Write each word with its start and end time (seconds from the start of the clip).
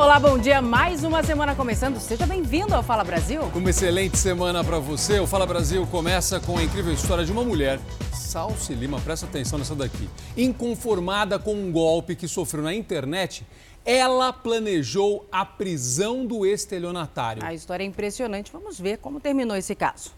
Olá, 0.00 0.18
bom 0.18 0.38
dia. 0.38 0.62
Mais 0.62 1.04
uma 1.04 1.22
semana 1.22 1.54
começando. 1.54 2.00
Seja 2.00 2.26
bem-vindo 2.26 2.74
ao 2.74 2.82
Fala 2.82 3.04
Brasil. 3.04 3.42
Uma 3.54 3.68
excelente 3.68 4.16
semana 4.16 4.64
para 4.64 4.78
você. 4.78 5.20
O 5.20 5.26
Fala 5.26 5.44
Brasil 5.44 5.86
começa 5.88 6.40
com 6.40 6.56
a 6.56 6.62
incrível 6.62 6.90
história 6.90 7.22
de 7.22 7.30
uma 7.30 7.44
mulher, 7.44 7.78
Salsi 8.10 8.72
Lima, 8.72 8.98
presta 8.98 9.26
atenção 9.26 9.58
nessa 9.58 9.74
daqui. 9.74 10.08
Inconformada 10.34 11.38
com 11.38 11.52
um 11.52 11.70
golpe 11.70 12.16
que 12.16 12.26
sofreu 12.26 12.62
na 12.62 12.72
internet, 12.72 13.46
ela 13.84 14.32
planejou 14.32 15.28
a 15.30 15.44
prisão 15.44 16.24
do 16.24 16.46
estelionatário. 16.46 17.44
A 17.44 17.52
história 17.52 17.84
é 17.84 17.86
impressionante. 17.86 18.50
Vamos 18.50 18.80
ver 18.80 18.96
como 18.96 19.20
terminou 19.20 19.54
esse 19.54 19.74
caso. 19.74 20.12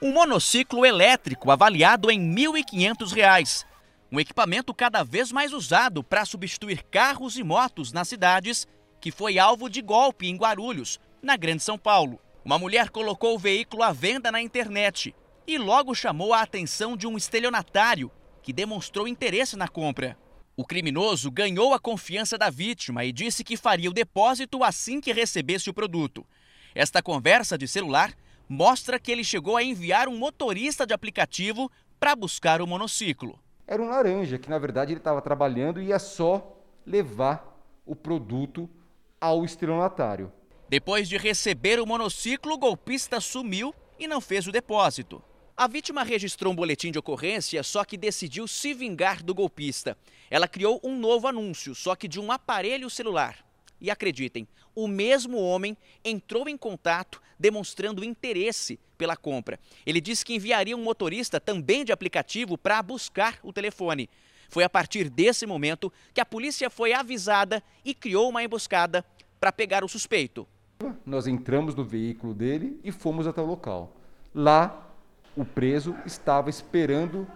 Um 0.00 0.12
monociclo 0.12 0.86
elétrico 0.86 1.50
avaliado 1.50 2.12
em 2.12 2.32
R$ 2.32 2.62
1.500 2.62 3.66
um 4.10 4.18
equipamento 4.18 4.72
cada 4.72 5.02
vez 5.02 5.30
mais 5.30 5.52
usado 5.52 6.02
para 6.02 6.24
substituir 6.24 6.82
carros 6.84 7.36
e 7.36 7.44
motos 7.44 7.92
nas 7.92 8.08
cidades, 8.08 8.66
que 9.00 9.10
foi 9.10 9.38
alvo 9.38 9.68
de 9.68 9.82
golpe 9.82 10.26
em 10.26 10.36
Guarulhos, 10.36 10.98
na 11.22 11.36
Grande 11.36 11.62
São 11.62 11.78
Paulo. 11.78 12.18
Uma 12.44 12.58
mulher 12.58 12.88
colocou 12.88 13.34
o 13.34 13.38
veículo 13.38 13.82
à 13.82 13.92
venda 13.92 14.32
na 14.32 14.40
internet 14.40 15.14
e 15.46 15.58
logo 15.58 15.94
chamou 15.94 16.32
a 16.32 16.40
atenção 16.40 16.96
de 16.96 17.06
um 17.06 17.16
estelionatário 17.16 18.10
que 18.42 18.52
demonstrou 18.52 19.06
interesse 19.06 19.56
na 19.56 19.68
compra. 19.68 20.16
O 20.56 20.64
criminoso 20.64 21.30
ganhou 21.30 21.74
a 21.74 21.78
confiança 21.78 22.38
da 22.38 22.48
vítima 22.48 23.04
e 23.04 23.12
disse 23.12 23.44
que 23.44 23.56
faria 23.56 23.90
o 23.90 23.92
depósito 23.92 24.64
assim 24.64 25.00
que 25.00 25.12
recebesse 25.12 25.68
o 25.68 25.74
produto. 25.74 26.26
Esta 26.74 27.02
conversa 27.02 27.58
de 27.58 27.68
celular 27.68 28.14
mostra 28.48 28.98
que 28.98 29.12
ele 29.12 29.22
chegou 29.22 29.56
a 29.56 29.62
enviar 29.62 30.08
um 30.08 30.16
motorista 30.16 30.86
de 30.86 30.94
aplicativo 30.94 31.70
para 32.00 32.16
buscar 32.16 32.62
o 32.62 32.66
monociclo 32.66 33.38
era 33.68 33.82
um 33.82 33.88
laranja, 33.88 34.38
que 34.38 34.48
na 34.48 34.58
verdade 34.58 34.92
ele 34.92 35.00
estava 35.00 35.20
trabalhando 35.20 35.80
e 35.80 35.88
ia 35.88 35.98
só 35.98 36.56
levar 36.86 37.62
o 37.84 37.94
produto 37.94 38.68
ao 39.20 39.44
estelionatário. 39.44 40.32
Depois 40.70 41.06
de 41.06 41.18
receber 41.18 41.78
o 41.78 41.86
monociclo, 41.86 42.54
o 42.54 42.58
golpista 42.58 43.20
sumiu 43.20 43.74
e 43.98 44.08
não 44.08 44.22
fez 44.22 44.46
o 44.46 44.52
depósito. 44.52 45.22
A 45.54 45.66
vítima 45.66 46.02
registrou 46.02 46.52
um 46.52 46.56
boletim 46.56 46.90
de 46.90 46.98
ocorrência, 46.98 47.62
só 47.62 47.84
que 47.84 47.98
decidiu 47.98 48.48
se 48.48 48.72
vingar 48.72 49.22
do 49.22 49.34
golpista. 49.34 49.98
Ela 50.30 50.48
criou 50.48 50.80
um 50.82 50.96
novo 50.98 51.26
anúncio, 51.26 51.74
só 51.74 51.94
que 51.94 52.08
de 52.08 52.18
um 52.18 52.32
aparelho 52.32 52.88
celular. 52.88 53.44
E 53.80 53.90
acreditem, 53.90 54.48
o 54.78 54.86
mesmo 54.86 55.38
homem 55.38 55.76
entrou 56.04 56.48
em 56.48 56.56
contato 56.56 57.20
demonstrando 57.36 58.04
interesse 58.04 58.78
pela 58.96 59.16
compra. 59.16 59.58
Ele 59.84 60.00
disse 60.00 60.24
que 60.24 60.36
enviaria 60.36 60.76
um 60.76 60.82
motorista 60.84 61.40
também 61.40 61.84
de 61.84 61.90
aplicativo 61.90 62.56
para 62.56 62.80
buscar 62.80 63.40
o 63.42 63.52
telefone. 63.52 64.08
Foi 64.48 64.62
a 64.62 64.70
partir 64.70 65.10
desse 65.10 65.46
momento 65.46 65.92
que 66.14 66.20
a 66.20 66.24
polícia 66.24 66.70
foi 66.70 66.92
avisada 66.92 67.60
e 67.84 67.92
criou 67.92 68.28
uma 68.28 68.44
emboscada 68.44 69.04
para 69.40 69.50
pegar 69.50 69.82
o 69.82 69.88
suspeito. 69.88 70.46
Nós 71.04 71.26
entramos 71.26 71.74
no 71.74 71.82
veículo 71.82 72.32
dele 72.32 72.78
e 72.84 72.92
fomos 72.92 73.26
até 73.26 73.40
o 73.40 73.46
local. 73.46 73.96
Lá, 74.32 74.94
o 75.36 75.44
preso 75.44 75.96
estava 76.06 76.48
esperando 76.48 77.26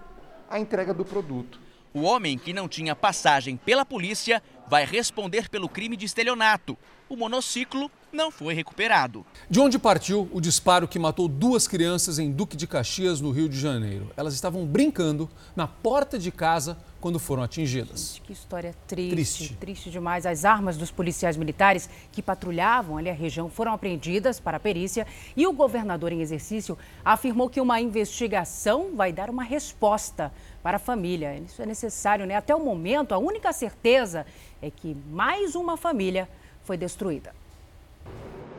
a 0.48 0.60
entrega 0.60 0.94
do 0.94 1.04
produto. 1.04 1.58
O 1.94 2.02
homem, 2.02 2.38
que 2.38 2.54
não 2.54 2.66
tinha 2.66 2.96
passagem 2.96 3.54
pela 3.54 3.84
polícia, 3.84 4.42
vai 4.66 4.86
responder 4.86 5.50
pelo 5.50 5.68
crime 5.68 5.94
de 5.94 6.06
estelionato. 6.06 6.78
O 7.06 7.16
monociclo 7.16 7.90
não 8.10 8.30
foi 8.30 8.54
recuperado. 8.54 9.26
De 9.50 9.60
onde 9.60 9.78
partiu 9.78 10.26
o 10.32 10.40
disparo 10.40 10.88
que 10.88 10.98
matou 10.98 11.28
duas 11.28 11.68
crianças 11.68 12.18
em 12.18 12.30
Duque 12.30 12.56
de 12.56 12.66
Caxias, 12.66 13.20
no 13.20 13.30
Rio 13.30 13.48
de 13.48 13.60
Janeiro? 13.60 14.10
Elas 14.16 14.32
estavam 14.32 14.64
brincando 14.64 15.28
na 15.54 15.66
porta 15.66 16.18
de 16.18 16.30
casa 16.30 16.78
quando 17.02 17.18
foram 17.18 17.42
atingidas. 17.42 18.14
Gente, 18.14 18.22
que 18.22 18.32
história 18.32 18.74
triste, 18.86 19.10
triste, 19.10 19.54
triste 19.56 19.90
demais. 19.90 20.24
As 20.24 20.44
armas 20.44 20.76
dos 20.76 20.90
policiais 20.90 21.36
militares 21.36 21.90
que 22.12 22.22
patrulhavam 22.22 22.96
ali 22.96 23.10
a 23.10 23.14
região 23.14 23.50
foram 23.50 23.72
apreendidas 23.72 24.38
para 24.38 24.56
a 24.56 24.60
perícia 24.60 25.06
e 25.36 25.46
o 25.46 25.52
governador 25.52 26.12
em 26.12 26.20
exercício 26.20 26.78
afirmou 27.04 27.50
que 27.50 27.60
uma 27.60 27.80
investigação 27.80 28.94
vai 28.94 29.12
dar 29.12 29.28
uma 29.28 29.42
resposta 29.42 30.32
para 30.62 30.76
a 30.76 30.80
família. 30.80 31.34
Isso 31.36 31.60
é 31.60 31.66
necessário, 31.66 32.26
né? 32.26 32.36
Até 32.36 32.54
o 32.54 32.64
momento, 32.64 33.12
a 33.12 33.18
única 33.18 33.52
certeza 33.52 34.24
é 34.60 34.70
que 34.70 34.96
mais 35.10 35.54
uma 35.54 35.76
família 35.76 36.28
foi 36.62 36.76
destruída. 36.76 37.34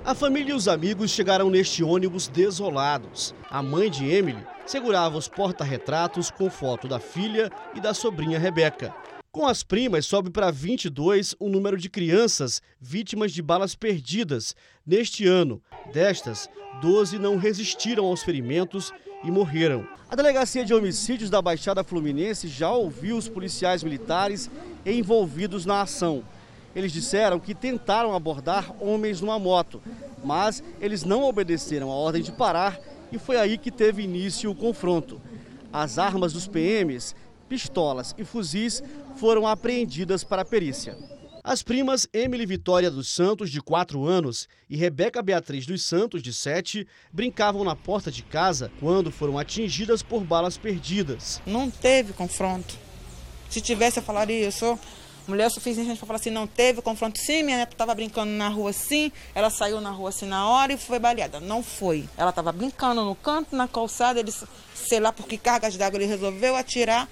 A 0.05 0.13
família 0.13 0.51
e 0.51 0.55
os 0.55 0.67
amigos 0.67 1.11
chegaram 1.11 1.49
neste 1.49 1.81
ônibus 1.81 2.27
desolados. 2.27 3.33
A 3.49 3.63
mãe 3.63 3.89
de 3.89 4.05
Emily 4.05 4.45
segurava 4.65 5.17
os 5.17 5.29
porta-retratos 5.29 6.29
com 6.29 6.49
foto 6.49 6.89
da 6.89 6.99
filha 6.99 7.49
e 7.73 7.79
da 7.79 7.93
sobrinha 7.93 8.37
Rebeca. 8.37 8.93
Com 9.31 9.47
as 9.47 9.63
primas, 9.63 10.05
sobe 10.05 10.29
para 10.29 10.51
22 10.51 11.35
o 11.39 11.49
número 11.49 11.77
de 11.77 11.89
crianças 11.89 12.61
vítimas 12.79 13.31
de 13.31 13.41
balas 13.41 13.73
perdidas 13.75 14.55
neste 14.85 15.25
ano. 15.25 15.59
Destas, 15.91 16.49
12 16.81 17.17
não 17.17 17.37
resistiram 17.37 18.05
aos 18.05 18.21
ferimentos 18.21 18.91
e 19.23 19.31
morreram. 19.31 19.87
A 20.09 20.15
Delegacia 20.15 20.63
de 20.63 20.73
Homicídios 20.73 21.29
da 21.29 21.41
Baixada 21.41 21.83
Fluminense 21.83 22.47
já 22.47 22.71
ouviu 22.71 23.17
os 23.17 23.27
policiais 23.27 23.83
militares 23.83 24.49
envolvidos 24.85 25.65
na 25.65 25.81
ação. 25.81 26.23
Eles 26.75 26.91
disseram 26.91 27.39
que 27.39 27.55
tentaram 27.55 28.13
abordar 28.13 28.73
homens 28.79 29.21
numa 29.21 29.39
moto, 29.39 29.81
mas 30.23 30.63
eles 30.79 31.03
não 31.03 31.23
obedeceram 31.23 31.91
a 31.91 31.95
ordem 31.95 32.21
de 32.21 32.31
parar 32.31 32.79
e 33.11 33.17
foi 33.17 33.37
aí 33.37 33.57
que 33.57 33.71
teve 33.71 34.03
início 34.03 34.51
o 34.51 34.55
confronto. 34.55 35.21
As 35.71 35.97
armas 35.97 36.33
dos 36.33 36.47
PMs, 36.47 37.15
pistolas 37.47 38.13
e 38.17 38.23
fuzis 38.23 38.83
foram 39.15 39.47
apreendidas 39.47 40.23
para 40.23 40.41
a 40.41 40.45
perícia. 40.45 40.97
As 41.45 41.61
primas 41.61 42.07
Emily 42.13 42.45
Vitória 42.45 42.89
dos 42.89 43.09
Santos, 43.09 43.51
de 43.51 43.61
4 43.61 44.05
anos, 44.05 44.47
e 44.69 44.77
Rebeca 44.77 45.21
Beatriz 45.21 45.65
dos 45.65 45.83
Santos, 45.83 46.23
de 46.23 46.31
7, 46.31 46.87
brincavam 47.11 47.65
na 47.65 47.75
porta 47.75 48.09
de 48.09 48.23
casa 48.23 48.71
quando 48.79 49.11
foram 49.11 49.37
atingidas 49.37 50.01
por 50.01 50.23
balas 50.23 50.57
perdidas. 50.57 51.41
Não 51.45 51.69
teve 51.69 52.13
confronto. 52.13 52.73
Se 53.49 53.59
tivesse, 53.59 53.99
eu 53.99 54.03
falaria, 54.03 54.45
eu 54.45 54.53
sou 54.53 54.79
mulher 55.27 55.51
suficiente 55.51 55.97
para 55.97 56.07
falar 56.07 56.19
assim, 56.19 56.29
não 56.29 56.47
teve 56.47 56.81
confronto 56.81 57.19
sim, 57.19 57.43
minha 57.43 57.57
neta 57.57 57.73
estava 57.73 57.93
brincando 57.93 58.31
na 58.31 58.47
rua 58.47 58.71
sim, 58.71 59.11
ela 59.35 59.49
saiu 59.49 59.81
na 59.81 59.91
rua 59.91 60.09
assim 60.09 60.25
na 60.25 60.47
hora 60.47 60.71
e 60.71 60.77
foi 60.77 60.97
baleada. 60.97 61.41
Não 61.41 61.61
foi. 61.61 62.07
Ela 62.15 62.29
estava 62.29 62.53
brincando 62.53 63.03
no 63.03 63.15
canto, 63.15 63.53
na 63.53 63.67
calçada, 63.67 64.17
ele, 64.17 64.33
sei 64.73 65.01
lá 65.01 65.11
por 65.11 65.27
que 65.27 65.37
cargas 65.37 65.75
d'água 65.75 65.97
ele 65.97 66.05
resolveu 66.05 66.55
atirar 66.55 67.09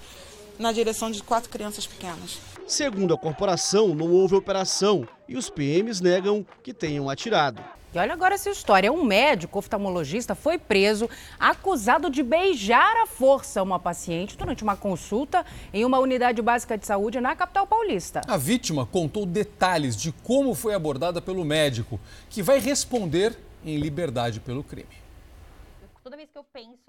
na 0.58 0.72
direção 0.72 1.10
de 1.10 1.22
quatro 1.22 1.50
crianças 1.50 1.86
pequenas. 1.86 2.38
Segundo 2.66 3.12
a 3.12 3.18
corporação, 3.18 3.94
não 3.94 4.10
houve 4.10 4.34
operação 4.34 5.06
e 5.28 5.36
os 5.36 5.50
PMs 5.50 6.02
negam 6.02 6.46
que 6.62 6.72
tenham 6.72 7.10
atirado. 7.10 7.62
E 7.94 7.98
olha 7.98 8.14
agora 8.14 8.34
essa 8.34 8.48
história. 8.48 8.90
Um 8.90 9.04
médico 9.04 9.58
oftalmologista 9.58 10.34
foi 10.34 10.56
preso 10.56 11.10
acusado 11.38 12.08
de 12.08 12.22
beijar 12.22 12.96
à 13.02 13.06
força 13.06 13.62
uma 13.62 13.78
paciente 13.78 14.36
durante 14.36 14.62
uma 14.62 14.76
consulta 14.76 15.44
em 15.74 15.84
uma 15.84 15.98
unidade 15.98 16.40
básica 16.40 16.78
de 16.78 16.86
saúde 16.86 17.20
na 17.20 17.36
capital 17.36 17.66
paulista. 17.66 18.22
A 18.26 18.38
vítima 18.38 18.86
contou 18.86 19.26
detalhes 19.26 19.94
de 19.94 20.10
como 20.10 20.54
foi 20.54 20.72
abordada 20.72 21.20
pelo 21.20 21.44
médico, 21.44 22.00
que 22.30 22.42
vai 22.42 22.58
responder 22.58 23.36
em 23.62 23.76
liberdade 23.76 24.40
pelo 24.40 24.64
crime. 24.64 25.01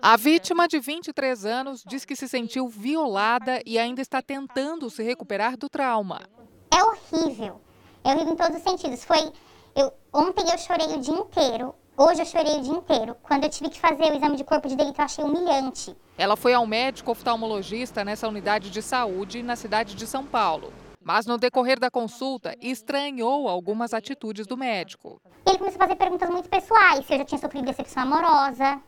A 0.01 0.17
vítima 0.17 0.67
de 0.67 0.79
23 0.79 1.45
anos 1.45 1.83
diz 1.85 2.03
que 2.03 2.15
se 2.15 2.27
sentiu 2.27 2.67
violada 2.67 3.61
e 3.65 3.77
ainda 3.77 4.01
está 4.01 4.21
tentando 4.21 4.89
se 4.89 5.03
recuperar 5.03 5.55
do 5.55 5.69
trauma. 5.69 6.21
É 6.71 6.83
horrível. 6.83 7.61
É 8.03 8.13
horrível 8.13 8.33
em 8.33 8.35
todos 8.35 8.57
os 8.57 8.63
sentidos. 8.63 9.03
Foi 9.03 9.31
eu, 9.75 9.93
ontem 10.11 10.45
eu 10.49 10.57
chorei 10.57 10.87
o 10.87 10.99
dia 10.99 11.15
inteiro. 11.15 11.75
Hoje 11.95 12.21
eu 12.21 12.25
chorei 12.25 12.57
o 12.57 12.61
dia 12.61 12.73
inteiro. 12.73 13.15
Quando 13.21 13.43
eu 13.43 13.49
tive 13.49 13.69
que 13.69 13.79
fazer 13.79 14.11
o 14.11 14.15
exame 14.15 14.35
de 14.35 14.43
corpo 14.43 14.67
de 14.67 14.75
delito, 14.75 14.99
eu 14.99 15.05
achei 15.05 15.23
humilhante. 15.23 15.95
Ela 16.17 16.35
foi 16.35 16.53
ao 16.53 16.65
médico 16.65 17.11
oftalmologista 17.11 18.03
nessa 18.03 18.27
unidade 18.27 18.71
de 18.71 18.81
saúde 18.81 19.43
na 19.43 19.55
cidade 19.55 19.95
de 19.95 20.07
São 20.07 20.25
Paulo. 20.25 20.73
Mas 21.01 21.25
no 21.25 21.37
decorrer 21.37 21.79
da 21.79 21.91
consulta, 21.91 22.55
estranhou 22.61 23.47
algumas 23.47 23.93
atitudes 23.93 24.47
do 24.47 24.57
médico. 24.57 25.21
Ele 25.45 25.57
começou 25.57 25.79
a 25.81 25.85
fazer 25.85 25.95
perguntas 25.97 26.29
muito 26.29 26.49
pessoais: 26.49 27.05
se 27.05 27.13
eu 27.13 27.17
já 27.19 27.25
tinha 27.25 27.41
sofrido 27.41 27.65
decepção 27.65 28.03
amorosa, 28.03 28.81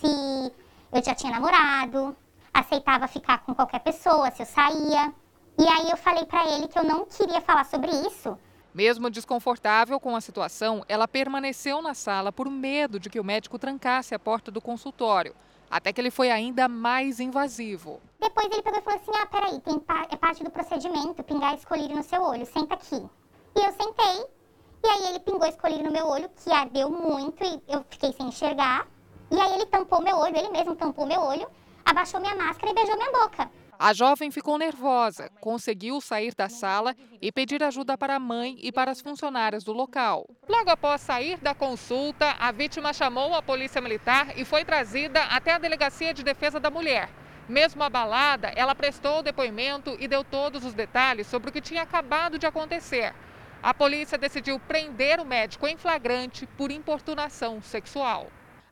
se 0.00 0.52
eu 0.92 1.02
já 1.02 1.14
tinha 1.14 1.32
namorado, 1.32 2.16
aceitava 2.52 3.06
ficar 3.08 3.38
com 3.44 3.54
qualquer 3.54 3.80
pessoa, 3.80 4.30
se 4.30 4.42
eu 4.42 4.46
saía. 4.46 5.12
E 5.58 5.66
aí 5.66 5.90
eu 5.90 5.96
falei 5.96 6.24
para 6.24 6.46
ele 6.52 6.68
que 6.68 6.78
eu 6.78 6.84
não 6.84 7.04
queria 7.04 7.40
falar 7.40 7.64
sobre 7.64 7.90
isso, 7.90 8.38
mesmo 8.78 9.10
desconfortável 9.10 9.98
com 9.98 10.14
a 10.14 10.20
situação, 10.20 10.84
ela 10.88 11.08
permaneceu 11.08 11.82
na 11.82 11.94
sala 11.94 12.30
por 12.30 12.48
medo 12.48 13.00
de 13.00 13.10
que 13.10 13.18
o 13.18 13.24
médico 13.24 13.58
trancasse 13.58 14.14
a 14.14 14.18
porta 14.20 14.52
do 14.52 14.60
consultório, 14.60 15.34
até 15.68 15.92
que 15.92 16.00
ele 16.00 16.12
foi 16.12 16.30
ainda 16.30 16.68
mais 16.68 17.18
invasivo. 17.18 18.00
Depois 18.20 18.46
ele 18.46 18.62
pegou 18.62 18.78
e 18.78 18.82
falou 18.82 19.00
assim: 19.00 19.10
Ah, 19.20 19.26
peraí, 19.26 19.60
tem 19.60 19.82
é 20.10 20.16
parte 20.16 20.44
do 20.44 20.50
procedimento 20.50 21.24
pingar 21.24 21.54
escolhido 21.54 21.94
no 21.94 22.04
seu 22.04 22.22
olho, 22.22 22.46
senta 22.46 22.74
aqui. 22.74 23.04
E 23.56 23.58
eu 23.58 23.72
sentei, 23.72 24.26
e 24.84 24.86
aí 24.86 25.06
ele 25.08 25.20
pingou 25.20 25.48
escolhido 25.48 25.82
no 25.82 25.90
meu 25.90 26.06
olho, 26.06 26.30
que 26.36 26.52
ardeu 26.52 26.88
muito 26.88 27.42
e 27.42 27.60
eu 27.66 27.84
fiquei 27.90 28.12
sem 28.12 28.28
enxergar. 28.28 28.86
E 29.30 29.38
aí 29.38 29.54
ele 29.54 29.66
tampou 29.66 30.00
meu 30.00 30.16
olho, 30.16 30.36
ele 30.36 30.48
mesmo 30.50 30.74
tampou 30.74 31.06
meu 31.06 31.20
olho, 31.20 31.48
abaixou 31.84 32.20
minha 32.20 32.34
máscara 32.34 32.70
e 32.70 32.74
beijou 32.74 32.96
minha 32.96 33.12
boca. 33.12 33.50
A 33.80 33.92
jovem 33.92 34.28
ficou 34.32 34.58
nervosa, 34.58 35.30
conseguiu 35.40 36.00
sair 36.00 36.34
da 36.34 36.48
sala 36.48 36.96
e 37.22 37.30
pedir 37.30 37.62
ajuda 37.62 37.96
para 37.96 38.16
a 38.16 38.18
mãe 38.18 38.58
e 38.60 38.72
para 38.72 38.90
as 38.90 39.00
funcionárias 39.00 39.62
do 39.62 39.72
local. 39.72 40.26
Logo 40.48 40.68
após 40.68 41.00
sair 41.00 41.38
da 41.38 41.54
consulta, 41.54 42.34
a 42.40 42.50
vítima 42.50 42.92
chamou 42.92 43.34
a 43.36 43.42
polícia 43.42 43.80
militar 43.80 44.36
e 44.36 44.44
foi 44.44 44.64
trazida 44.64 45.22
até 45.26 45.52
a 45.52 45.58
Delegacia 45.58 46.12
de 46.12 46.24
Defesa 46.24 46.58
da 46.58 46.70
Mulher. 46.70 47.08
Mesmo 47.48 47.84
abalada, 47.84 48.48
ela 48.56 48.74
prestou 48.74 49.20
o 49.20 49.22
depoimento 49.22 49.96
e 50.00 50.08
deu 50.08 50.24
todos 50.24 50.64
os 50.64 50.74
detalhes 50.74 51.28
sobre 51.28 51.50
o 51.50 51.52
que 51.52 51.60
tinha 51.60 51.82
acabado 51.82 52.36
de 52.36 52.46
acontecer. 52.46 53.14
A 53.62 53.72
polícia 53.72 54.18
decidiu 54.18 54.58
prender 54.58 55.20
o 55.20 55.24
médico 55.24 55.68
em 55.68 55.76
flagrante 55.76 56.46
por 56.46 56.72
importunação 56.72 57.62
sexual. 57.62 58.26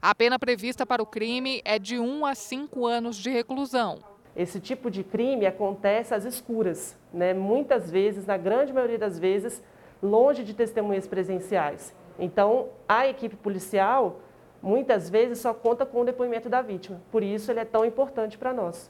A 0.09 0.15
pena 0.15 0.39
prevista 0.39 0.87
para 0.87 1.03
o 1.03 1.07
crime 1.07 1.61
é 1.65 1.81
de 1.81 1.99
1 1.99 2.25
a 2.27 2.33
5 2.33 2.87
anos 2.87 3.17
de 3.17 3.29
reclusão. 3.29 3.99
Esse 4.37 4.61
tipo 4.61 4.89
de 4.89 5.03
crime 5.03 5.45
acontece 5.47 6.15
às 6.15 6.25
escuras, 6.25 6.97
né? 7.13 7.35
muitas 7.35 7.91
vezes, 7.91 8.25
na 8.25 8.37
grande 8.37 8.73
maioria 8.73 9.01
das 9.01 9.19
vezes, 9.19 9.61
longe 10.01 10.45
de 10.45 10.55
testemunhas 10.55 11.09
presenciais. 11.09 11.93
Então, 12.21 12.69
a 12.89 13.09
equipe 13.09 13.35
policial, 13.35 14.21
muitas 14.63 15.11
vezes, 15.11 15.41
só 15.41 15.53
conta 15.53 15.85
com 15.85 16.03
o 16.03 16.05
depoimento 16.05 16.49
da 16.49 16.63
vítima. 16.63 17.03
Por 17.11 17.25
isso, 17.25 17.51
ele 17.51 17.59
é 17.59 17.65
tão 17.65 17.85
importante 17.85 18.39
para 18.39 18.53
nós. 18.55 18.89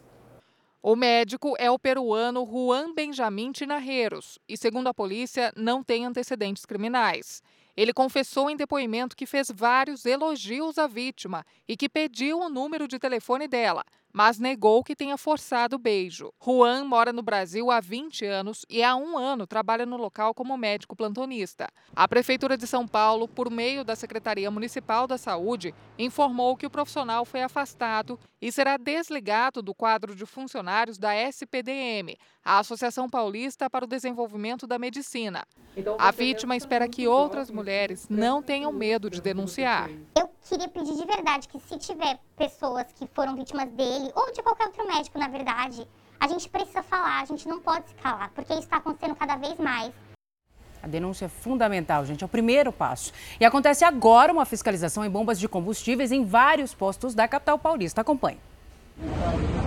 O 0.83 0.95
médico 0.95 1.55
é 1.59 1.71
o 1.71 1.79
peruano 1.79 2.45
Juan 2.45 2.93
Benjamin 2.95 3.53
Tinarreiros 3.53 4.39
e, 4.47 4.55
segundo 4.55 4.89
a 4.89 4.93
polícia, 4.93 5.51
não 5.57 5.83
tem 5.83 6.05
antecedentes 6.05 6.67
criminais. 6.67 7.43
Ele 7.77 7.93
confessou 7.93 8.49
em 8.49 8.57
depoimento 8.57 9.15
que 9.15 9.27
fez 9.27 9.51
vários 9.55 10.07
elogios 10.07 10.79
à 10.79 10.87
vítima 10.87 11.45
e 11.69 11.77
que 11.77 11.89
pediu 11.89 12.41
o 12.41 12.49
número 12.49 12.89
de 12.89 12.99
telefone 12.99 13.47
dela, 13.47 13.85
mas 14.17 14.39
negou 14.39 14.83
que 14.83 14.97
tenha 14.97 15.19
forçado 15.19 15.77
o 15.77 15.79
beijo. 15.79 16.33
Juan 16.43 16.85
mora 16.85 17.13
no 17.13 17.21
Brasil 17.21 17.71
há 17.71 17.81
20 17.81 18.25
anos 18.25 18.65
e 18.71 18.83
há 18.83 18.97
um 18.97 19.19
ano 19.19 19.47
trabalha 19.47 19.85
no 19.85 19.99
local 19.99 20.33
como 20.33 20.57
médico 20.57 20.97
plantonista. 20.97 21.69
A 21.95 22.09
Prefeitura 22.09 22.57
de 22.57 22.67
São 22.67 22.89
Paulo, 22.89 23.29
por 23.29 23.51
meio 23.51 23.85
da 23.85 23.95
Secretaria 23.95 24.51
Municipal 24.51 25.07
da 25.07 25.19
Saúde, 25.19 25.75
informou 25.99 26.57
que 26.57 26.65
o 26.65 26.71
profissional 26.71 27.27
foi 27.27 27.43
afastado 27.43 28.19
e 28.41 28.51
será 28.51 28.79
desligado 28.79 29.61
do 29.61 29.75
quadro 29.75 30.15
de 30.15 30.25
funcionários 30.25 30.97
da 30.97 31.15
SPDM, 31.15 32.17
a 32.47 32.61
Associação 32.61 33.11
Paulista 33.11 33.69
para 33.69 33.85
o 33.85 33.89
Desenvolvimento 33.89 34.69
da 34.69 34.79
Medicina. 34.79 35.45
Então, 35.77 35.97
a 35.99 36.13
vítima 36.13 36.55
espera 36.55 36.89
que 36.89 37.09
outras 37.09 37.51
mulheres 37.51 38.07
não 38.09 38.41
tenham 38.41 38.73
medo 38.73 39.11
de 39.11 39.21
denunciar. 39.21 39.91
Eu 40.17 40.31
queria 40.49 40.69
pedir 40.69 40.95
de 40.95 41.05
verdade 41.05 41.49
que 41.49 41.59
se 41.59 41.77
tiver 41.77 42.21
pessoas 42.37 42.87
que 42.93 43.05
foram 43.09 43.35
vítimas 43.35 43.69
dele, 43.73 44.13
ou 44.15 44.33
de 44.33 44.41
qualquer 44.45 44.69
outro 44.69 44.87
médico, 44.87 45.19
na 45.19 45.27
verdade, 45.27 45.89
a 46.21 46.29
gente 46.29 46.49
precisa 46.49 46.85
falar, 46.85 47.21
a 47.21 47.25
gente 47.25 47.49
não 47.49 47.59
pode 47.59 47.89
se 47.89 47.95
calar, 47.97 48.31
porque 48.31 48.53
isso 48.53 48.63
está 48.63 48.77
acontecendo 48.77 49.17
cada 49.17 49.35
vez 49.35 49.59
mais. 49.59 49.93
A 50.81 50.87
denúncia 50.87 51.25
é 51.25 51.29
fundamental, 51.29 52.07
gente, 52.07 52.23
é 52.23 52.27
o 52.27 52.29
primeiro 52.29 52.71
passo. 52.71 53.13
E 53.41 53.45
acontece 53.45 53.85
agora 53.85 54.33
uma 54.33 54.45
fiscalização 54.45 55.05
em 55.05 55.11
bombas 55.11 55.41
de 55.41 55.49
combustíveis 55.49 56.13
em 56.13 56.25
vários 56.25 56.73
postos 56.73 57.13
da 57.13 57.27
capital 57.27 57.59
paulista. 57.59 58.03
Acompanhe. 58.03 58.39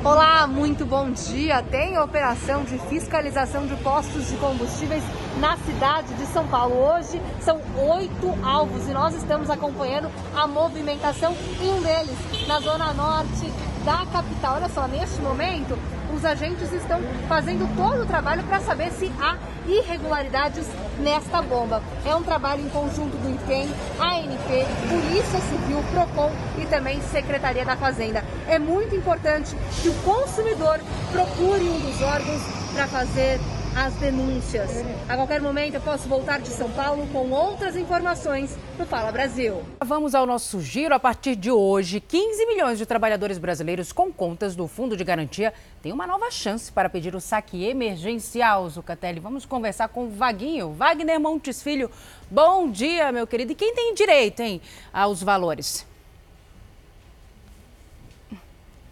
Olá, 0.03 0.47
muito 0.47 0.87
bom 0.87 1.11
dia. 1.11 1.61
Tem 1.61 1.99
operação 1.99 2.63
de 2.63 2.79
fiscalização 2.79 3.67
de 3.67 3.75
postos 3.83 4.27
de 4.27 4.35
combustíveis 4.37 5.03
na 5.39 5.55
cidade 5.57 6.11
de 6.15 6.25
São 6.25 6.47
Paulo. 6.47 6.75
Hoje 6.75 7.21
são 7.39 7.61
oito 7.91 8.35
alvos 8.43 8.87
e 8.87 8.91
nós 8.91 9.13
estamos 9.13 9.49
acompanhando 9.51 10.09
a 10.35 10.47
movimentação 10.47 11.35
em 11.61 11.69
um 11.69 11.81
deles, 11.81 12.47
na 12.47 12.59
zona 12.59 12.91
norte 12.93 13.51
da 13.83 14.05
capital. 14.11 14.55
Olha 14.55 14.69
só, 14.69 14.87
neste 14.87 15.21
momento, 15.21 15.77
os 16.13 16.25
agentes 16.25 16.71
estão 16.73 16.99
fazendo 17.27 17.67
todo 17.75 18.03
o 18.03 18.05
trabalho 18.05 18.43
para 18.43 18.59
saber 18.59 18.91
se 18.91 19.11
há 19.19 19.37
irregularidades 19.67 20.65
nesta 20.99 21.41
bomba. 21.41 21.81
É 22.05 22.15
um 22.15 22.23
trabalho 22.23 22.61
em 22.61 22.69
conjunto 22.69 23.15
do 23.17 23.35
IFEM, 23.35 23.69
ANP, 23.99 24.65
Polícia 24.89 25.39
Civil, 25.41 25.83
PROCON 25.91 26.31
e 26.57 26.65
também 26.65 27.01
Secretaria 27.01 27.63
da 27.63 27.75
Fazenda. 27.75 28.23
É 28.47 28.57
muito 28.57 28.95
importante 28.95 29.55
que 29.81 29.89
o 29.89 29.93
consumidor 30.01 30.79
procure 31.11 31.69
um 31.69 31.79
dos 31.79 32.01
órgãos 32.01 32.41
para 32.73 32.87
fazer 32.87 33.39
as 33.75 33.93
denúncias. 33.95 34.69
A 35.07 35.15
qualquer 35.15 35.41
momento 35.41 35.75
eu 35.75 35.81
posso 35.81 36.07
voltar 36.07 36.39
de 36.39 36.49
São 36.49 36.69
Paulo 36.71 37.07
com 37.11 37.29
outras 37.31 37.75
informações 37.75 38.57
no 38.77 38.85
Fala 38.85 39.11
Brasil. 39.11 39.63
Vamos 39.83 40.15
ao 40.15 40.25
nosso 40.25 40.61
giro. 40.61 40.93
A 40.93 40.99
partir 40.99 41.35
de 41.35 41.51
hoje, 41.51 41.99
15 41.99 42.45
milhões 42.45 42.77
de 42.77 42.85
trabalhadores 42.85 43.37
brasileiros 43.37 43.91
com 43.91 44.11
contas 44.11 44.55
do 44.55 44.67
Fundo 44.67 44.97
de 44.97 45.03
Garantia 45.03 45.53
têm 45.81 45.91
uma 45.91 46.07
nova 46.07 46.29
chance 46.31 46.71
para 46.71 46.89
pedir 46.89 47.15
o 47.15 47.21
saque 47.21 47.65
emergencial, 47.65 48.69
Zucatelli. 48.69 49.19
Vamos 49.19 49.45
conversar 49.45 49.89
com 49.89 50.05
o 50.05 50.09
Vaguinho, 50.09 50.71
Wagner 50.73 51.19
Montes 51.19 51.61
Filho. 51.61 51.89
Bom 52.29 52.69
dia, 52.69 53.11
meu 53.11 53.25
querido. 53.25 53.51
E 53.51 53.55
quem 53.55 53.73
tem 53.73 53.93
direito, 53.93 54.41
hein, 54.41 54.61
aos 54.91 55.23
valores? 55.23 55.87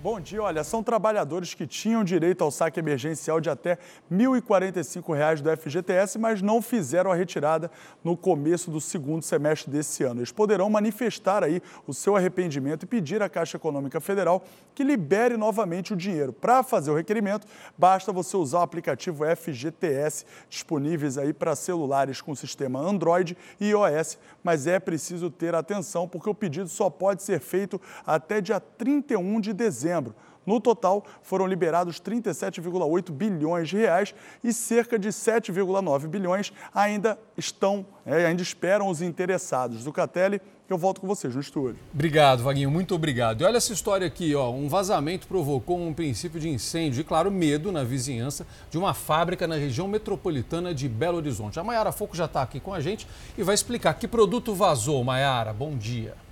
Bom 0.09 0.21
dia, 0.21 0.41
olha, 0.41 0.63
são 0.63 0.81
trabalhadores 0.81 1.53
que 1.53 1.67
tinham 1.67 2.01
direito 2.01 2.41
ao 2.41 2.49
saque 2.49 2.79
emergencial 2.79 3.41
de 3.41 3.49
até 3.49 3.73
R$ 4.09 4.15
1.045 4.15 5.41
do 5.41 5.57
FGTS, 5.57 6.17
mas 6.17 6.41
não 6.41 6.61
fizeram 6.61 7.11
a 7.11 7.13
retirada 7.13 7.69
no 8.01 8.15
começo 8.15 8.71
do 8.71 8.79
segundo 8.79 9.21
semestre 9.21 9.69
desse 9.69 10.05
ano. 10.05 10.21
Eles 10.21 10.31
poderão 10.31 10.69
manifestar 10.69 11.43
aí 11.43 11.61
o 11.85 11.93
seu 11.93 12.15
arrependimento 12.15 12.83
e 12.83 12.85
pedir 12.85 13.21
à 13.21 13.27
Caixa 13.27 13.57
Econômica 13.57 13.99
Federal 13.99 14.45
que 14.73 14.81
libere 14.81 15.35
novamente 15.35 15.91
o 15.91 15.97
dinheiro. 15.97 16.31
Para 16.31 16.63
fazer 16.63 16.89
o 16.89 16.95
requerimento, 16.95 17.45
basta 17.77 18.09
você 18.13 18.37
usar 18.37 18.59
o 18.59 18.61
aplicativo 18.61 19.25
FGTS 19.35 20.25
disponíveis 20.49 21.17
aí 21.17 21.33
para 21.33 21.53
celulares 21.53 22.21
com 22.21 22.33
sistema 22.33 22.79
Android 22.79 23.37
e 23.59 23.71
iOS, 23.71 24.17
mas 24.41 24.67
é 24.67 24.79
preciso 24.79 25.29
ter 25.29 25.53
atenção 25.53 26.07
porque 26.07 26.29
o 26.29 26.33
pedido 26.33 26.69
só 26.69 26.89
pode 26.89 27.23
ser 27.23 27.41
feito 27.41 27.81
até 28.05 28.39
dia 28.39 28.61
31 28.61 29.41
de 29.41 29.51
dezembro 29.51 29.96
dezembro. 29.97 30.15
No 30.45 30.61
total, 30.61 31.03
foram 31.21 31.45
liberados 31.45 31.99
37,8 31.99 33.11
bilhões 33.11 33.67
de 33.67 33.75
reais 33.75 34.15
e 34.41 34.53
cerca 34.53 34.97
de 34.97 35.09
7,9 35.09 36.07
bilhões 36.07 36.53
ainda 36.73 37.19
estão, 37.35 37.85
é, 38.05 38.25
ainda 38.25 38.41
esperam 38.41 38.87
os 38.87 39.01
interessados. 39.01 39.81
Zucatelli, 39.81 40.39
eu 40.69 40.77
volto 40.77 41.01
com 41.01 41.07
vocês 41.07 41.35
no 41.35 41.41
estúdio. 41.41 41.77
Obrigado, 41.93 42.43
Vaguinho, 42.43 42.71
muito 42.71 42.95
obrigado. 42.95 43.41
E 43.41 43.43
olha 43.43 43.57
essa 43.57 43.73
história 43.73 44.07
aqui, 44.07 44.33
ó, 44.35 44.49
um 44.49 44.69
vazamento 44.69 45.27
provocou 45.27 45.77
um 45.77 45.93
princípio 45.93 46.39
de 46.39 46.47
incêndio 46.47 47.01
e, 47.01 47.03
claro, 47.03 47.29
medo 47.29 47.69
na 47.69 47.83
vizinhança 47.83 48.47
de 48.71 48.77
uma 48.77 48.93
fábrica 48.93 49.47
na 49.47 49.55
região 49.55 49.87
metropolitana 49.87 50.73
de 50.73 50.87
Belo 50.87 51.17
Horizonte. 51.17 51.59
A 51.59 51.63
Maiara 51.63 51.91
Foco 51.91 52.15
já 52.15 52.25
está 52.25 52.41
aqui 52.41 52.61
com 52.61 52.73
a 52.73 52.79
gente 52.79 53.05
e 53.37 53.43
vai 53.43 53.53
explicar 53.53 53.93
que 53.95 54.07
produto 54.07 54.55
vazou, 54.55 55.03
Maiara. 55.03 55.51
Bom 55.51 55.75
dia. 55.75 56.26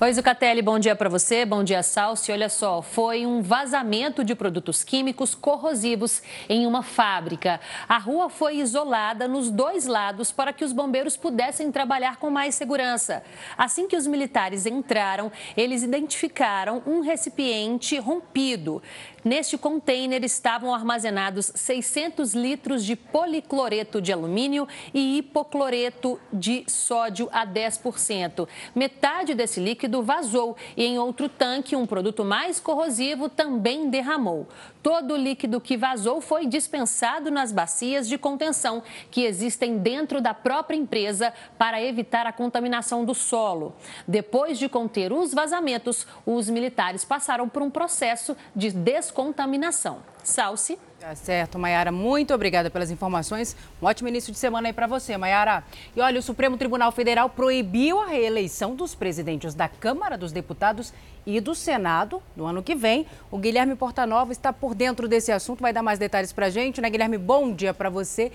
Oi, 0.00 0.12
Zucatelli, 0.12 0.62
bom 0.62 0.78
dia 0.78 0.94
para 0.94 1.08
você, 1.08 1.44
bom 1.44 1.64
dia, 1.64 1.82
Salsi. 1.82 2.30
Olha 2.30 2.48
só, 2.48 2.80
foi 2.80 3.26
um 3.26 3.42
vazamento 3.42 4.22
de 4.22 4.32
produtos 4.32 4.84
químicos 4.84 5.34
corrosivos 5.34 6.22
em 6.48 6.68
uma 6.68 6.84
fábrica. 6.84 7.58
A 7.88 7.98
rua 7.98 8.30
foi 8.30 8.58
isolada 8.58 9.26
nos 9.26 9.50
dois 9.50 9.86
lados 9.86 10.30
para 10.30 10.52
que 10.52 10.64
os 10.64 10.72
bombeiros 10.72 11.16
pudessem 11.16 11.72
trabalhar 11.72 12.18
com 12.18 12.30
mais 12.30 12.54
segurança. 12.54 13.24
Assim 13.56 13.88
que 13.88 13.96
os 13.96 14.06
militares 14.06 14.66
entraram, 14.66 15.32
eles 15.56 15.82
identificaram 15.82 16.80
um 16.86 17.00
recipiente 17.00 17.98
rompido. 17.98 18.80
Neste 19.24 19.58
container 19.58 20.22
estavam 20.22 20.72
armazenados 20.72 21.50
600 21.56 22.34
litros 22.34 22.84
de 22.84 22.94
policloreto 22.94 24.00
de 24.00 24.12
alumínio 24.12 24.68
e 24.94 25.18
hipocloreto 25.18 26.20
de 26.32 26.64
sódio 26.68 27.28
a 27.32 27.44
10%. 27.44 28.48
Metade 28.76 29.34
desse 29.34 29.58
líquido 29.58 29.87
vazou 30.02 30.56
e 30.76 30.84
em 30.84 30.98
outro 30.98 31.28
tanque 31.28 31.74
um 31.74 31.86
produto 31.86 32.24
mais 32.24 32.60
corrosivo 32.60 33.28
também 33.28 33.88
derramou. 33.88 34.46
Todo 34.82 35.14
o 35.14 35.16
líquido 35.16 35.60
que 35.60 35.76
vazou 35.76 36.20
foi 36.20 36.46
dispensado 36.46 37.30
nas 37.30 37.52
bacias 37.52 38.08
de 38.08 38.16
contenção 38.16 38.82
que 39.10 39.24
existem 39.24 39.78
dentro 39.78 40.20
da 40.20 40.32
própria 40.32 40.76
empresa 40.76 41.32
para 41.58 41.82
evitar 41.82 42.26
a 42.26 42.32
contaminação 42.32 43.04
do 43.04 43.14
solo. 43.14 43.74
Depois 44.06 44.58
de 44.58 44.68
conter 44.68 45.12
os 45.12 45.34
vazamentos, 45.34 46.06
os 46.24 46.48
militares 46.48 47.04
passaram 47.04 47.48
por 47.48 47.62
um 47.62 47.70
processo 47.70 48.36
de 48.54 48.70
descontaminação 48.70 49.38
contaminação. 49.38 50.02
Salce. 50.22 50.78
Tá 51.08 51.14
certo, 51.14 51.58
Mayara. 51.58 51.90
Muito 51.90 52.34
obrigada 52.34 52.68
pelas 52.68 52.90
informações. 52.90 53.56
Um 53.80 53.86
ótimo 53.86 54.10
início 54.10 54.30
de 54.30 54.38
semana 54.38 54.68
aí 54.68 54.74
para 54.74 54.86
você, 54.86 55.16
Mayara. 55.16 55.64
E 55.96 56.02
olha, 56.02 56.18
o 56.20 56.22
Supremo 56.22 56.58
Tribunal 56.58 56.92
Federal 56.92 57.30
proibiu 57.30 57.98
a 57.98 58.04
reeleição 58.04 58.74
dos 58.74 58.94
presidentes 58.94 59.54
da 59.54 59.70
Câmara 59.70 60.18
dos 60.18 60.32
Deputados 60.32 60.92
e 61.24 61.40
do 61.40 61.54
Senado 61.54 62.22
no 62.36 62.44
ano 62.44 62.62
que 62.62 62.74
vem. 62.74 63.06
O 63.30 63.38
Guilherme 63.38 63.74
Portanova 63.74 64.32
está 64.32 64.52
por 64.52 64.74
dentro 64.74 65.08
desse 65.08 65.32
assunto, 65.32 65.62
vai 65.62 65.72
dar 65.72 65.82
mais 65.82 65.98
detalhes 65.98 66.30
para 66.30 66.44
a 66.44 66.50
gente, 66.50 66.78
né, 66.78 66.90
Guilherme? 66.90 67.16
Bom 67.16 67.54
dia 67.54 67.72
para 67.72 67.88
você. 67.88 68.30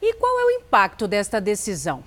E 0.00 0.14
qual 0.14 0.40
é 0.40 0.44
o 0.46 0.50
impacto 0.52 1.06
desta 1.06 1.38
decisão? 1.42 2.02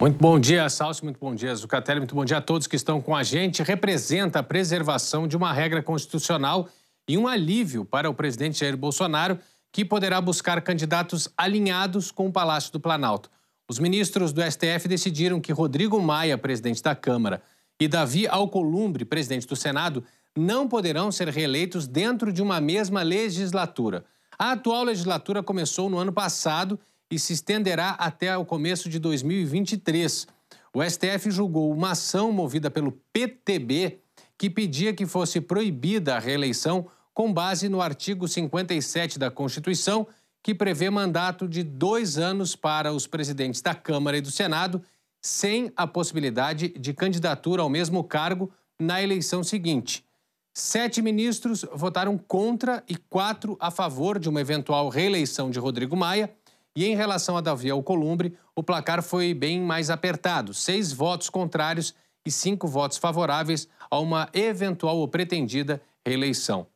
Muito 0.00 0.18
bom 0.18 0.40
dia, 0.40 0.68
Salso, 0.68 1.04
muito 1.04 1.20
bom 1.20 1.32
dia, 1.36 1.54
Zucatelli, 1.54 2.00
muito 2.00 2.16
bom 2.16 2.24
dia 2.24 2.38
a 2.38 2.40
todos 2.40 2.66
que 2.66 2.74
estão 2.74 3.00
com 3.00 3.14
a 3.14 3.22
gente. 3.22 3.62
Representa 3.62 4.40
a 4.40 4.42
preservação 4.42 5.28
de 5.28 5.36
uma 5.36 5.52
regra 5.52 5.80
constitucional 5.80 6.68
e 7.08 7.18
um 7.18 7.26
alívio 7.26 7.84
para 7.84 8.08
o 8.08 8.14
presidente 8.14 8.60
Jair 8.60 8.76
Bolsonaro, 8.76 9.38
que 9.72 9.84
poderá 9.84 10.20
buscar 10.20 10.60
candidatos 10.62 11.28
alinhados 11.36 12.10
com 12.10 12.28
o 12.28 12.32
Palácio 12.32 12.72
do 12.72 12.80
Planalto. 12.80 13.30
Os 13.68 13.78
ministros 13.78 14.32
do 14.32 14.42
STF 14.42 14.86
decidiram 14.88 15.40
que 15.40 15.52
Rodrigo 15.52 16.00
Maia, 16.00 16.38
presidente 16.38 16.82
da 16.82 16.94
Câmara, 16.94 17.42
e 17.80 17.88
Davi 17.88 18.26
Alcolumbre, 18.26 19.04
presidente 19.04 19.46
do 19.46 19.56
Senado, 19.56 20.04
não 20.36 20.68
poderão 20.68 21.10
ser 21.10 21.28
reeleitos 21.28 21.86
dentro 21.86 22.32
de 22.32 22.42
uma 22.42 22.60
mesma 22.60 23.02
legislatura. 23.02 24.04
A 24.38 24.52
atual 24.52 24.84
legislatura 24.84 25.42
começou 25.42 25.88
no 25.88 25.98
ano 25.98 26.12
passado 26.12 26.78
e 27.10 27.18
se 27.18 27.32
estenderá 27.32 27.90
até 27.90 28.36
o 28.36 28.44
começo 28.44 28.88
de 28.88 28.98
2023. 28.98 30.26
O 30.74 30.82
STF 30.82 31.30
julgou 31.30 31.72
uma 31.72 31.92
ação 31.92 32.32
movida 32.32 32.70
pelo 32.70 32.92
PTB 33.12 34.00
que 34.38 34.50
pedia 34.50 34.92
que 34.92 35.06
fosse 35.06 35.40
proibida 35.40 36.16
a 36.16 36.18
reeleição 36.18 36.86
com 37.12 37.32
base 37.32 37.68
no 37.68 37.80
artigo 37.80 38.26
57 38.26 39.18
da 39.18 39.30
Constituição, 39.30 40.06
que 40.42 40.54
prevê 40.54 40.90
mandato 40.90 41.48
de 41.48 41.62
dois 41.62 42.18
anos 42.18 42.56
para 42.56 42.92
os 42.92 43.06
presidentes 43.06 43.62
da 43.62 43.74
Câmara 43.74 44.18
e 44.18 44.20
do 44.20 44.30
Senado, 44.30 44.82
sem 45.22 45.72
a 45.76 45.86
possibilidade 45.86 46.68
de 46.68 46.92
candidatura 46.92 47.62
ao 47.62 47.70
mesmo 47.70 48.04
cargo 48.04 48.52
na 48.78 49.02
eleição 49.02 49.42
seguinte. 49.42 50.04
Sete 50.52 51.00
ministros 51.00 51.64
votaram 51.72 52.18
contra 52.18 52.84
e 52.88 52.96
quatro 52.96 53.56
a 53.58 53.70
favor 53.70 54.18
de 54.18 54.28
uma 54.28 54.40
eventual 54.40 54.88
reeleição 54.88 55.50
de 55.50 55.58
Rodrigo 55.58 55.96
Maia. 55.96 56.30
E 56.76 56.84
em 56.84 56.94
relação 56.94 57.36
a 57.36 57.40
Davi 57.40 57.70
Alcolumbre, 57.70 58.36
o 58.54 58.62
placar 58.62 59.02
foi 59.02 59.32
bem 59.32 59.60
mais 59.60 59.90
apertado: 59.90 60.52
seis 60.52 60.92
votos 60.92 61.30
contrários 61.30 61.94
e 62.24 62.30
cinco 62.30 62.68
votos 62.68 62.98
favoráveis 62.98 63.68
a 63.90 63.98
uma 63.98 64.28
eventual 64.32 64.96
ou 64.96 65.08
pretendida 65.08 65.80
reeleição. 66.04 66.66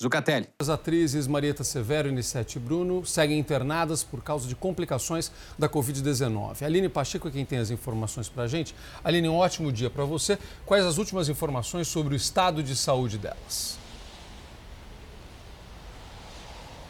Zucatelli. 0.00 0.46
As 0.58 0.68
atrizes 0.68 1.26
Marieta 1.26 1.64
Severo 1.64 2.10
e 2.10 2.12
Nissete 2.12 2.58
Bruno 2.58 3.04
seguem 3.06 3.38
internadas 3.38 4.04
por 4.04 4.22
causa 4.22 4.46
de 4.46 4.54
complicações 4.54 5.32
da 5.58 5.70
Covid-19. 5.70 6.62
Aline 6.62 6.88
Pacheco 6.90 7.28
é 7.28 7.30
quem 7.30 7.46
tem 7.46 7.58
as 7.58 7.70
informações 7.70 8.28
para 8.28 8.42
a 8.42 8.46
gente. 8.46 8.74
Aline, 9.02 9.26
um 9.26 9.36
ótimo 9.36 9.72
dia 9.72 9.88
para 9.88 10.04
você. 10.04 10.38
Quais 10.66 10.84
as 10.84 10.98
últimas 10.98 11.30
informações 11.30 11.88
sobre 11.88 12.12
o 12.12 12.16
estado 12.16 12.62
de 12.62 12.76
saúde 12.76 13.16
delas? 13.16 13.78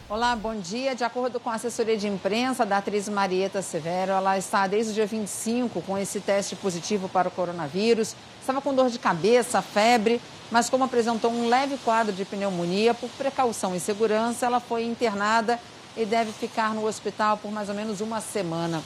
Olá, 0.09 0.35
bom 0.35 0.55
dia. 0.55 0.93
De 0.93 1.03
acordo 1.05 1.39
com 1.39 1.49
a 1.49 1.55
assessoria 1.55 1.97
de 1.97 2.07
imprensa 2.07 2.65
da 2.65 2.77
atriz 2.77 3.09
Marieta 3.09 3.61
Severo, 3.61 4.13
ela 4.13 4.37
está 4.37 4.65
desde 4.65 4.91
o 4.91 4.95
dia 4.95 5.05
25 5.05 5.81
com 5.81 5.97
esse 5.97 6.19
teste 6.19 6.55
positivo 6.55 7.07
para 7.07 7.27
o 7.27 7.31
coronavírus. 7.31 8.15
Estava 8.47 8.61
com 8.61 8.73
dor 8.73 8.89
de 8.89 8.97
cabeça, 8.97 9.61
febre 9.61 10.21
mas 10.49 10.69
como 10.69 10.85
apresentou 10.85 11.29
um 11.29 11.49
leve 11.49 11.77
quadro 11.83 12.13
de 12.13 12.23
pneumonia, 12.23 12.93
por 12.93 13.09
precaução 13.09 13.75
e 13.75 13.79
segurança, 13.81 14.45
ela 14.45 14.61
foi 14.61 14.85
internada 14.85 15.59
e 15.97 16.05
deve 16.05 16.31
ficar 16.31 16.73
no 16.73 16.85
hospital 16.85 17.35
por 17.35 17.51
mais 17.51 17.67
ou 17.67 17.75
menos 17.75 17.99
uma 17.99 18.21
semana. 18.21 18.81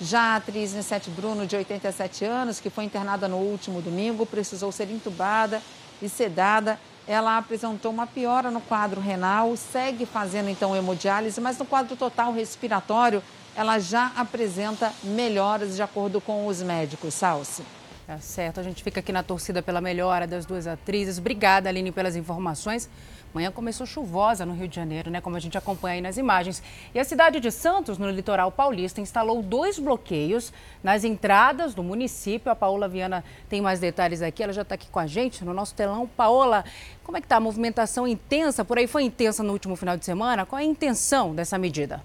Já 0.00 0.20
a 0.20 0.36
atriz 0.36 0.72
Nissete 0.72 1.10
Bruno, 1.10 1.48
de 1.48 1.56
87 1.56 2.24
anos, 2.24 2.60
que 2.60 2.70
foi 2.70 2.84
internada 2.84 3.26
no 3.26 3.38
último 3.38 3.82
domingo, 3.82 4.24
precisou 4.24 4.70
ser 4.70 4.88
entubada 4.88 5.60
e 6.00 6.08
sedada. 6.08 6.78
Ela 7.04 7.36
apresentou 7.38 7.90
uma 7.90 8.06
piora 8.06 8.52
no 8.52 8.60
quadro 8.60 9.00
renal, 9.00 9.56
segue 9.56 10.06
fazendo 10.06 10.48
então 10.48 10.76
hemodiálise, 10.76 11.40
mas 11.40 11.58
no 11.58 11.64
quadro 11.64 11.96
total 11.96 12.32
respiratório 12.32 13.20
ela 13.56 13.80
já 13.80 14.12
apresenta 14.14 14.92
melhoras 15.02 15.74
de 15.74 15.82
acordo 15.82 16.20
com 16.20 16.46
os 16.46 16.62
médicos. 16.62 17.14
Salce. 17.14 17.64
Tá 18.06 18.18
certo, 18.18 18.58
a 18.58 18.62
gente 18.64 18.82
fica 18.82 18.98
aqui 18.98 19.12
na 19.12 19.22
torcida 19.22 19.62
pela 19.62 19.80
melhora 19.80 20.26
das 20.26 20.44
duas 20.44 20.66
atrizes. 20.66 21.18
Obrigada, 21.18 21.68
Aline, 21.68 21.92
pelas 21.92 22.16
informações. 22.16 22.90
Manhã 23.32 23.50
começou 23.50 23.86
chuvosa 23.86 24.44
no 24.44 24.52
Rio 24.52 24.66
de 24.66 24.74
Janeiro, 24.74 25.08
né? 25.08 25.20
Como 25.20 25.36
a 25.36 25.40
gente 25.40 25.56
acompanha 25.56 25.94
aí 25.94 26.00
nas 26.00 26.18
imagens. 26.18 26.60
E 26.92 26.98
a 26.98 27.04
cidade 27.04 27.38
de 27.38 27.50
Santos, 27.50 27.96
no 27.98 28.10
litoral 28.10 28.50
paulista, 28.50 29.00
instalou 29.00 29.40
dois 29.40 29.78
bloqueios 29.78 30.52
nas 30.82 31.04
entradas 31.04 31.74
do 31.74 31.82
município. 31.82 32.50
A 32.50 32.56
Paola 32.56 32.88
Viana 32.88 33.24
tem 33.48 33.62
mais 33.62 33.78
detalhes 33.78 34.20
aqui. 34.20 34.42
Ela 34.42 34.52
já 34.52 34.62
está 34.62 34.74
aqui 34.74 34.88
com 34.90 34.98
a 34.98 35.06
gente 35.06 35.44
no 35.44 35.54
nosso 35.54 35.74
telão. 35.74 36.06
Paola, 36.06 36.64
como 37.04 37.16
é 37.16 37.20
que 37.20 37.26
está 37.26 37.36
a 37.36 37.40
movimentação 37.40 38.06
intensa? 38.06 38.64
Por 38.64 38.78
aí 38.78 38.88
foi 38.88 39.04
intensa 39.04 39.42
no 39.42 39.52
último 39.52 39.76
final 39.76 39.96
de 39.96 40.04
semana. 40.04 40.44
Qual 40.44 40.58
é 40.58 40.62
a 40.62 40.66
intenção 40.66 41.34
dessa 41.34 41.56
medida? 41.56 42.02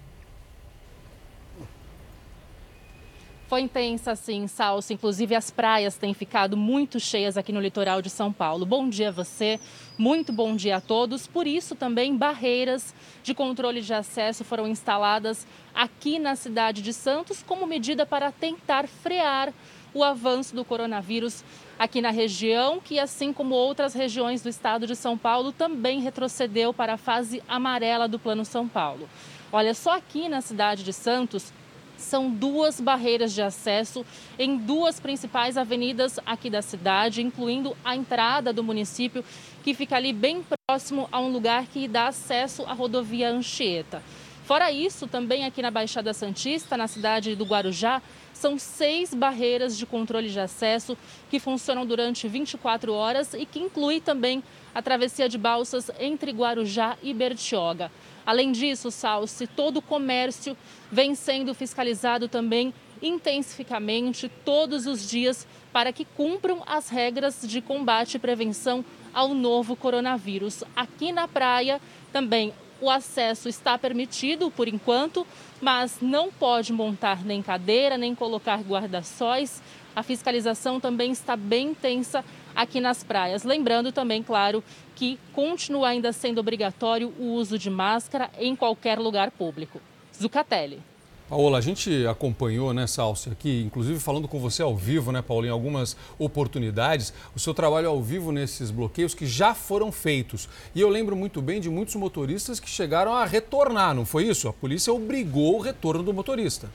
Foi 3.48 3.62
intensa, 3.62 4.14
sim, 4.14 4.46
Salso. 4.46 4.92
Inclusive, 4.92 5.34
as 5.34 5.50
praias 5.50 5.96
têm 5.96 6.12
ficado 6.12 6.54
muito 6.54 7.00
cheias 7.00 7.38
aqui 7.38 7.50
no 7.50 7.62
litoral 7.62 8.02
de 8.02 8.10
São 8.10 8.30
Paulo. 8.30 8.66
Bom 8.66 8.86
dia 8.90 9.08
a 9.08 9.10
você, 9.10 9.58
muito 9.96 10.30
bom 10.34 10.54
dia 10.54 10.76
a 10.76 10.80
todos. 10.82 11.26
Por 11.26 11.46
isso, 11.46 11.74
também 11.74 12.14
barreiras 12.14 12.94
de 13.22 13.32
controle 13.32 13.80
de 13.80 13.94
acesso 13.94 14.44
foram 14.44 14.68
instaladas 14.68 15.46
aqui 15.74 16.18
na 16.18 16.36
cidade 16.36 16.82
de 16.82 16.92
Santos 16.92 17.42
como 17.42 17.66
medida 17.66 18.04
para 18.04 18.30
tentar 18.30 18.86
frear 18.86 19.50
o 19.94 20.04
avanço 20.04 20.54
do 20.54 20.62
coronavírus 20.62 21.42
aqui 21.78 22.02
na 22.02 22.10
região, 22.10 22.78
que, 22.78 22.98
assim 22.98 23.32
como 23.32 23.54
outras 23.54 23.94
regiões 23.94 24.42
do 24.42 24.50
estado 24.50 24.86
de 24.86 24.94
São 24.94 25.16
Paulo, 25.16 25.52
também 25.52 26.00
retrocedeu 26.00 26.74
para 26.74 26.92
a 26.92 26.98
fase 26.98 27.42
amarela 27.48 28.06
do 28.06 28.18
Plano 28.18 28.44
São 28.44 28.68
Paulo. 28.68 29.08
Olha, 29.50 29.72
só 29.72 29.96
aqui 29.96 30.28
na 30.28 30.42
cidade 30.42 30.84
de 30.84 30.92
Santos 30.92 31.50
são 31.98 32.30
duas 32.30 32.80
barreiras 32.80 33.34
de 33.34 33.42
acesso 33.42 34.06
em 34.38 34.56
duas 34.56 34.98
principais 34.98 35.58
avenidas 35.58 36.18
aqui 36.24 36.48
da 36.48 36.62
cidade, 36.62 37.20
incluindo 37.20 37.76
a 37.84 37.94
entrada 37.94 38.52
do 38.52 38.64
município, 38.64 39.24
que 39.62 39.74
fica 39.74 39.96
ali 39.96 40.12
bem 40.12 40.42
próximo 40.66 41.08
a 41.12 41.20
um 41.20 41.30
lugar 41.30 41.66
que 41.66 41.86
dá 41.86 42.08
acesso 42.08 42.62
à 42.62 42.72
rodovia 42.72 43.28
Anchieta. 43.28 44.02
Fora 44.44 44.72
isso, 44.72 45.06
também 45.06 45.44
aqui 45.44 45.60
na 45.60 45.70
Baixada 45.70 46.14
Santista, 46.14 46.74
na 46.74 46.88
cidade 46.88 47.36
do 47.36 47.44
Guarujá, 47.44 48.00
são 48.32 48.56
seis 48.58 49.12
barreiras 49.12 49.76
de 49.76 49.84
controle 49.84 50.30
de 50.30 50.40
acesso 50.40 50.96
que 51.28 51.38
funcionam 51.38 51.84
durante 51.84 52.26
24 52.26 52.94
horas 52.94 53.34
e 53.34 53.44
que 53.44 53.58
inclui 53.58 54.00
também 54.00 54.42
a 54.74 54.80
travessia 54.80 55.28
de 55.28 55.36
balsas 55.36 55.90
entre 56.00 56.30
Guarujá 56.30 56.96
e 57.02 57.12
Bertioga. 57.12 57.90
Além 58.28 58.52
disso, 58.52 58.90
Salsi, 58.90 59.46
todo 59.46 59.78
o 59.78 59.82
comércio 59.82 60.54
vem 60.92 61.14
sendo 61.14 61.54
fiscalizado 61.54 62.28
também 62.28 62.74
intensificamente 63.00 64.30
todos 64.44 64.86
os 64.86 65.08
dias 65.08 65.46
para 65.72 65.94
que 65.94 66.04
cumpram 66.04 66.62
as 66.66 66.90
regras 66.90 67.40
de 67.42 67.62
combate 67.62 68.16
e 68.16 68.18
prevenção 68.18 68.84
ao 69.14 69.32
novo 69.32 69.74
coronavírus. 69.74 70.62
Aqui 70.76 71.10
na 71.10 71.26
praia 71.26 71.80
também 72.12 72.52
o 72.82 72.90
acesso 72.90 73.48
está 73.48 73.78
permitido 73.78 74.50
por 74.50 74.68
enquanto, 74.68 75.26
mas 75.58 75.96
não 76.02 76.30
pode 76.30 76.70
montar 76.70 77.24
nem 77.24 77.40
cadeira, 77.40 77.96
nem 77.96 78.14
colocar 78.14 78.60
guarda-sóis. 78.60 79.62
A 79.96 80.02
fiscalização 80.02 80.78
também 80.78 81.12
está 81.12 81.34
bem 81.34 81.68
intensa 81.68 82.22
aqui 82.58 82.80
nas 82.80 83.04
praias. 83.04 83.44
Lembrando 83.44 83.92
também, 83.92 84.20
claro, 84.20 84.64
que 84.96 85.16
continua 85.32 85.90
ainda 85.90 86.12
sendo 86.12 86.38
obrigatório 86.38 87.14
o 87.16 87.34
uso 87.34 87.56
de 87.56 87.70
máscara 87.70 88.28
em 88.36 88.56
qualquer 88.56 88.98
lugar 88.98 89.30
público. 89.30 89.80
Zucatelli. 90.20 90.82
Paola, 91.28 91.58
a 91.58 91.60
gente 91.60 92.06
acompanhou, 92.06 92.72
né, 92.72 92.86
Salsi, 92.86 93.28
aqui, 93.28 93.62
inclusive 93.64 94.00
falando 94.00 94.26
com 94.26 94.40
você 94.40 94.62
ao 94.62 94.74
vivo, 94.74 95.12
né, 95.12 95.22
em 95.44 95.48
algumas 95.48 95.96
oportunidades, 96.18 97.12
o 97.36 97.38
seu 97.38 97.54
trabalho 97.54 97.90
ao 97.90 98.02
vivo 98.02 98.32
nesses 98.32 98.70
bloqueios 98.70 99.14
que 99.14 99.26
já 99.26 99.54
foram 99.54 99.92
feitos. 99.92 100.48
E 100.74 100.80
eu 100.80 100.88
lembro 100.88 101.14
muito 101.14 101.40
bem 101.40 101.60
de 101.60 101.68
muitos 101.68 101.94
motoristas 101.94 102.58
que 102.58 102.68
chegaram 102.68 103.14
a 103.14 103.24
retornar, 103.24 103.94
não 103.94 104.06
foi 104.06 104.24
isso? 104.24 104.48
A 104.48 104.52
polícia 104.52 104.92
obrigou 104.92 105.58
o 105.58 105.60
retorno 105.60 106.02
do 106.02 106.14
motorista. 106.14 106.68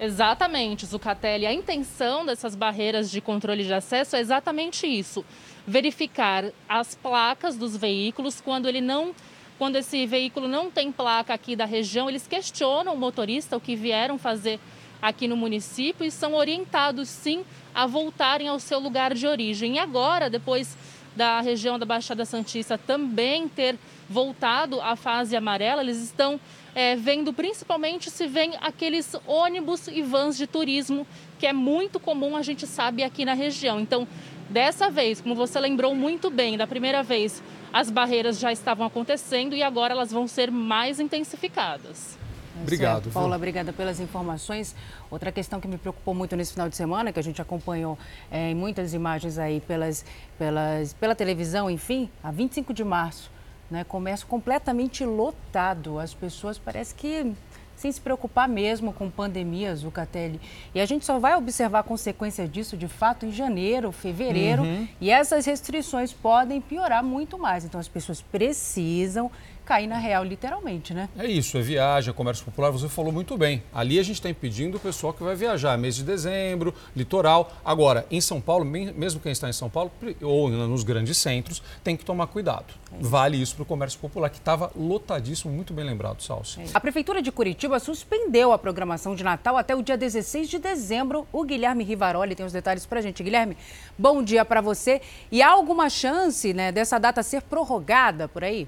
Exatamente, 0.00 0.86
Zucatelli. 0.86 1.44
A 1.46 1.52
intenção 1.52 2.24
dessas 2.24 2.54
barreiras 2.56 3.10
de 3.10 3.20
controle 3.20 3.64
de 3.64 3.74
acesso 3.74 4.16
é 4.16 4.20
exatamente 4.20 4.86
isso: 4.86 5.22
verificar 5.66 6.46
as 6.66 6.94
placas 6.94 7.54
dos 7.54 7.76
veículos 7.76 8.40
quando 8.40 8.66
ele 8.66 8.80
não. 8.80 9.14
Quando 9.58 9.76
esse 9.76 10.06
veículo 10.06 10.48
não 10.48 10.70
tem 10.70 10.90
placa 10.90 11.34
aqui 11.34 11.54
da 11.54 11.66
região, 11.66 12.08
eles 12.08 12.26
questionam 12.26 12.94
o 12.94 12.96
motorista 12.96 13.58
o 13.58 13.60
que 13.60 13.76
vieram 13.76 14.16
fazer 14.16 14.58
aqui 15.02 15.28
no 15.28 15.36
município 15.36 16.06
e 16.06 16.10
são 16.10 16.32
orientados 16.32 17.10
sim 17.10 17.44
a 17.74 17.86
voltarem 17.86 18.48
ao 18.48 18.58
seu 18.58 18.78
lugar 18.78 19.12
de 19.12 19.26
origem. 19.26 19.74
E 19.74 19.78
agora, 19.78 20.30
depois 20.30 20.78
da 21.14 21.42
região 21.42 21.78
da 21.78 21.84
Baixada 21.84 22.24
Santista 22.24 22.78
também 22.78 23.48
ter 23.48 23.78
voltado 24.08 24.80
à 24.80 24.96
fase 24.96 25.36
amarela, 25.36 25.82
eles 25.82 25.98
estão 25.98 26.40
é, 26.74 26.96
vendo 26.96 27.32
principalmente 27.32 28.10
se 28.10 28.26
vem 28.26 28.54
aqueles 28.60 29.14
ônibus 29.26 29.88
e 29.88 30.02
vans 30.02 30.36
de 30.36 30.46
turismo, 30.46 31.06
que 31.38 31.46
é 31.46 31.52
muito 31.52 31.98
comum, 31.98 32.36
a 32.36 32.42
gente 32.42 32.66
sabe, 32.66 33.02
aqui 33.02 33.24
na 33.24 33.34
região. 33.34 33.80
Então, 33.80 34.06
dessa 34.48 34.90
vez, 34.90 35.20
como 35.20 35.34
você 35.34 35.58
lembrou 35.58 35.94
muito 35.94 36.30
bem, 36.30 36.56
da 36.56 36.66
primeira 36.66 37.02
vez, 37.02 37.42
as 37.72 37.90
barreiras 37.90 38.38
já 38.38 38.52
estavam 38.52 38.86
acontecendo 38.86 39.54
e 39.54 39.62
agora 39.62 39.92
elas 39.94 40.10
vão 40.10 40.26
ser 40.26 40.50
mais 40.50 41.00
intensificadas. 41.00 42.18
Obrigado. 42.62 43.08
É, 43.08 43.12
Paula, 43.12 43.36
obrigada 43.36 43.72
pelas 43.72 44.00
informações. 44.00 44.74
Outra 45.10 45.32
questão 45.32 45.60
que 45.60 45.68
me 45.68 45.78
preocupou 45.78 46.14
muito 46.14 46.36
nesse 46.36 46.52
final 46.52 46.68
de 46.68 46.76
semana, 46.76 47.12
que 47.12 47.18
a 47.18 47.22
gente 47.22 47.40
acompanhou 47.40 47.98
é, 48.30 48.50
em 48.50 48.54
muitas 48.54 48.92
imagens 48.92 49.38
aí 49.38 49.60
pelas, 49.60 50.04
pelas, 50.38 50.92
pela 50.94 51.14
televisão, 51.14 51.70
enfim, 51.70 52.10
a 52.22 52.30
25 52.30 52.74
de 52.74 52.84
março, 52.84 53.30
né, 53.70 53.84
comércio 53.84 54.26
completamente 54.26 55.04
lotado. 55.04 55.98
As 55.98 56.12
pessoas 56.12 56.58
parece 56.58 56.94
que 56.94 57.32
sem 57.80 57.90
se 57.90 58.00
preocupar 58.00 58.46
mesmo 58.46 58.92
com 58.92 59.08
pandemias, 59.08 59.78
Zucatelli. 59.78 60.38
E 60.74 60.80
a 60.80 60.84
gente 60.84 61.06
só 61.06 61.18
vai 61.18 61.34
observar 61.34 61.82
consequências 61.82 62.52
disso, 62.52 62.76
de 62.76 62.86
fato, 62.86 63.24
em 63.24 63.32
janeiro, 63.32 63.90
fevereiro. 63.90 64.62
Uhum. 64.62 64.86
E 65.00 65.10
essas 65.10 65.46
restrições 65.46 66.12
podem 66.12 66.60
piorar 66.60 67.02
muito 67.02 67.38
mais. 67.38 67.64
Então, 67.64 67.80
as 67.80 67.88
pessoas 67.88 68.20
precisam 68.20 69.30
cair 69.70 69.86
na 69.86 69.98
real, 69.98 70.24
literalmente, 70.24 70.92
né? 70.92 71.08
É 71.16 71.26
isso, 71.26 71.56
é 71.56 71.60
viagem, 71.60 72.10
é 72.10 72.12
comércio 72.12 72.44
popular, 72.44 72.72
você 72.72 72.88
falou 72.88 73.12
muito 73.12 73.38
bem. 73.38 73.62
Ali 73.72 74.00
a 74.00 74.02
gente 74.02 74.16
está 74.16 74.28
impedindo 74.28 74.78
o 74.78 74.80
pessoal 74.80 75.12
que 75.12 75.22
vai 75.22 75.36
viajar, 75.36 75.78
mês 75.78 75.94
de 75.94 76.02
dezembro, 76.02 76.74
litoral. 76.96 77.52
Agora, 77.64 78.04
em 78.10 78.20
São 78.20 78.40
Paulo, 78.40 78.64
mesmo 78.64 79.20
quem 79.20 79.30
está 79.30 79.48
em 79.48 79.52
São 79.52 79.70
Paulo 79.70 79.92
ou 80.22 80.50
nos 80.50 80.82
grandes 80.82 81.18
centros, 81.18 81.62
tem 81.84 81.96
que 81.96 82.04
tomar 82.04 82.26
cuidado. 82.26 82.74
Vale 82.98 83.40
isso 83.40 83.54
para 83.54 83.62
o 83.62 83.64
comércio 83.66 84.00
popular, 84.00 84.28
que 84.28 84.38
estava 84.38 84.72
lotadíssimo, 84.74 85.52
muito 85.52 85.72
bem 85.72 85.84
lembrado, 85.84 86.20
Salsi. 86.20 86.62
É 86.62 86.64
a 86.74 86.80
Prefeitura 86.80 87.22
de 87.22 87.30
Curitiba 87.30 87.78
suspendeu 87.78 88.52
a 88.52 88.58
programação 88.58 89.14
de 89.14 89.22
Natal 89.22 89.56
até 89.56 89.76
o 89.76 89.82
dia 89.82 89.96
16 89.96 90.48
de 90.48 90.58
dezembro. 90.58 91.28
O 91.32 91.44
Guilherme 91.44 91.84
Rivaroli 91.84 92.34
tem 92.34 92.44
os 92.44 92.52
detalhes 92.52 92.86
para 92.86 92.98
a 92.98 93.02
gente. 93.02 93.22
Guilherme, 93.22 93.56
bom 93.96 94.20
dia 94.20 94.44
para 94.44 94.60
você. 94.60 95.00
E 95.30 95.40
há 95.40 95.50
alguma 95.50 95.88
chance 95.88 96.52
né, 96.52 96.72
dessa 96.72 96.98
data 96.98 97.22
ser 97.22 97.42
prorrogada 97.42 98.26
por 98.26 98.42
aí? 98.42 98.66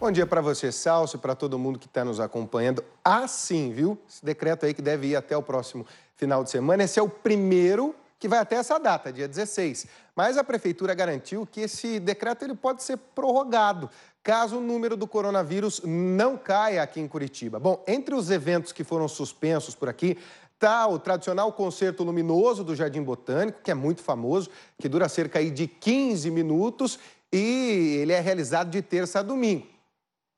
Bom 0.00 0.12
dia 0.12 0.24
para 0.24 0.40
você, 0.40 0.70
Salso, 0.70 1.18
para 1.18 1.34
todo 1.34 1.58
mundo 1.58 1.76
que 1.76 1.86
está 1.86 2.04
nos 2.04 2.20
acompanhando. 2.20 2.84
Ah, 3.04 3.26
sim, 3.26 3.72
viu? 3.72 3.98
Esse 4.08 4.24
decreto 4.24 4.64
aí 4.64 4.72
que 4.72 4.80
deve 4.80 5.08
ir 5.08 5.16
até 5.16 5.36
o 5.36 5.42
próximo 5.42 5.84
final 6.14 6.44
de 6.44 6.50
semana. 6.50 6.84
Esse 6.84 7.00
é 7.00 7.02
o 7.02 7.08
primeiro 7.08 7.92
que 8.16 8.28
vai 8.28 8.38
até 8.38 8.54
essa 8.54 8.78
data, 8.78 9.12
dia 9.12 9.26
16. 9.26 9.88
Mas 10.14 10.38
a 10.38 10.44
prefeitura 10.44 10.94
garantiu 10.94 11.44
que 11.44 11.62
esse 11.62 11.98
decreto 11.98 12.44
ele 12.44 12.54
pode 12.54 12.84
ser 12.84 12.96
prorrogado 12.96 13.90
caso 14.22 14.58
o 14.58 14.60
número 14.60 14.96
do 14.96 15.04
coronavírus 15.04 15.80
não 15.84 16.36
caia 16.36 16.80
aqui 16.80 17.00
em 17.00 17.08
Curitiba. 17.08 17.58
Bom, 17.58 17.82
entre 17.84 18.14
os 18.14 18.30
eventos 18.30 18.70
que 18.70 18.84
foram 18.84 19.08
suspensos 19.08 19.74
por 19.74 19.88
aqui, 19.88 20.16
está 20.54 20.86
o 20.86 21.00
tradicional 21.00 21.52
concerto 21.52 22.04
luminoso 22.04 22.62
do 22.62 22.76
Jardim 22.76 23.02
Botânico, 23.02 23.62
que 23.64 23.70
é 23.72 23.74
muito 23.74 24.00
famoso, 24.00 24.48
que 24.78 24.88
dura 24.88 25.08
cerca 25.08 25.44
de 25.44 25.66
15 25.66 26.30
minutos 26.30 27.00
e 27.32 27.98
ele 28.00 28.12
é 28.12 28.20
realizado 28.20 28.70
de 28.70 28.80
terça 28.80 29.18
a 29.18 29.22
domingo. 29.22 29.77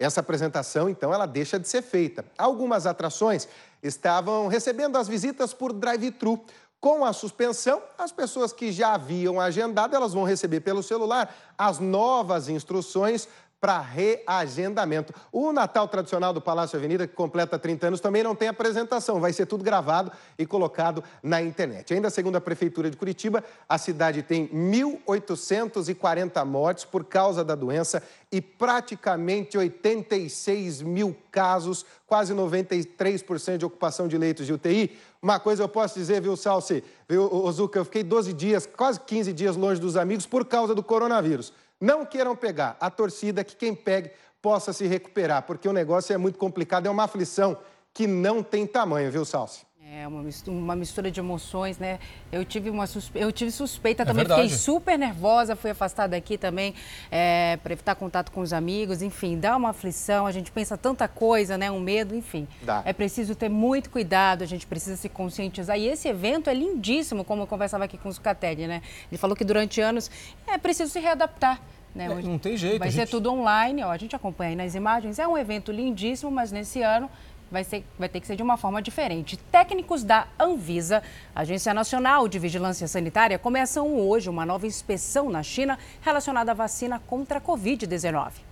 Essa 0.01 0.21
apresentação, 0.21 0.89
então, 0.89 1.13
ela 1.13 1.27
deixa 1.27 1.61
de 1.61 1.69
ser 1.69 1.83
feita. 1.83 2.25
Algumas 2.39 2.87
atrações 2.87 3.47
estavam 3.83 4.49
recebendo 4.49 4.97
as 4.97 5.07
visitas 5.07 5.53
por 5.53 5.75
drive-thru. 5.75 6.43
Com 6.81 7.05
a 7.05 7.13
suspensão, 7.13 7.83
as 7.99 8.11
pessoas 8.11 8.51
que 8.51 8.73
já 8.73 8.95
haviam 8.95 9.39
agendado, 9.39 9.95
elas 9.95 10.15
vão 10.15 10.25
receber 10.25 10.61
pelo 10.61 10.83
celular 10.83 11.37
as 11.59 11.79
novas 11.79 12.49
instruções 12.49 13.29
para 13.61 13.79
reagendamento. 13.81 15.13
O 15.31 15.53
Natal 15.53 15.87
tradicional 15.87 16.33
do 16.33 16.41
Palácio 16.41 16.79
Avenida, 16.79 17.07
que 17.07 17.15
completa 17.15 17.59
30 17.59 17.89
anos, 17.89 18.01
também 18.01 18.23
não 18.23 18.35
tem 18.35 18.49
apresentação, 18.49 19.21
vai 19.21 19.33
ser 19.33 19.45
tudo 19.47 19.63
gravado 19.63 20.11
e 20.39 20.47
colocado 20.47 21.05
na 21.23 21.43
internet. 21.43 21.93
Ainda 21.93 22.09
segundo 22.09 22.37
a 22.37 22.41
Prefeitura 22.41 22.91
de 22.91 22.97
Curitiba, 22.97 23.45
a 23.69 23.77
cidade 23.77 24.23
tem 24.23 24.49
1.840 24.49 26.45
mortes 26.47 26.85
por 26.87 27.05
causa 27.05 27.45
da 27.45 27.55
doença 27.55 28.03
e 28.33 28.41
praticamente 28.41 29.59
86 29.59 30.81
mil 30.83 31.15
casos, 31.31 31.85
quase 32.07 32.33
93% 32.33 33.59
de 33.59 33.67
ocupação 33.67 34.09
de 34.09 34.17
leitos 34.17 34.47
de 34.47 34.53
UTI. 34.53 34.97
Uma 35.21 35.39
coisa 35.39 35.63
eu 35.63 35.69
posso 35.69 35.99
dizer, 35.99 36.23
viu, 36.23 36.35
Salsi, 36.37 36.83
viu, 37.07 37.23
Ozuka, 37.31 37.79
eu 37.79 37.85
fiquei 37.85 38.03
12 38.03 38.33
dias, 38.33 38.65
quase 38.65 38.99
15 39.01 39.33
dias 39.35 39.57
longe 39.57 39.81
dos 39.81 39.97
amigos 39.97 40.25
por 40.25 40.47
causa 40.47 40.75
do 40.75 40.83
coronavírus. 40.83 41.53
Não 41.81 42.05
queiram 42.05 42.37
pegar. 42.37 42.77
A 42.79 42.91
torcida 42.91 43.43
que 43.43 43.57
quem 43.57 43.75
pegue 43.75 44.11
possa 44.43 44.73
se 44.73 44.87
recuperar, 44.87 45.43
porque 45.43 45.69
o 45.69 45.73
negócio 45.73 46.13
é 46.13 46.19
muito 46.19 46.39
complicado, 46.39 46.87
é 46.87 46.91
uma 46.91 47.05
aflição 47.05 47.59
que 47.93 48.07
não 48.07 48.43
tem 48.43 48.67
tamanho, 48.67 49.11
viu, 49.11 49.25
Salsi? 49.25 49.67
É 49.93 50.07
uma 50.07 50.23
mistura, 50.23 50.57
uma 50.57 50.77
mistura 50.77 51.11
de 51.11 51.19
emoções, 51.19 51.77
né? 51.77 51.99
Eu 52.31 52.45
tive, 52.45 52.71
uma 52.71 52.87
suspe... 52.87 53.19
eu 53.19 53.33
tive 53.33 53.51
suspeita 53.51 54.05
é 54.05 54.07
também, 54.07 54.25
verdade. 54.25 54.43
fiquei 54.43 54.57
super 54.57 54.97
nervosa, 54.97 55.57
fui 55.57 55.71
afastada 55.71 56.17
aqui 56.17 56.39
também 56.39 56.77
é, 57.11 57.59
para 57.61 57.73
evitar 57.73 57.97
contato 57.97 58.31
com 58.31 58.41
os 58.41 58.53
amigos, 58.53 59.03
enfim, 59.03 59.37
dá 59.37 59.57
uma 59.57 59.71
aflição, 59.71 60.29
a 60.29 60.31
gente 60.31 60.53
pensa 60.53 60.77
tanta 60.79 61.09
coisa, 61.09 61.59
né? 61.59 61.73
Um 61.73 61.81
medo, 61.81 62.15
enfim. 62.15 62.47
Dá. 62.63 62.83
É 62.85 62.93
preciso 62.93 63.35
ter 63.35 63.49
muito 63.49 63.91
cuidado, 63.91 64.43
a 64.43 64.47
gente 64.47 64.65
precisa 64.65 64.97
se 64.97 65.09
conscientizar. 65.09 65.77
E 65.77 65.89
esse 65.89 66.07
evento 66.07 66.49
é 66.49 66.55
lindíssimo, 66.55 67.25
como 67.25 67.43
eu 67.43 67.47
conversava 67.49 67.83
aqui 67.83 67.99
com 67.99 68.09
o 68.09 68.13
Zucatelli, 68.13 68.69
né? 68.69 68.83
Ele 69.11 69.19
falou 69.19 69.35
que 69.35 69.45
durante 69.45 69.81
anos 69.81 70.09
é 70.47 70.57
preciso 70.57 70.93
se 70.93 71.01
readaptar. 71.01 71.61
Né? 71.93 72.05
É, 72.05 72.23
não 72.23 72.39
tem 72.39 72.57
jeito. 72.57 72.79
Vai 72.79 72.91
gente... 72.91 73.07
ser 73.07 73.11
tudo 73.11 73.33
online, 73.33 73.83
ó, 73.83 73.91
a 73.91 73.97
gente 73.97 74.15
acompanha 74.15 74.51
aí 74.51 74.57
nas 74.57 74.77
imagens. 74.77 75.19
É 75.19 75.27
um 75.27 75.37
evento 75.37 75.73
lindíssimo, 75.73 76.31
mas 76.31 76.53
nesse 76.53 76.81
ano 76.81 77.11
vai, 77.51 77.65
ser, 77.65 77.85
vai 77.99 78.09
ter 78.09 78.21
que 78.21 78.27
ser 78.27 78.37
de 78.37 78.43
uma 78.43 78.57
forma 78.57 78.81
diferente. 78.81 79.37
Técnicos 79.37 80.05
da 80.05 80.27
Anvisa, 80.39 81.03
Agência 81.35 81.75
Nacional 81.75 82.29
de 82.29 82.39
Vigilância 82.39 82.87
Sanitária, 82.87 83.39
começam 83.39 83.99
hoje 83.99 84.31
uma 84.31 84.47
nova 84.47 84.67
inspeção 84.67 85.29
na 85.29 85.43
China 85.43 85.79
relacionada 86.01 86.53
à 86.53 86.55
vacina 86.55 87.01
contra 87.07 87.39
a 87.39 87.41
Covid-19. 87.41 88.51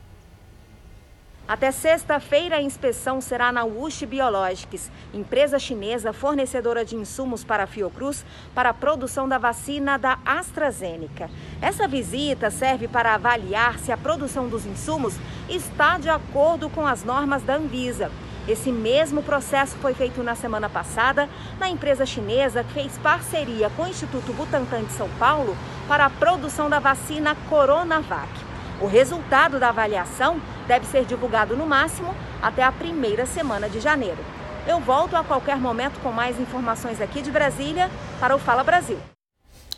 Até 1.49 1.71
sexta-feira, 1.71 2.57
a 2.57 2.63
inspeção 2.63 3.23
será 3.23 3.51
na 3.51 3.65
WuXi 3.65 4.05
Biologics, 4.05 4.91
empresa 5.15 5.59
chinesa 5.59 6.13
fornecedora 6.13 6.85
de 6.85 6.95
insumos 6.95 7.43
para 7.43 7.65
a 7.65 7.67
Fiocruz 7.67 8.23
para 8.55 8.69
a 8.69 8.75
produção 8.75 9.27
da 9.27 9.39
vacina 9.39 9.97
da 9.97 10.19
AstraZeneca. 10.27 11.31
Essa 11.63 11.89
visita 11.89 12.51
serve 12.51 12.87
para 12.87 13.15
avaliar 13.15 13.79
se 13.79 13.91
a 13.91 13.97
produção 13.97 14.47
dos 14.47 14.67
insumos 14.67 15.15
está 15.49 15.97
de 15.97 16.11
acordo 16.11 16.69
com 16.69 16.87
as 16.87 17.03
normas 17.03 17.43
da 17.43 17.57
Anvisa. 17.57 18.13
Esse 18.49 18.73
mesmo 18.73 19.23
processo 19.23 19.77
foi 19.77 19.93
feito 19.93 20.23
na 20.23 20.35
semana 20.35 20.71
passada 20.71 21.29
na 21.61 21.69
empresa 21.69 22.07
chinesa 22.07 22.65
que 22.65 22.73
fez 22.73 22.97
parceria 22.97 23.69
com 23.69 23.83
o 23.83 23.87
Instituto 23.87 24.33
Butantan 24.33 24.85
de 24.85 24.93
São 24.93 25.07
Paulo 25.19 25.55
para 25.87 26.07
a 26.07 26.11
produção 26.11 26.71
da 26.71 26.79
vacina 26.79 27.37
Coronavac. 27.51 28.33
O 28.81 28.87
resultado 28.87 29.61
da 29.61 29.69
avaliação 29.69 30.41
deve 30.67 30.87
ser 30.87 31.05
divulgado 31.05 31.55
no 31.55 31.67
máximo 31.67 32.15
até 32.41 32.63
a 32.63 32.73
primeira 32.73 33.27
semana 33.27 33.69
de 33.69 33.81
janeiro. 33.81 34.25
Eu 34.67 34.81
volto 34.81 35.15
a 35.15 35.23
qualquer 35.23 35.59
momento 35.59 36.01
com 36.01 36.11
mais 36.11 36.41
informações 36.41 37.03
aqui 37.03 37.21
de 37.21 37.31
Brasília 37.31 37.91
para 38.19 38.35
o 38.35 38.39
Fala 38.39 38.65
Brasil. 38.65 38.99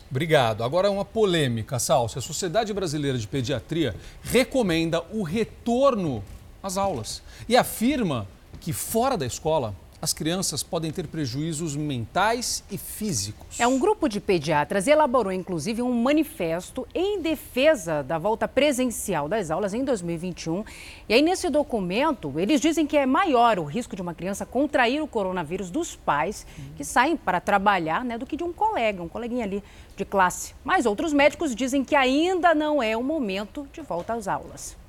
Obrigado. 0.09 0.63
Agora 0.63 0.89
uma 0.89 1.03
polêmica, 1.03 1.77
Salsa. 1.77 2.19
A 2.19 2.21
Sociedade 2.21 2.73
Brasileira 2.73 3.17
de 3.17 3.27
Pediatria 3.27 3.93
recomenda 4.23 5.03
o 5.11 5.23
retorno 5.23 6.23
às 6.63 6.77
aulas 6.77 7.21
e 7.49 7.57
afirma 7.57 8.27
que 8.61 8.71
fora 8.71 9.17
da 9.17 9.25
escola 9.25 9.75
as 10.01 10.13
crianças 10.13 10.63
podem 10.63 10.89
ter 10.89 11.05
prejuízos 11.07 11.75
mentais 11.75 12.63
e 12.71 12.77
físicos. 12.77 13.59
É 13.59 13.67
um 13.67 13.77
grupo 13.77 14.09
de 14.09 14.19
pediatras 14.19 14.87
elaborou 14.87 15.31
inclusive 15.31 15.81
um 15.81 15.93
manifesto 15.93 16.87
em 16.93 17.21
defesa 17.21 18.01
da 18.01 18.17
volta 18.17 18.47
presencial 18.47 19.29
das 19.29 19.51
aulas 19.51 19.75
em 19.75 19.83
2021. 19.83 20.63
E 21.07 21.13
aí 21.13 21.21
nesse 21.21 21.49
documento, 21.49 22.33
eles 22.39 22.59
dizem 22.59 22.87
que 22.87 22.97
é 22.97 23.05
maior 23.05 23.59
o 23.59 23.63
risco 23.63 23.95
de 23.95 24.01
uma 24.01 24.15
criança 24.15 24.43
contrair 24.43 25.03
o 25.03 25.07
coronavírus 25.07 25.69
dos 25.69 25.95
pais 25.95 26.47
que 26.75 26.83
saem 26.83 27.15
para 27.15 27.39
trabalhar, 27.39 28.03
né, 28.03 28.17
do 28.17 28.25
que 28.25 28.35
de 28.35 28.43
um 28.43 28.51
colega, 28.51 29.03
um 29.03 29.07
coleguinha 29.07 29.43
ali 29.43 29.63
de 29.95 30.03
classe. 30.03 30.55
Mas 30.63 30.87
outros 30.87 31.13
médicos 31.13 31.53
dizem 31.53 31.83
que 31.83 31.95
ainda 31.95 32.55
não 32.55 32.81
é 32.81 32.97
o 32.97 33.03
momento 33.03 33.67
de 33.71 33.81
volta 33.81 34.13
às 34.13 34.27
aulas. 34.27 34.80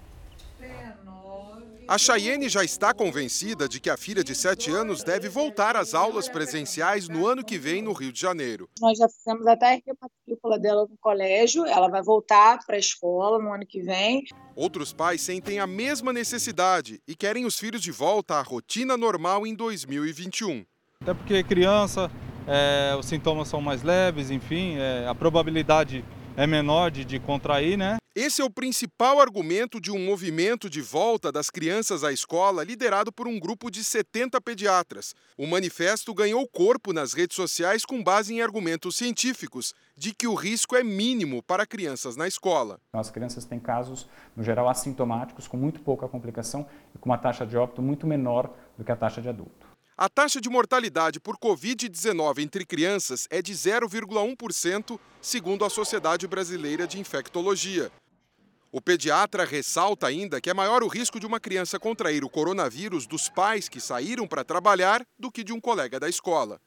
A 1.93 1.99
Chayenne 1.99 2.49
já 2.49 2.65
está 2.65 2.95
convencida 2.95 3.69
de 3.69 3.79
que 3.79 3.91
a 3.91 3.99
filha 3.99 4.25
de 4.25 4.35
7 4.35 4.71
anos 4.71 5.05
deve 5.05 5.29
voltar 5.29 5.77
às 5.77 5.93
aulas 5.93 6.27
presenciais 6.27 7.07
no 7.07 7.27
ano 7.27 7.45
que 7.45 7.59
vem 7.59 7.83
no 7.83 7.93
Rio 7.93 8.11
de 8.11 8.19
Janeiro. 8.19 8.67
Nós 8.81 8.97
já 8.97 9.07
fizemos 9.11 9.47
até 9.47 9.75
a 9.75 9.95
matrícula 10.01 10.59
dela 10.59 10.87
no 10.89 10.97
colégio, 10.97 11.67
ela 11.67 11.89
vai 11.89 12.03
voltar 12.03 12.61
para 12.65 12.77
a 12.77 12.79
escola 12.79 13.39
no 13.39 13.53
ano 13.53 13.67
que 13.67 13.83
vem. 13.83 14.25
Outros 14.57 14.95
pais 14.95 15.21
sentem 15.21 15.61
a 15.61 15.67
mesma 15.67 16.15
necessidade 16.15 16.99
e 17.07 17.15
querem 17.15 17.45
os 17.45 17.59
filhos 17.59 17.83
de 17.83 17.93
volta 17.93 18.37
à 18.37 18.43
rotina 18.43 18.97
normal 18.97 19.47
em 19.47 19.55
2021. 19.55 20.65
Até 21.03 21.13
porque 21.13 21.45
criança, 21.45 22.11
é, 22.47 22.97
os 22.99 23.05
sintomas 23.05 23.49
são 23.49 23.61
mais 23.61 23.83
leves, 23.83 24.31
enfim, 24.31 24.79
é, 24.79 25.07
a 25.07 25.15
probabilidade 25.15 26.03
é 26.39 26.47
menor 26.47 26.91
de, 26.91 27.05
de 27.05 27.21
contrair, 27.21 27.77
né? 27.77 27.99
Esse 28.15 28.43
é 28.43 28.45
o 28.45 28.51
principal 28.51 29.23
argumento 29.23 29.81
de 29.81 29.91
um 29.91 29.99
movimento 29.99 30.69
de 30.69 30.83
volta 30.83 31.33
das 31.33 31.49
crianças 31.49 32.05
à 32.05 32.13
escola 32.13 32.63
liderado 32.63 33.11
por 33.11 33.27
um 33.27 33.41
grupo 33.41 33.71
de 33.71 33.83
70 33.83 34.39
pediatras. 34.39 35.15
O 35.35 35.47
manifesto 35.47 36.13
ganhou 36.13 36.47
corpo 36.47 36.93
nas 36.93 37.15
redes 37.15 37.35
sociais 37.35 37.87
com 37.87 38.05
base 38.05 38.35
em 38.35 38.43
argumentos 38.43 38.97
científicos 38.97 39.73
de 39.97 40.13
que 40.15 40.27
o 40.27 40.35
risco 40.35 40.77
é 40.77 40.85
mínimo 40.85 41.43
para 41.43 41.65
crianças 41.65 42.15
na 42.15 42.29
escola. 42.29 42.79
As 42.93 43.11
crianças 43.11 43.47
têm 43.47 43.59
casos, 43.59 44.07
no 44.37 44.45
geral, 44.45 44.69
assintomáticos, 44.69 45.49
com 45.49 45.57
muito 45.57 45.81
pouca 45.81 46.07
complicação 46.07 46.69
e 46.95 46.99
com 46.99 47.09
uma 47.09 47.17
taxa 47.17 47.47
de 47.47 47.57
óbito 47.57 47.81
muito 47.81 48.07
menor 48.07 48.55
do 48.77 48.85
que 48.85 48.93
a 48.93 48.97
taxa 48.97 49.23
de 49.23 49.31
adulto. 49.31 49.73
A 49.97 50.09
taxa 50.11 50.39
de 50.39 50.51
mortalidade 50.51 51.19
por 51.19 51.39
Covid-19 51.39 52.41
entre 52.43 52.67
crianças 52.67 53.27
é 53.31 53.41
de 53.41 53.55
0,1%, 53.55 54.99
segundo 55.21 55.65
a 55.65 55.71
Sociedade 55.71 56.27
Brasileira 56.27 56.87
de 56.87 57.01
Infectologia. 57.01 57.91
O 58.75 58.81
pediatra 58.81 59.45
ressalta 59.45 60.07
ainda 60.07 60.41
que 60.41 60.49
é 60.49 60.55
maior 60.55 60.83
o 60.83 60.89
risco 60.89 61.21
de 61.21 61.27
uma 61.27 61.39
criança 61.39 61.79
contrair 61.79 62.25
o 62.25 62.31
coronavírus 62.31 63.07
dos 63.07 63.29
pais 63.29 63.69
que 63.69 63.79
saíram 63.79 64.27
para 64.27 64.43
trabalhar 64.43 65.05
do 65.19 65.31
que 65.31 65.45
de 65.45 65.53
um 65.53 65.61
colega 65.61 66.01
da 66.01 66.09
escola. 66.09 66.59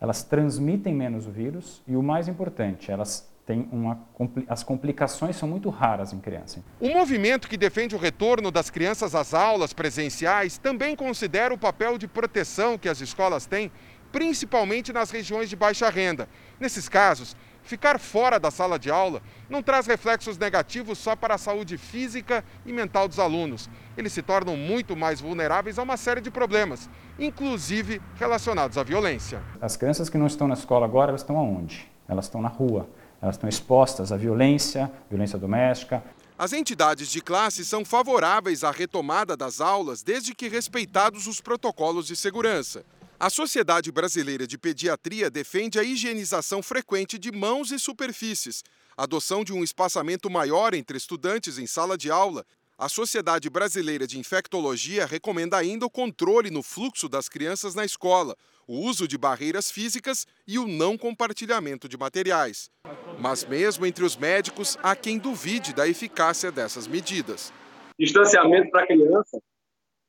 Elas 0.00 0.22
transmitem 0.22 0.94
menos 0.94 1.26
o 1.26 1.30
vírus 1.30 1.82
e 1.86 1.94
o 1.94 2.02
mais 2.02 2.28
importante, 2.28 2.90
elas 2.90 3.28
têm 3.44 3.68
uma 3.70 4.08
as 4.48 4.62
complicações 4.62 5.36
são 5.36 5.46
muito 5.46 5.68
raras 5.68 6.14
em 6.14 6.18
criança. 6.18 6.64
O 6.80 6.88
movimento 6.88 7.46
que 7.46 7.58
defende 7.58 7.94
o 7.94 7.98
retorno 7.98 8.50
das 8.50 8.70
crianças 8.70 9.14
às 9.14 9.34
aulas 9.34 9.74
presenciais 9.74 10.56
também 10.56 10.96
considera 10.96 11.52
o 11.52 11.58
papel 11.58 11.98
de 11.98 12.08
proteção 12.08 12.78
que 12.78 12.88
as 12.88 13.02
escolas 13.02 13.44
têm, 13.44 13.70
principalmente 14.10 14.94
nas 14.94 15.10
regiões 15.10 15.50
de 15.50 15.56
baixa 15.56 15.90
renda. 15.90 16.26
Nesses 16.58 16.88
casos, 16.88 17.36
Ficar 17.68 18.00
fora 18.00 18.40
da 18.40 18.50
sala 18.50 18.78
de 18.78 18.90
aula 18.90 19.20
não 19.46 19.62
traz 19.62 19.86
reflexos 19.86 20.38
negativos 20.38 20.96
só 20.96 21.14
para 21.14 21.34
a 21.34 21.38
saúde 21.38 21.76
física 21.76 22.42
e 22.64 22.72
mental 22.72 23.06
dos 23.06 23.18
alunos. 23.18 23.68
Eles 23.94 24.10
se 24.14 24.22
tornam 24.22 24.56
muito 24.56 24.96
mais 24.96 25.20
vulneráveis 25.20 25.78
a 25.78 25.82
uma 25.82 25.98
série 25.98 26.22
de 26.22 26.30
problemas, 26.30 26.88
inclusive 27.18 28.00
relacionados 28.18 28.78
à 28.78 28.82
violência. 28.82 29.42
As 29.60 29.76
crianças 29.76 30.08
que 30.08 30.16
não 30.16 30.26
estão 30.26 30.48
na 30.48 30.54
escola 30.54 30.86
agora, 30.86 31.10
elas 31.10 31.20
estão 31.20 31.36
aonde? 31.36 31.86
Elas 32.08 32.24
estão 32.24 32.40
na 32.40 32.48
rua. 32.48 32.88
Elas 33.20 33.34
estão 33.34 33.46
expostas 33.46 34.12
à 34.12 34.16
violência, 34.16 34.90
violência 35.10 35.38
doméstica. 35.38 36.02
As 36.38 36.54
entidades 36.54 37.10
de 37.10 37.20
classe 37.20 37.66
são 37.66 37.84
favoráveis 37.84 38.64
à 38.64 38.70
retomada 38.70 39.36
das 39.36 39.60
aulas 39.60 40.02
desde 40.02 40.34
que 40.34 40.48
respeitados 40.48 41.26
os 41.26 41.38
protocolos 41.42 42.06
de 42.06 42.16
segurança. 42.16 42.82
A 43.20 43.28
Sociedade 43.28 43.90
Brasileira 43.90 44.46
de 44.46 44.56
Pediatria 44.56 45.28
defende 45.28 45.76
a 45.76 45.82
higienização 45.82 46.62
frequente 46.62 47.18
de 47.18 47.32
mãos 47.32 47.72
e 47.72 47.78
superfícies, 47.78 48.62
adoção 48.96 49.42
de 49.42 49.52
um 49.52 49.64
espaçamento 49.64 50.30
maior 50.30 50.72
entre 50.72 50.96
estudantes 50.96 51.58
em 51.58 51.66
sala 51.66 51.98
de 51.98 52.12
aula. 52.12 52.44
A 52.78 52.88
Sociedade 52.88 53.50
Brasileira 53.50 54.06
de 54.06 54.20
Infectologia 54.20 55.04
recomenda 55.04 55.56
ainda 55.56 55.84
o 55.84 55.90
controle 55.90 56.48
no 56.48 56.62
fluxo 56.62 57.08
das 57.08 57.28
crianças 57.28 57.74
na 57.74 57.84
escola, 57.84 58.36
o 58.68 58.78
uso 58.78 59.08
de 59.08 59.18
barreiras 59.18 59.68
físicas 59.68 60.24
e 60.46 60.56
o 60.56 60.68
não 60.68 60.96
compartilhamento 60.96 61.88
de 61.88 61.96
materiais. 61.96 62.70
Mas, 63.18 63.44
mesmo 63.44 63.84
entre 63.84 64.04
os 64.04 64.16
médicos, 64.16 64.78
há 64.80 64.94
quem 64.94 65.18
duvide 65.18 65.74
da 65.74 65.88
eficácia 65.88 66.52
dessas 66.52 66.86
medidas. 66.86 67.52
Distanciamento 67.98 68.70
para 68.70 68.86
criança, 68.86 69.42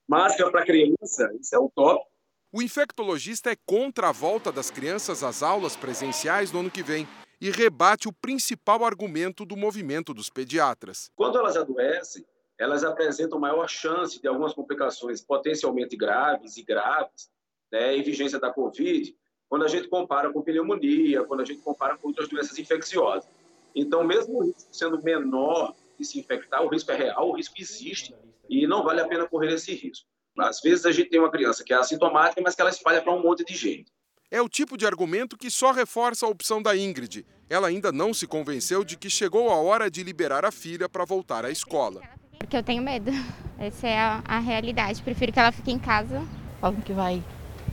máscara 0.07 0.51
para 0.51 0.63
criança, 0.63 1.27
isso 1.41 1.55
é 1.55 1.57
o 1.57 1.71
top. 1.73 2.07
O 2.51 2.63
infectologista 2.63 3.51
é 3.51 3.55
contra 3.63 4.09
a 4.09 4.11
volta 4.11 4.51
das 4.51 4.71
crianças 4.71 5.23
às 5.23 5.43
aulas 5.43 5.75
presenciais 5.75 6.51
no 6.51 6.61
ano 6.61 6.71
que 6.71 6.81
vem 6.81 7.07
e 7.39 7.51
rebate 7.51 8.07
o 8.07 8.11
principal 8.11 8.83
argumento 8.83 9.45
do 9.45 9.55
movimento 9.55 10.15
dos 10.15 10.31
pediatras. 10.31 11.11
Quando 11.15 11.37
elas 11.37 11.55
adoecem, 11.55 12.25
elas 12.57 12.83
apresentam 12.83 13.39
maior 13.39 13.69
chance 13.69 14.19
de 14.19 14.27
algumas 14.27 14.51
complicações 14.51 15.21
potencialmente 15.21 15.95
graves 15.95 16.57
e 16.57 16.63
graves, 16.63 17.29
né, 17.71 17.95
em 17.95 18.01
vigência 18.01 18.39
da 18.39 18.51
Covid, 18.51 19.15
quando 19.47 19.65
a 19.65 19.67
gente 19.67 19.87
compara 19.87 20.33
com 20.33 20.41
pneumonia, 20.41 21.23
quando 21.25 21.41
a 21.41 21.45
gente 21.45 21.61
compara 21.61 21.99
com 21.99 22.07
outras 22.07 22.27
doenças 22.27 22.57
infecciosas. 22.57 23.29
Então, 23.75 24.03
mesmo 24.03 24.39
o 24.39 24.43
risco 24.45 24.69
sendo 24.71 24.99
menor 25.03 25.75
de 25.99 26.03
se 26.03 26.19
infectar, 26.19 26.63
o 26.63 26.67
risco 26.67 26.91
é 26.91 26.95
real, 26.95 27.29
o 27.29 27.35
risco 27.35 27.53
existe 27.59 28.15
e 28.49 28.65
não 28.65 28.83
vale 28.83 29.01
a 29.01 29.07
pena 29.07 29.27
correr 29.27 29.53
esse 29.53 29.75
risco. 29.75 30.09
Às 30.41 30.61
vezes 30.61 30.85
a 30.85 30.91
gente 30.91 31.09
tem 31.09 31.19
uma 31.19 31.31
criança 31.31 31.63
que 31.63 31.73
é 31.73 31.77
assintomática, 31.77 32.41
mas 32.41 32.55
que 32.55 32.61
ela 32.61 32.69
espalha 32.69 33.01
para 33.01 33.13
um 33.13 33.21
monte 33.21 33.43
de 33.43 33.55
gente. 33.55 33.91
É 34.31 34.41
o 34.41 34.47
tipo 34.47 34.77
de 34.77 34.85
argumento 34.85 35.37
que 35.37 35.49
só 35.49 35.71
reforça 35.71 36.25
a 36.25 36.29
opção 36.29 36.61
da 36.61 36.77
Ingrid. 36.77 37.25
Ela 37.49 37.67
ainda 37.67 37.91
não 37.91 38.13
se 38.13 38.27
convenceu 38.27 38.83
de 38.83 38.95
que 38.95 39.09
chegou 39.09 39.49
a 39.49 39.55
hora 39.55 39.89
de 39.89 40.03
liberar 40.03 40.45
a 40.45 40.51
filha 40.51 40.87
para 40.87 41.03
voltar 41.03 41.45
à 41.45 41.49
escola. 41.49 42.01
Porque 42.37 42.55
eu 42.55 42.61
tenho 42.61 42.83
medo. 42.83 43.11
Essa 43.57 43.87
é 43.87 43.97
a, 43.97 44.23
a 44.23 44.39
realidade. 44.39 45.01
Prefiro 45.01 45.33
que 45.33 45.39
ela 45.39 45.51
fique 45.51 45.71
em 45.71 45.79
casa. 45.79 46.23
Falam 46.61 46.79
que 46.81 46.93
vai 46.93 47.23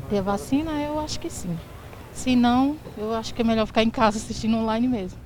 ter 0.09 0.22
vacina, 0.22 0.83
eu 0.83 0.98
acho 0.98 1.20
que 1.20 1.29
sim. 1.29 1.59
Se 2.12 2.35
não, 2.35 2.79
eu 2.96 3.12
acho 3.12 3.35
que 3.35 3.42
é 3.42 3.44
melhor 3.44 3.66
ficar 3.66 3.83
em 3.83 3.90
casa 3.90 4.16
assistindo 4.16 4.57
online 4.57 4.88
mesmo. 4.88 5.25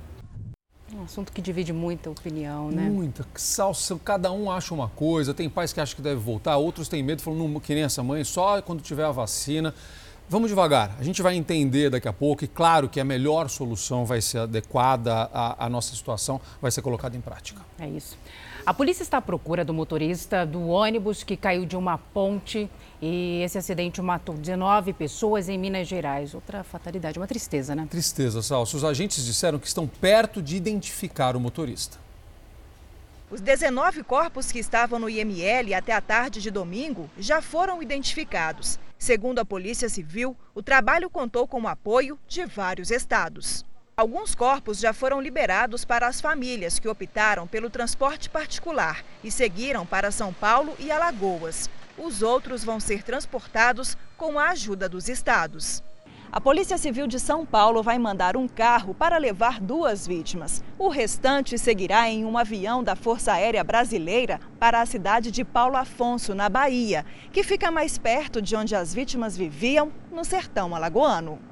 Um 1.01 1.05
assunto 1.05 1.33
que 1.33 1.41
divide 1.41 1.73
muita 1.73 2.11
opinião, 2.11 2.69
né? 2.69 2.83
Muita. 2.83 3.25
Salsa, 3.33 3.99
cada 4.05 4.31
um 4.31 4.51
acha 4.51 4.71
uma 4.71 4.87
coisa. 4.87 5.33
Tem 5.33 5.49
pais 5.49 5.73
que 5.73 5.81
acham 5.81 5.95
que 5.95 6.01
deve 6.01 6.21
voltar, 6.21 6.57
outros 6.57 6.87
têm 6.87 7.01
medo, 7.01 7.23
falam, 7.23 7.59
que 7.59 7.73
nem 7.73 7.83
essa 7.83 8.03
mãe, 8.03 8.23
só 8.23 8.61
quando 8.61 8.81
tiver 8.81 9.05
a 9.05 9.11
vacina. 9.11 9.73
Vamos 10.29 10.49
devagar, 10.49 10.95
a 10.99 11.03
gente 11.03 11.21
vai 11.21 11.35
entender 11.35 11.89
daqui 11.89 12.07
a 12.07 12.13
pouco 12.13 12.45
e 12.45 12.47
claro 12.47 12.87
que 12.87 12.99
a 12.99 13.03
melhor 13.03 13.49
solução 13.49 14.05
vai 14.05 14.21
ser 14.21 14.37
adequada 14.37 15.29
à, 15.33 15.65
à 15.65 15.69
nossa 15.69 15.93
situação, 15.93 16.39
vai 16.61 16.71
ser 16.71 16.81
colocada 16.81 17.17
em 17.17 17.19
prática. 17.19 17.61
É 17.77 17.89
isso. 17.89 18.17
A 18.63 18.73
polícia 18.75 19.01
está 19.01 19.17
à 19.17 19.21
procura 19.21 19.65
do 19.65 19.73
motorista 19.73 20.45
do 20.45 20.67
ônibus 20.67 21.23
que 21.23 21.35
caiu 21.35 21.65
de 21.65 21.75
uma 21.75 21.97
ponte 21.97 22.69
e 23.01 23.41
esse 23.41 23.57
acidente 23.57 23.99
matou 24.01 24.35
19 24.35 24.93
pessoas 24.93 25.49
em 25.49 25.57
Minas 25.57 25.87
Gerais. 25.87 26.35
Outra 26.35 26.63
fatalidade, 26.63 27.17
uma 27.17 27.25
tristeza, 27.25 27.75
né? 27.75 27.87
Tristeza, 27.89 28.41
Salso. 28.43 28.77
Os 28.77 28.83
agentes 28.83 29.25
disseram 29.25 29.57
que 29.57 29.65
estão 29.65 29.87
perto 29.87 30.43
de 30.43 30.55
identificar 30.55 31.35
o 31.35 31.39
motorista. 31.39 31.97
Os 33.31 33.41
19 33.41 34.03
corpos 34.03 34.51
que 34.51 34.59
estavam 34.59 34.99
no 34.99 35.09
IML 35.09 35.73
até 35.73 35.93
a 35.93 36.01
tarde 36.01 36.39
de 36.39 36.51
domingo 36.51 37.09
já 37.17 37.41
foram 37.41 37.81
identificados. 37.81 38.77
Segundo 38.95 39.39
a 39.39 39.45
Polícia 39.45 39.89
Civil, 39.89 40.37
o 40.53 40.61
trabalho 40.61 41.09
contou 41.09 41.47
com 41.47 41.61
o 41.61 41.67
apoio 41.67 42.19
de 42.27 42.45
vários 42.45 42.91
estados. 42.91 43.65
Alguns 44.01 44.33
corpos 44.33 44.79
já 44.79 44.93
foram 44.93 45.21
liberados 45.21 45.85
para 45.85 46.07
as 46.07 46.19
famílias 46.19 46.79
que 46.79 46.87
optaram 46.87 47.45
pelo 47.45 47.69
transporte 47.69 48.31
particular 48.31 49.05
e 49.23 49.29
seguiram 49.29 49.85
para 49.85 50.09
São 50.09 50.33
Paulo 50.33 50.73
e 50.79 50.91
Alagoas. 50.91 51.69
Os 51.95 52.23
outros 52.23 52.63
vão 52.63 52.79
ser 52.79 53.03
transportados 53.03 53.95
com 54.17 54.39
a 54.39 54.49
ajuda 54.49 54.89
dos 54.89 55.07
estados. 55.07 55.83
A 56.31 56.41
Polícia 56.41 56.79
Civil 56.79 57.05
de 57.05 57.19
São 57.19 57.45
Paulo 57.45 57.83
vai 57.83 57.99
mandar 57.99 58.35
um 58.35 58.47
carro 58.47 58.95
para 58.95 59.19
levar 59.19 59.59
duas 59.59 60.07
vítimas. 60.07 60.63
O 60.79 60.89
restante 60.89 61.55
seguirá 61.59 62.09
em 62.09 62.25
um 62.25 62.39
avião 62.39 62.83
da 62.83 62.95
Força 62.95 63.33
Aérea 63.33 63.63
Brasileira 63.63 64.39
para 64.59 64.81
a 64.81 64.85
cidade 64.87 65.29
de 65.29 65.43
Paulo 65.43 65.77
Afonso, 65.77 66.33
na 66.33 66.49
Bahia, 66.49 67.05
que 67.31 67.43
fica 67.43 67.69
mais 67.69 67.99
perto 67.99 68.41
de 68.41 68.55
onde 68.55 68.75
as 68.75 68.95
vítimas 68.95 69.37
viviam, 69.37 69.91
no 70.11 70.25
sertão 70.25 70.73
alagoano. 70.73 71.50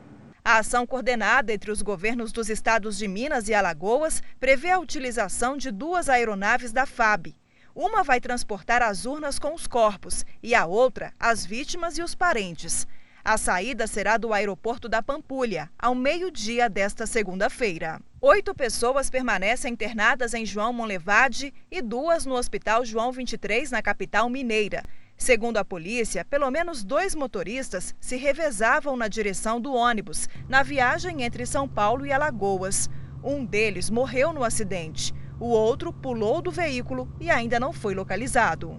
A 0.50 0.58
ação 0.58 0.84
coordenada 0.88 1.54
entre 1.54 1.70
os 1.70 1.84
governos 1.84 2.32
dos 2.32 2.50
estados 2.50 2.98
de 2.98 3.08
Minas 3.08 3.50
e 3.50 3.54
Alagoas 3.54 4.24
prevê 4.40 4.72
a 4.72 4.80
utilização 4.80 5.56
de 5.56 5.70
duas 5.70 6.10
aeronaves 6.10 6.72
da 6.72 6.88
FAB. 6.88 7.36
Uma 7.76 8.04
vai 8.04 8.20
transportar 8.20 8.82
as 8.82 9.06
urnas 9.06 9.38
com 9.38 9.54
os 9.54 9.68
corpos 9.68 10.26
e 10.42 10.56
a 10.56 10.66
outra 10.66 11.14
as 11.20 11.46
vítimas 11.46 12.00
e 12.00 12.02
os 12.02 12.16
parentes. 12.16 12.88
A 13.24 13.38
saída 13.38 13.86
será 13.86 14.18
do 14.18 14.34
aeroporto 14.34 14.90
da 14.90 15.04
Pampulha, 15.04 15.70
ao 15.78 15.94
meio-dia 15.94 16.68
desta 16.68 17.06
segunda-feira. 17.06 18.02
Oito 18.20 18.56
pessoas 18.56 19.08
permanecem 19.08 19.74
internadas 19.74 20.34
em 20.34 20.48
João 20.48 20.74
Monlevade 20.74 21.54
e 21.70 21.80
duas 21.80 22.26
no 22.26 22.34
Hospital 22.34 22.84
João 22.84 23.12
23, 23.12 23.70
na 23.70 23.84
capital 23.84 24.28
mineira. 24.28 24.82
Segundo 25.20 25.58
a 25.58 25.66
polícia, 25.66 26.24
pelo 26.24 26.50
menos 26.50 26.82
dois 26.82 27.14
motoristas 27.14 27.94
se 28.00 28.16
revezavam 28.16 28.96
na 28.96 29.10
direção 29.10 29.60
do 29.60 29.74
ônibus, 29.74 30.30
na 30.48 30.64
viagem 30.64 31.24
entre 31.24 31.46
São 31.46 31.68
Paulo 31.68 32.06
e 32.06 32.12
Alagoas. 32.12 32.90
Um 33.22 33.44
deles 33.44 33.90
morreu 33.90 34.32
no 34.32 34.46
acidente. 34.46 35.14
O 35.38 35.50
outro 35.50 35.92
pulou 35.92 36.42
do 36.42 36.50
veículo 36.50 37.06
e 37.20 37.30
ainda 37.30 37.60
não 37.60 37.74
foi 37.74 37.94
localizado. 37.94 38.78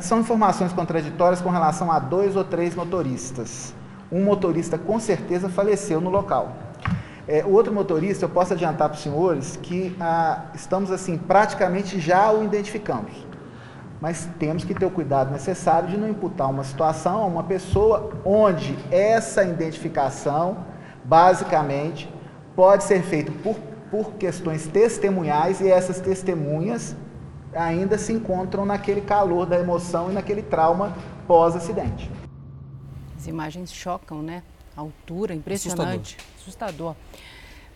São 0.00 0.18
informações 0.18 0.72
contraditórias 0.72 1.40
com 1.40 1.48
relação 1.48 1.92
a 1.92 2.00
dois 2.00 2.34
ou 2.34 2.42
três 2.42 2.74
motoristas. 2.74 3.72
Um 4.10 4.24
motorista 4.24 4.76
com 4.76 4.98
certeza 4.98 5.48
faleceu 5.48 6.00
no 6.00 6.10
local. 6.10 6.56
É, 7.28 7.44
o 7.44 7.52
outro 7.52 7.72
motorista, 7.72 8.24
eu 8.24 8.28
posso 8.28 8.52
adiantar 8.52 8.88
para 8.88 8.96
os 8.96 9.02
senhores 9.02 9.56
que 9.62 9.96
ah, 10.00 10.46
estamos 10.54 10.90
assim 10.90 11.16
praticamente 11.16 12.00
já 12.00 12.32
o 12.32 12.44
identificamos 12.44 13.27
mas 14.00 14.28
temos 14.38 14.64
que 14.64 14.74
ter 14.74 14.86
o 14.86 14.90
cuidado 14.90 15.30
necessário 15.30 15.88
de 15.88 15.96
não 15.96 16.08
imputar 16.08 16.50
uma 16.50 16.64
situação 16.64 17.22
a 17.22 17.26
uma 17.26 17.44
pessoa 17.44 18.10
onde 18.24 18.76
essa 18.90 19.44
identificação, 19.44 20.64
basicamente, 21.04 22.12
pode 22.54 22.84
ser 22.84 23.02
feita 23.02 23.32
por 23.42 23.56
por 23.90 24.12
questões 24.14 24.66
testemunhais 24.66 25.60
e 25.60 25.68
essas 25.68 26.00
testemunhas 26.00 26.96
ainda 27.54 27.96
se 27.96 28.12
encontram 28.12 28.64
naquele 28.66 29.00
calor 29.00 29.46
da 29.46 29.58
emoção 29.58 30.10
e 30.10 30.14
naquele 30.14 30.42
trauma 30.42 30.94
pós-acidente. 31.26 32.10
As 33.16 33.26
imagens 33.26 33.72
chocam, 33.72 34.22
né? 34.22 34.42
A 34.76 34.80
altura, 34.80 35.34
impressionante. 35.34 36.16
Assustador. 36.38 36.94
Assustador. 36.94 36.96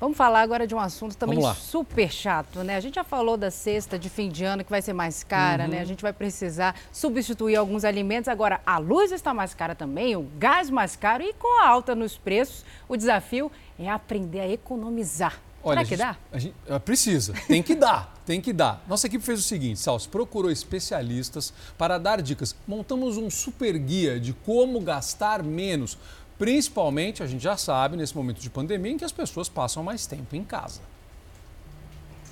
Vamos 0.02 0.16
falar 0.16 0.40
agora 0.40 0.66
de 0.66 0.74
um 0.74 0.80
assunto 0.80 1.16
também 1.16 1.38
super 1.54 2.10
chato, 2.10 2.64
né? 2.64 2.74
A 2.74 2.80
gente 2.80 2.96
já 2.96 3.04
falou 3.04 3.36
da 3.36 3.52
cesta 3.52 3.96
de 3.96 4.10
fim 4.10 4.30
de 4.30 4.42
ano 4.44 4.64
que 4.64 4.70
vai 4.70 4.82
ser 4.82 4.92
mais 4.92 5.22
cara, 5.22 5.62
uhum. 5.62 5.70
né? 5.70 5.78
A 5.78 5.84
gente 5.84 6.02
vai 6.02 6.12
precisar 6.12 6.74
substituir 6.90 7.54
alguns 7.54 7.84
alimentos. 7.84 8.26
Agora, 8.26 8.60
a 8.66 8.78
luz 8.78 9.12
está 9.12 9.32
mais 9.32 9.54
cara 9.54 9.76
também, 9.76 10.16
o 10.16 10.22
gás 10.40 10.68
mais 10.70 10.96
caro 10.96 11.22
e 11.22 11.32
com 11.32 11.62
a 11.62 11.68
alta 11.68 11.94
nos 11.94 12.18
preços, 12.18 12.64
o 12.88 12.96
desafio 12.96 13.48
é 13.78 13.88
aprender 13.88 14.40
a 14.40 14.48
economizar. 14.48 15.38
Olha, 15.62 15.76
Será 15.76 15.84
que 15.84 15.90
gente, 15.90 15.98
dá? 15.98 16.16
A 16.32 16.38
gente, 16.40 16.54
ah, 16.68 16.80
precisa, 16.80 17.34
tem 17.46 17.62
que 17.62 17.76
dar, 17.76 18.12
tem 18.26 18.40
que 18.40 18.52
dar. 18.52 18.84
Nossa 18.88 19.06
equipe 19.06 19.24
fez 19.24 19.38
o 19.38 19.42
seguinte, 19.44 19.78
Salso, 19.78 20.08
procurou 20.08 20.50
especialistas 20.50 21.54
para 21.78 21.98
dar 21.98 22.20
dicas. 22.20 22.56
Montamos 22.66 23.16
um 23.16 23.30
super 23.30 23.78
guia 23.78 24.18
de 24.18 24.32
como 24.32 24.80
gastar 24.80 25.44
menos 25.44 25.96
Principalmente, 26.42 27.22
a 27.22 27.26
gente 27.28 27.40
já 27.40 27.56
sabe, 27.56 27.96
nesse 27.96 28.16
momento 28.16 28.40
de 28.40 28.50
pandemia 28.50 28.90
em 28.90 28.98
que 28.98 29.04
as 29.04 29.12
pessoas 29.12 29.48
passam 29.48 29.80
mais 29.84 30.08
tempo 30.08 30.34
em 30.34 30.42
casa. 30.42 30.80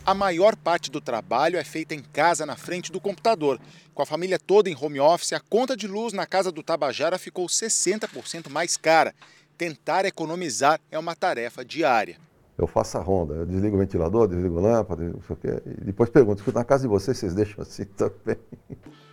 A 0.04 0.12
maior 0.12 0.56
parte 0.56 0.90
do 0.90 1.00
trabalho 1.00 1.56
é 1.56 1.62
feita 1.62 1.94
em 1.94 2.02
casa, 2.02 2.44
na 2.44 2.56
frente 2.56 2.90
do 2.90 3.00
computador. 3.00 3.60
Com 3.94 4.02
a 4.02 4.04
família 4.04 4.36
toda 4.36 4.68
em 4.68 4.74
home 4.74 4.98
office, 4.98 5.32
a 5.32 5.38
conta 5.38 5.76
de 5.76 5.86
luz 5.86 6.12
na 6.12 6.26
casa 6.26 6.50
do 6.50 6.60
Tabajara 6.60 7.20
ficou 7.20 7.46
60% 7.46 8.50
mais 8.50 8.76
cara. 8.76 9.14
Tentar 9.56 10.04
economizar 10.04 10.80
é 10.90 10.98
uma 10.98 11.14
tarefa 11.14 11.64
diária. 11.64 12.18
Eu 12.60 12.66
faço 12.66 12.98
a 12.98 13.00
ronda, 13.00 13.34
eu 13.34 13.46
desligo 13.46 13.76
o 13.76 13.78
ventilador, 13.78 14.28
desligo 14.28 14.58
a 14.58 14.60
lâmpada, 14.60 15.02
não 15.02 15.22
sei 15.22 15.34
o 15.34 15.36
quê, 15.36 15.62
e 15.66 15.84
depois 15.84 16.10
pergunto, 16.10 16.44
na 16.52 16.64
casa 16.64 16.82
de 16.82 16.88
vocês 16.88 17.16
vocês 17.16 17.34
deixam 17.34 17.62
assim 17.62 17.84
também? 17.96 18.36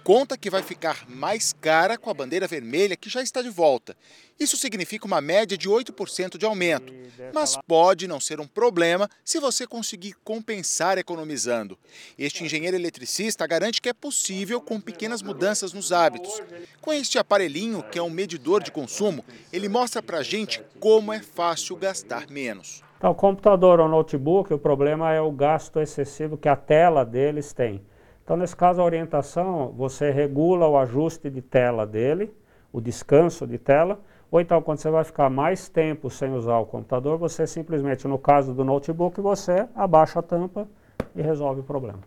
conta 0.08 0.38
que 0.38 0.50
vai 0.50 0.64
ficar 0.64 1.06
mais 1.10 1.52
cara 1.52 1.98
com 1.98 2.10
a 2.10 2.14
bandeira 2.14 2.48
vermelha 2.48 2.96
que 2.96 3.10
já 3.10 3.22
está 3.22 3.42
de 3.42 3.50
volta. 3.50 3.94
Isso 4.40 4.56
significa 4.56 5.06
uma 5.06 5.20
média 5.20 5.58
de 5.58 5.68
8% 5.68 6.38
de 6.38 6.46
aumento, 6.46 6.94
mas 7.34 7.58
pode 7.68 8.08
não 8.08 8.18
ser 8.18 8.40
um 8.40 8.48
problema 8.48 9.10
se 9.26 9.38
você 9.38 9.68
conseguir 9.68 10.16
compensar 10.24 10.98
economizando. 10.98 11.78
Este 12.18 12.42
engenheiro 12.42 12.78
eletricista 12.78 13.46
garante 13.46 13.82
que 13.82 13.90
é 13.90 13.94
possível 13.94 14.62
com 14.62 14.80
pequenas 14.80 15.22
mudanças 15.22 15.74
nos 15.74 15.92
hábitos. 15.92 16.42
Com 16.80 16.94
este 16.94 17.20
aparelhinho, 17.20 17.84
que 17.84 18.00
é 18.00 18.02
um 18.02 18.10
medidor 18.10 18.64
de 18.64 18.72
consumo, 18.72 19.26
ele 19.52 19.68
mostra 19.68 20.02
para 20.02 20.20
a 20.20 20.24
gente 20.24 20.64
como 20.80 21.12
é 21.12 21.20
fácil 21.20 21.76
gastar 21.76 22.30
menos. 22.30 22.82
Então, 22.98 23.14
computador 23.14 23.80
ou 23.80 23.88
notebook, 23.88 24.52
o 24.52 24.58
problema 24.58 25.14
é 25.14 25.22
o 25.22 25.32
gasto 25.32 25.80
excessivo 25.80 26.36
que 26.36 26.50
a 26.50 26.56
tela 26.56 27.06
deles 27.06 27.54
tem. 27.54 27.82
Então, 28.24 28.36
nesse 28.36 28.56
caso, 28.56 28.82
a 28.82 28.84
orientação, 28.84 29.72
você 29.78 30.10
regula 30.10 30.68
o 30.68 30.78
ajuste 30.78 31.30
de 31.30 31.42
tela 31.42 31.86
dele, 31.86 32.34
o 32.74 32.82
descanso 32.82 33.46
de 33.46 33.60
tela, 33.60 34.00
ou 34.32 34.42
então, 34.42 34.62
quando 34.62 34.80
você 34.80 34.90
vai 34.90 35.04
ficar 35.04 35.30
mais 35.30 35.70
tempo 35.70 36.10
sem 36.10 36.34
usar 36.34 36.58
o 36.58 36.66
computador, 36.66 37.18
você 37.18 37.46
simplesmente, 37.46 38.08
no 38.08 38.18
caso 38.18 38.54
do 38.54 38.64
notebook, 38.64 39.22
você 39.22 39.68
abaixa 39.76 40.20
a 40.20 40.24
tampa 40.24 40.68
e 41.16 41.22
resolve 41.22 41.62
o 41.62 41.64
problema. 41.64 42.00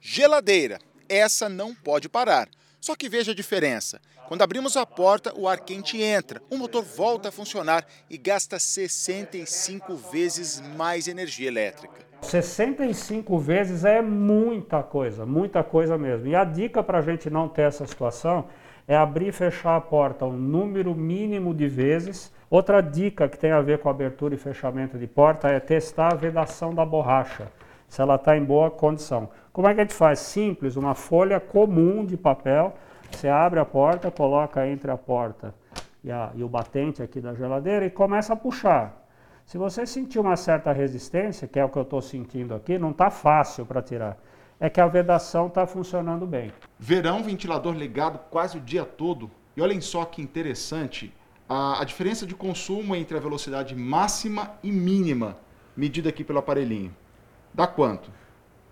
Geladeira. 0.00 0.78
Essa 1.08 1.48
não 1.48 1.74
pode 1.74 2.08
parar. 2.08 2.48
Só 2.84 2.94
que 2.94 3.08
veja 3.08 3.32
a 3.32 3.34
diferença. 3.34 3.98
Quando 4.28 4.42
abrimos 4.42 4.76
a 4.76 4.84
porta, 4.84 5.32
o 5.34 5.48
ar 5.48 5.60
quente 5.60 6.02
entra, 6.02 6.42
o 6.50 6.58
motor 6.58 6.82
volta 6.82 7.30
a 7.30 7.32
funcionar 7.32 7.82
e 8.10 8.18
gasta 8.18 8.58
65 8.58 9.96
vezes 10.12 10.60
mais 10.76 11.08
energia 11.08 11.48
elétrica. 11.48 12.02
65 12.20 13.38
vezes 13.38 13.86
é 13.86 14.02
muita 14.02 14.82
coisa, 14.82 15.24
muita 15.24 15.64
coisa 15.64 15.96
mesmo. 15.96 16.26
E 16.26 16.36
a 16.36 16.44
dica 16.44 16.82
para 16.82 16.98
a 16.98 17.00
gente 17.00 17.30
não 17.30 17.48
ter 17.48 17.62
essa 17.62 17.86
situação 17.86 18.48
é 18.86 18.94
abrir 18.94 19.28
e 19.28 19.32
fechar 19.32 19.76
a 19.76 19.80
porta 19.80 20.26
um 20.26 20.36
número 20.36 20.94
mínimo 20.94 21.54
de 21.54 21.66
vezes. 21.66 22.30
Outra 22.50 22.82
dica 22.82 23.30
que 23.30 23.38
tem 23.38 23.50
a 23.50 23.62
ver 23.62 23.78
com 23.78 23.88
abertura 23.88 24.34
e 24.34 24.36
fechamento 24.36 24.98
de 24.98 25.06
porta 25.06 25.48
é 25.48 25.58
testar 25.58 26.12
a 26.12 26.16
vedação 26.16 26.74
da 26.74 26.84
borracha, 26.84 27.50
se 27.88 28.02
ela 28.02 28.16
está 28.16 28.36
em 28.36 28.44
boa 28.44 28.70
condição. 28.70 29.30
Como 29.54 29.68
é 29.68 29.72
que 29.72 29.80
a 29.80 29.84
gente 29.84 29.94
faz? 29.94 30.18
Simples, 30.18 30.74
uma 30.74 30.96
folha 30.96 31.38
comum 31.38 32.04
de 32.04 32.16
papel, 32.16 32.74
você 33.08 33.28
abre 33.28 33.60
a 33.60 33.64
porta, 33.64 34.10
coloca 34.10 34.66
entre 34.66 34.90
a 34.90 34.96
porta 34.96 35.54
e, 36.02 36.10
a, 36.10 36.32
e 36.34 36.42
o 36.42 36.48
batente 36.48 37.00
aqui 37.00 37.20
da 37.20 37.32
geladeira 37.34 37.86
e 37.86 37.90
começa 37.90 38.32
a 38.32 38.36
puxar. 38.36 39.06
Se 39.46 39.56
você 39.56 39.86
sentir 39.86 40.18
uma 40.18 40.34
certa 40.34 40.72
resistência, 40.72 41.46
que 41.46 41.60
é 41.60 41.64
o 41.64 41.68
que 41.68 41.78
eu 41.78 41.84
estou 41.84 42.02
sentindo 42.02 42.52
aqui, 42.52 42.76
não 42.76 42.90
está 42.90 43.10
fácil 43.10 43.64
para 43.64 43.80
tirar. 43.80 44.18
É 44.58 44.68
que 44.68 44.80
a 44.80 44.88
vedação 44.88 45.46
está 45.46 45.64
funcionando 45.68 46.26
bem. 46.26 46.50
Verão, 46.76 47.22
ventilador 47.22 47.74
ligado 47.74 48.18
quase 48.30 48.58
o 48.58 48.60
dia 48.60 48.84
todo. 48.84 49.30
E 49.56 49.62
olhem 49.62 49.80
só 49.80 50.04
que 50.04 50.20
interessante, 50.20 51.14
a, 51.48 51.80
a 51.80 51.84
diferença 51.84 52.26
de 52.26 52.34
consumo 52.34 52.96
entre 52.96 53.16
a 53.16 53.20
velocidade 53.20 53.76
máxima 53.76 54.50
e 54.64 54.72
mínima, 54.72 55.36
medida 55.76 56.08
aqui 56.08 56.24
pelo 56.24 56.40
aparelhinho. 56.40 56.92
Dá 57.54 57.68
quanto? 57.68 58.10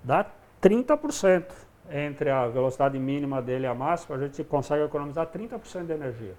Dá 0.02 0.26
30%. 0.62 1.44
Entre 1.90 2.30
a 2.30 2.46
velocidade 2.46 2.98
mínima 2.98 3.42
dele 3.42 3.64
e 3.64 3.66
a 3.66 3.74
máxima, 3.74 4.16
a 4.16 4.18
gente 4.18 4.42
consegue 4.44 4.84
economizar 4.84 5.26
30% 5.26 5.86
de 5.86 5.92
energia. 5.92 6.34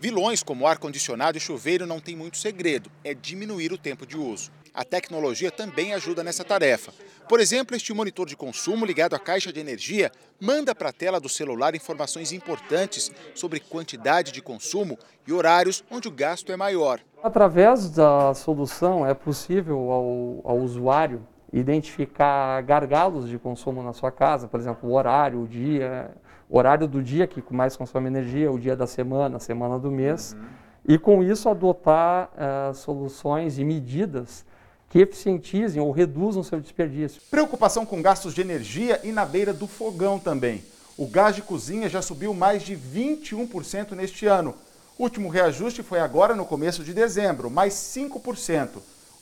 Vilões 0.00 0.42
como 0.42 0.66
ar-condicionado 0.66 1.38
e 1.38 1.40
chuveiro 1.40 1.86
não 1.86 1.98
tem 1.98 2.14
muito 2.14 2.36
segredo, 2.36 2.90
é 3.02 3.14
diminuir 3.14 3.72
o 3.72 3.78
tempo 3.78 4.06
de 4.06 4.16
uso. 4.16 4.50
A 4.74 4.84
tecnologia 4.84 5.50
também 5.50 5.92
ajuda 5.92 6.22
nessa 6.22 6.44
tarefa. 6.44 6.92
Por 7.28 7.40
exemplo, 7.40 7.74
este 7.74 7.92
monitor 7.92 8.26
de 8.26 8.36
consumo 8.36 8.86
ligado 8.86 9.16
à 9.16 9.18
caixa 9.18 9.52
de 9.52 9.58
energia 9.58 10.12
manda 10.40 10.72
para 10.72 10.90
a 10.90 10.92
tela 10.92 11.18
do 11.18 11.28
celular 11.28 11.74
informações 11.74 12.32
importantes 12.32 13.10
sobre 13.34 13.58
quantidade 13.58 14.30
de 14.30 14.40
consumo 14.40 14.96
e 15.26 15.32
horários 15.32 15.82
onde 15.90 16.06
o 16.06 16.12
gasto 16.12 16.52
é 16.52 16.56
maior. 16.56 17.00
Através 17.20 17.90
da 17.90 18.32
solução 18.34 19.04
é 19.04 19.14
possível 19.14 19.90
ao, 19.90 20.40
ao 20.44 20.58
usuário 20.58 21.26
identificar 21.52 22.60
gargalos 22.62 23.28
de 23.28 23.38
consumo 23.38 23.82
na 23.82 23.92
sua 23.92 24.10
casa, 24.10 24.48
por 24.48 24.60
exemplo, 24.60 24.88
o 24.88 24.94
horário, 24.94 25.42
o 25.42 25.46
dia, 25.46 26.10
horário 26.50 26.86
do 26.86 27.02
dia 27.02 27.26
que 27.26 27.42
mais 27.50 27.76
consome 27.76 28.06
energia, 28.06 28.50
o 28.50 28.58
dia 28.58 28.76
da 28.76 28.86
semana, 28.86 29.36
a 29.36 29.40
semana 29.40 29.78
do 29.78 29.90
mês, 29.90 30.34
uhum. 30.34 30.46
e 30.94 30.98
com 30.98 31.22
isso 31.22 31.48
adotar 31.48 32.30
uh, 32.34 32.74
soluções 32.74 33.58
e 33.58 33.64
medidas 33.64 34.44
que 34.90 35.00
eficientizem 35.00 35.82
ou 35.82 35.90
reduzam 35.90 36.42
seu 36.42 36.60
desperdício. 36.60 37.20
Preocupação 37.30 37.84
com 37.84 38.00
gastos 38.00 38.34
de 38.34 38.40
energia 38.40 39.00
e 39.04 39.12
na 39.12 39.24
beira 39.24 39.52
do 39.52 39.66
fogão 39.66 40.18
também. 40.18 40.62
O 40.96 41.06
gás 41.06 41.36
de 41.36 41.42
cozinha 41.42 41.88
já 41.88 42.02
subiu 42.02 42.34
mais 42.34 42.62
de 42.62 42.76
21% 42.76 43.92
neste 43.92 44.26
ano. 44.26 44.54
O 44.98 45.04
último 45.04 45.28
reajuste 45.28 45.82
foi 45.82 46.00
agora 46.00 46.34
no 46.34 46.44
começo 46.44 46.82
de 46.82 46.92
dezembro, 46.92 47.50
mais 47.50 47.74
5%. 47.74 48.70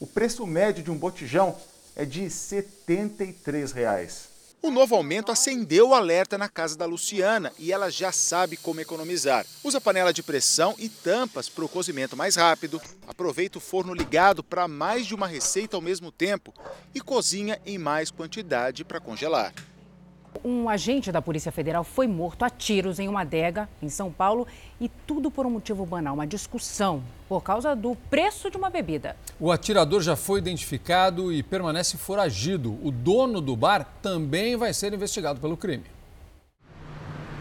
O 0.01 0.07
preço 0.07 0.47
médio 0.47 0.83
de 0.83 0.91
um 0.91 0.97
botijão 0.97 1.55
é 1.97 2.05
de 2.05 2.31
73 2.31 3.73
reais. 3.73 4.37
O 4.63 4.71
novo 4.71 4.97
aumento 4.97 5.31
acendeu 5.31 5.91
o 5.91 5.95
alerta 5.95 6.37
na 6.37 6.49
casa 6.49 6.77
da 6.77 6.85
Luciana 6.85 7.53
e 7.59 7.73
ela 7.73 7.91
já 7.91 8.11
sabe 8.11 8.57
como 8.57 8.81
economizar. 8.81 9.47
Usa 9.63 9.81
panela 9.81 10.13
de 10.13 10.23
pressão 10.23 10.75
e 10.79 10.89
tampas 10.89 11.49
para 11.49 11.65
o 11.65 11.69
cozimento 11.69 12.17
mais 12.17 12.37
rápido, 12.37 12.81
aproveita 13.07 13.59
o 13.59 13.61
forno 13.61 13.95
ligado 13.95 14.43
para 14.43 14.67
mais 14.67 15.07
de 15.07 15.15
uma 15.15 15.27
receita 15.27 15.77
ao 15.77 15.81
mesmo 15.81 16.11
tempo 16.11 16.53
e 16.95 17.01
cozinha 17.01 17.61
em 17.65 17.79
mais 17.79 18.11
quantidade 18.11 18.85
para 18.85 19.01
congelar. 19.01 19.55
Um 20.45 20.69
agente 20.69 21.13
da 21.13 21.23
Polícia 21.23 21.53
Federal 21.53 21.85
foi 21.85 22.07
morto 22.07 22.45
a 22.45 22.51
tiros 22.51 22.99
em 22.99 23.09
uma 23.09 23.23
adega 23.23 23.69
em 23.83 23.89
São 23.89 24.11
Paulo 24.11 24.47
e 24.81 24.89
tudo 25.07 25.31
por 25.31 25.47
um 25.47 25.51
motivo 25.51 25.87
banal, 25.87 26.15
uma 26.15 26.27
discussão 26.27 27.03
por 27.29 27.43
causa 27.43 27.75
do 27.75 27.95
preço 28.09 28.51
de 28.51 28.57
uma 28.57 28.71
bebida. 28.71 29.17
O 29.39 29.51
atirador 29.51 30.01
já 30.01 30.17
foi 30.17 30.39
identificado 30.41 31.33
e 31.33 31.43
permanece 31.43 31.97
foragido. 31.97 32.79
O 32.83 32.91
dono 32.91 33.41
do 33.41 33.57
bar 33.57 33.85
também 34.03 34.57
vai 34.57 34.73
ser 34.73 34.93
investigado 34.93 35.41
pelo 35.41 35.57
crime. 35.57 35.85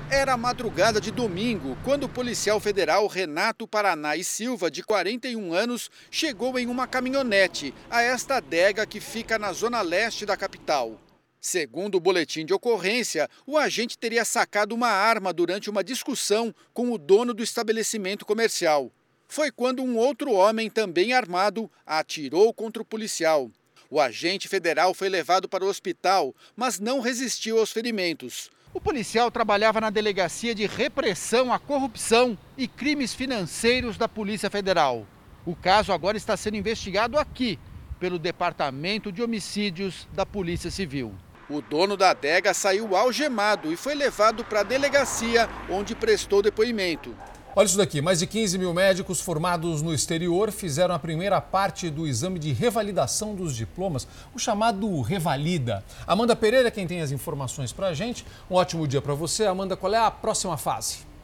Era 0.10 0.38
madrugada 0.38 1.02
de 1.02 1.10
domingo 1.10 1.76
quando 1.84 2.04
o 2.04 2.10
policial 2.10 2.60
federal 2.60 3.08
Renato 3.08 3.68
Paraná 3.68 4.16
e 4.16 4.24
Silva, 4.24 4.70
de 4.70 4.84
41 4.84 5.54
anos, 5.54 5.90
chegou 6.12 6.60
em 6.60 6.68
uma 6.68 6.86
caminhonete 6.86 7.74
a 7.90 8.04
esta 8.04 8.36
adega 8.38 8.86
que 8.86 9.00
fica 9.00 9.40
na 9.40 9.52
zona 9.52 9.82
leste 9.82 10.26
da 10.26 10.38
capital. 10.38 11.00
Segundo 11.48 11.94
o 11.94 12.00
boletim 12.00 12.44
de 12.44 12.56
ocorrência, 12.56 13.30
o 13.46 13.56
agente 13.56 14.00
teria 14.00 14.26
sacado 14.26 14.74
uma 14.74 14.88
arma 14.88 15.32
durante 15.32 15.70
uma 15.70 15.84
discussão 15.84 16.52
com 16.74 16.92
o 16.92 16.98
dono 16.98 17.36
do 17.36 17.44
estabelecimento 17.44 18.26
comercial. 18.26 18.92
Foi 19.28 19.52
quando 19.52 19.84
um 19.84 19.96
outro 19.96 20.32
homem, 20.32 20.72
também 20.72 21.14
armado, 21.14 21.70
atirou 21.86 22.52
contra 22.52 22.82
o 22.82 22.86
policial. 22.86 23.52
O 23.92 24.02
agente 24.02 24.48
federal 24.48 24.92
foi 24.96 25.08
levado 25.08 25.48
para 25.48 25.64
o 25.64 25.68
hospital, 25.68 26.36
mas 26.56 26.80
não 26.80 27.00
resistiu 27.00 27.60
aos 27.60 27.72
ferimentos. 27.72 28.50
O 28.74 28.82
policial 28.82 29.30
trabalhava 29.30 29.80
na 29.80 29.92
Delegacia 29.92 30.56
de 30.56 30.66
Repressão 30.66 31.54
à 31.54 31.60
Corrupção 31.60 32.36
e 32.58 32.68
Crimes 32.68 33.14
Financeiros 33.14 34.00
da 34.00 34.10
Polícia 34.10 34.50
Federal. 34.50 35.06
O 35.46 35.56
caso 35.56 35.94
agora 35.94 36.18
está 36.18 36.36
sendo 36.36 36.58
investigado 36.58 37.20
aqui 37.20 37.60
pelo 38.00 38.18
Departamento 38.18 39.12
de 39.12 39.22
Homicídios 39.22 40.08
da 40.12 40.26
Polícia 40.26 40.72
Civil. 40.72 41.14
O 41.48 41.62
dono 41.62 41.96
da 41.96 42.10
adega 42.10 42.56
saiu 42.56 42.96
algemado 42.96 43.72
e 43.72 43.78
foi 43.78 43.94
levado 43.94 44.44
para 44.44 44.62
a 44.62 44.64
delegacia, 44.64 45.48
onde 45.70 45.94
prestou 45.94 46.42
depoimento. 46.42 47.16
Olha 47.56 47.68
isso 47.68 47.78
daqui: 47.78 48.02
mais 48.02 48.20
de 48.20 48.26
15 48.26 48.58
mil 48.58 48.74
médicos 48.74 49.22
formados 49.22 49.84
no 49.84 49.94
exterior 49.94 50.52
fizeram 50.52 50.96
a 50.96 51.00
primeira 51.00 51.40
parte 51.40 51.90
do 51.90 52.08
exame 52.08 52.40
de 52.40 52.52
revalidação 52.52 53.36
dos 53.36 53.56
diplomas, 53.56 54.08
o 54.34 54.40
chamado 54.40 55.02
Revalida. 55.02 55.84
Amanda 56.08 56.36
Pereira, 56.36 56.72
quem 56.72 56.88
tem 56.88 57.02
as 57.02 57.12
informações 57.12 57.72
para 57.72 57.88
a 57.88 57.94
gente. 57.94 58.26
Um 58.50 58.56
ótimo 58.56 58.88
dia 58.88 59.02
para 59.02 59.14
você. 59.14 59.46
Amanda, 59.46 59.78
qual 59.78 59.94
é 59.94 60.00
a 60.00 60.10
próxima 60.10 60.58
fase? 60.58 61.15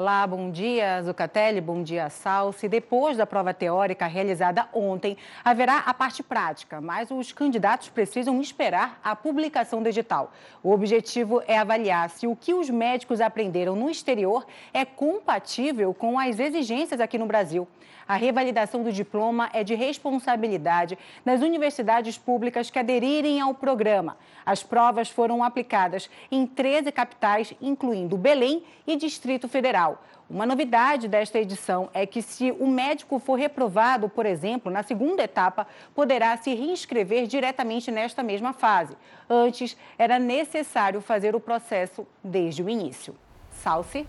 Olá, 0.00 0.24
bom 0.28 0.48
dia, 0.48 1.02
Zucatelli, 1.02 1.60
bom 1.60 1.82
dia, 1.82 2.08
Salsi. 2.08 2.68
Depois 2.68 3.16
da 3.16 3.26
prova 3.26 3.52
teórica 3.52 4.06
realizada 4.06 4.68
ontem, 4.72 5.16
haverá 5.44 5.78
a 5.78 5.92
parte 5.92 6.22
prática, 6.22 6.80
mas 6.80 7.10
os 7.10 7.32
candidatos 7.32 7.88
precisam 7.88 8.40
esperar 8.40 9.00
a 9.02 9.16
publicação 9.16 9.82
digital. 9.82 10.32
O 10.62 10.70
objetivo 10.70 11.42
é 11.48 11.58
avaliar 11.58 12.10
se 12.10 12.28
o 12.28 12.36
que 12.36 12.54
os 12.54 12.70
médicos 12.70 13.20
aprenderam 13.20 13.74
no 13.74 13.90
exterior 13.90 14.46
é 14.72 14.84
compatível 14.84 15.92
com 15.92 16.16
as 16.16 16.38
exigências 16.38 17.00
aqui 17.00 17.18
no 17.18 17.26
Brasil. 17.26 17.66
A 18.08 18.14
revalidação 18.14 18.82
do 18.82 18.90
diploma 18.90 19.50
é 19.52 19.62
de 19.62 19.74
responsabilidade 19.74 20.96
das 21.26 21.42
universidades 21.42 22.16
públicas 22.16 22.70
que 22.70 22.78
aderirem 22.78 23.38
ao 23.38 23.52
programa. 23.52 24.16
As 24.46 24.62
provas 24.62 25.10
foram 25.10 25.44
aplicadas 25.44 26.08
em 26.30 26.46
13 26.46 26.90
capitais, 26.90 27.52
incluindo 27.60 28.16
Belém 28.16 28.62
e 28.86 28.96
Distrito 28.96 29.46
Federal. 29.46 29.87
Uma 30.28 30.44
novidade 30.44 31.08
desta 31.08 31.38
edição 31.38 31.88
é 31.94 32.04
que, 32.04 32.20
se 32.20 32.50
o 32.52 32.66
médico 32.66 33.18
for 33.18 33.38
reprovado, 33.38 34.08
por 34.10 34.26
exemplo, 34.26 34.70
na 34.70 34.82
segunda 34.82 35.22
etapa, 35.22 35.66
poderá 35.94 36.36
se 36.36 36.54
reinscrever 36.54 37.26
diretamente 37.26 37.90
nesta 37.90 38.22
mesma 38.22 38.52
fase. 38.52 38.94
Antes, 39.30 39.76
era 39.96 40.18
necessário 40.18 41.00
fazer 41.00 41.34
o 41.34 41.40
processo 41.40 42.06
desde 42.22 42.62
o 42.62 42.68
início. 42.68 43.14
Salce. 43.52 44.06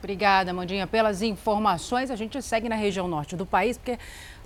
Obrigada, 0.00 0.52
Mandinha, 0.52 0.84
pelas 0.84 1.22
informações. 1.22 2.10
A 2.10 2.16
gente 2.16 2.42
segue 2.42 2.68
na 2.68 2.74
região 2.74 3.06
norte 3.06 3.36
do 3.36 3.46
país, 3.46 3.78
porque 3.78 4.00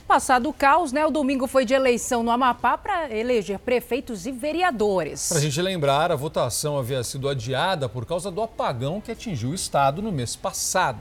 Passado 0.06 0.48
o 0.48 0.52
caos, 0.52 0.92
né? 0.92 1.04
O 1.04 1.10
domingo 1.10 1.48
foi 1.48 1.64
de 1.64 1.74
eleição 1.74 2.22
no 2.22 2.30
Amapá 2.30 2.78
para 2.78 3.12
eleger 3.12 3.58
prefeitos 3.58 4.24
e 4.24 4.30
vereadores. 4.30 5.28
Para 5.28 5.38
a 5.38 5.40
gente 5.40 5.60
lembrar, 5.60 6.12
a 6.12 6.16
votação 6.16 6.78
havia 6.78 7.02
sido 7.02 7.28
adiada 7.28 7.88
por 7.88 8.06
causa 8.06 8.30
do 8.30 8.40
apagão 8.40 9.00
que 9.00 9.10
atingiu 9.10 9.50
o 9.50 9.54
estado 9.54 10.00
no 10.00 10.12
mês 10.12 10.36
passado. 10.36 11.00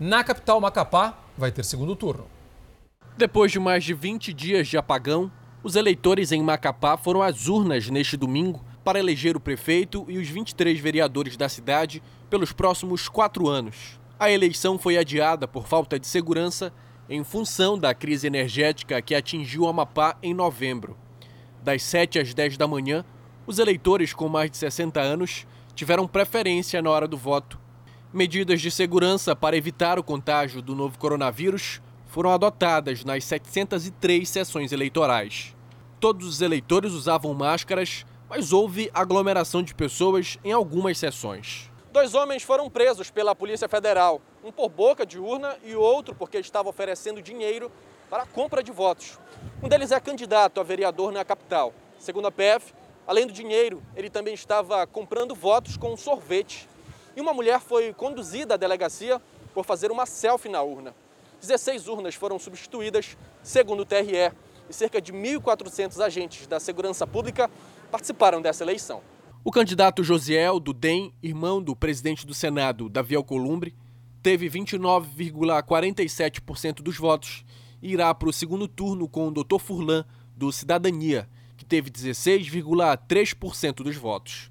Na 0.00 0.24
capital 0.24 0.58
Macapá, 0.58 1.18
vai 1.36 1.52
ter 1.52 1.66
segundo 1.66 1.94
turno. 1.94 2.26
Depois 3.14 3.52
de 3.52 3.60
mais 3.60 3.84
de 3.84 3.92
20 3.92 4.32
dias 4.32 4.68
de 4.68 4.78
apagão, 4.78 5.30
os 5.62 5.76
eleitores 5.76 6.32
em 6.32 6.42
Macapá 6.42 6.96
foram 6.96 7.22
às 7.22 7.48
urnas 7.48 7.90
neste 7.90 8.16
domingo 8.16 8.64
para 8.82 8.98
eleger 8.98 9.36
o 9.36 9.40
prefeito 9.40 10.06
e 10.08 10.16
os 10.16 10.28
23 10.28 10.80
vereadores 10.80 11.36
da 11.36 11.48
cidade 11.50 12.02
pelos 12.30 12.52
próximos 12.52 13.06
quatro 13.06 13.48
anos. 13.48 14.00
A 14.18 14.30
eleição 14.30 14.78
foi 14.78 14.96
adiada 14.96 15.46
por 15.46 15.66
falta 15.66 16.00
de 16.00 16.06
segurança 16.06 16.72
em 17.08 17.22
função 17.22 17.78
da 17.78 17.94
crise 17.94 18.26
energética 18.26 19.00
que 19.00 19.14
atingiu 19.14 19.62
o 19.62 19.68
Amapá 19.68 20.16
em 20.22 20.34
novembro. 20.34 20.96
Das 21.62 21.82
7 21.82 22.18
às 22.18 22.34
10 22.34 22.56
da 22.56 22.66
manhã, 22.66 23.04
os 23.46 23.58
eleitores 23.58 24.12
com 24.12 24.28
mais 24.28 24.50
de 24.50 24.56
60 24.56 25.00
anos 25.00 25.46
tiveram 25.74 26.08
preferência 26.08 26.82
na 26.82 26.90
hora 26.90 27.06
do 27.06 27.16
voto. 27.16 27.58
Medidas 28.12 28.60
de 28.60 28.70
segurança 28.70 29.36
para 29.36 29.56
evitar 29.56 29.98
o 29.98 30.02
contágio 30.02 30.62
do 30.62 30.74
novo 30.74 30.98
coronavírus 30.98 31.80
foram 32.06 32.30
adotadas 32.30 33.04
nas 33.04 33.24
703 33.24 34.28
sessões 34.28 34.72
eleitorais. 34.72 35.54
Todos 36.00 36.26
os 36.26 36.40
eleitores 36.40 36.92
usavam 36.92 37.34
máscaras, 37.34 38.06
mas 38.28 38.52
houve 38.52 38.90
aglomeração 38.92 39.62
de 39.62 39.74
pessoas 39.74 40.38
em 40.44 40.52
algumas 40.52 40.98
sessões. 40.98 41.70
Dois 41.96 42.14
homens 42.14 42.42
foram 42.42 42.68
presos 42.68 43.10
pela 43.10 43.34
Polícia 43.34 43.66
Federal, 43.70 44.20
um 44.44 44.52
por 44.52 44.68
boca 44.68 45.06
de 45.06 45.18
urna 45.18 45.56
e 45.64 45.74
outro 45.74 46.14
porque 46.14 46.36
estava 46.36 46.68
oferecendo 46.68 47.22
dinheiro 47.22 47.72
para 48.10 48.24
a 48.24 48.26
compra 48.26 48.62
de 48.62 48.70
votos. 48.70 49.18
Um 49.62 49.66
deles 49.66 49.90
é 49.90 49.98
candidato 49.98 50.60
a 50.60 50.62
vereador 50.62 51.10
na 51.10 51.24
capital. 51.24 51.72
Segundo 51.98 52.26
a 52.26 52.30
PF, 52.30 52.74
além 53.06 53.26
do 53.26 53.32
dinheiro, 53.32 53.82
ele 53.96 54.10
também 54.10 54.34
estava 54.34 54.86
comprando 54.86 55.34
votos 55.34 55.78
com 55.78 55.90
um 55.90 55.96
sorvete. 55.96 56.68
E 57.16 57.20
uma 57.22 57.32
mulher 57.32 57.60
foi 57.60 57.94
conduzida 57.94 58.52
à 58.52 58.56
delegacia 58.58 59.18
por 59.54 59.64
fazer 59.64 59.90
uma 59.90 60.04
selfie 60.04 60.50
na 60.50 60.60
urna. 60.60 60.94
16 61.40 61.88
urnas 61.88 62.14
foram 62.14 62.38
substituídas, 62.38 63.16
segundo 63.42 63.80
o 63.80 63.86
TRE, 63.86 64.34
e 64.68 64.72
cerca 64.74 65.00
de 65.00 65.14
1.400 65.14 66.04
agentes 66.04 66.46
da 66.46 66.60
segurança 66.60 67.06
pública 67.06 67.50
participaram 67.90 68.42
dessa 68.42 68.64
eleição. 68.64 69.00
O 69.46 69.50
candidato 69.52 70.02
Josiel, 70.02 70.58
do 70.58 70.72
DEM, 70.72 71.14
irmão 71.22 71.62
do 71.62 71.76
presidente 71.76 72.26
do 72.26 72.34
Senado, 72.34 72.88
Davi 72.88 73.14
Alcolumbre, 73.14 73.76
teve 74.20 74.50
29,47% 74.50 76.82
dos 76.82 76.96
votos 76.96 77.44
e 77.80 77.92
irá 77.92 78.12
para 78.12 78.28
o 78.28 78.32
segundo 78.32 78.66
turno 78.66 79.08
com 79.08 79.28
o 79.28 79.30
Dr. 79.30 79.60
Furlan, 79.60 80.04
do 80.34 80.50
Cidadania, 80.50 81.28
que 81.56 81.64
teve 81.64 81.92
16,3% 81.92 83.84
dos 83.84 83.94
votos. 83.94 84.50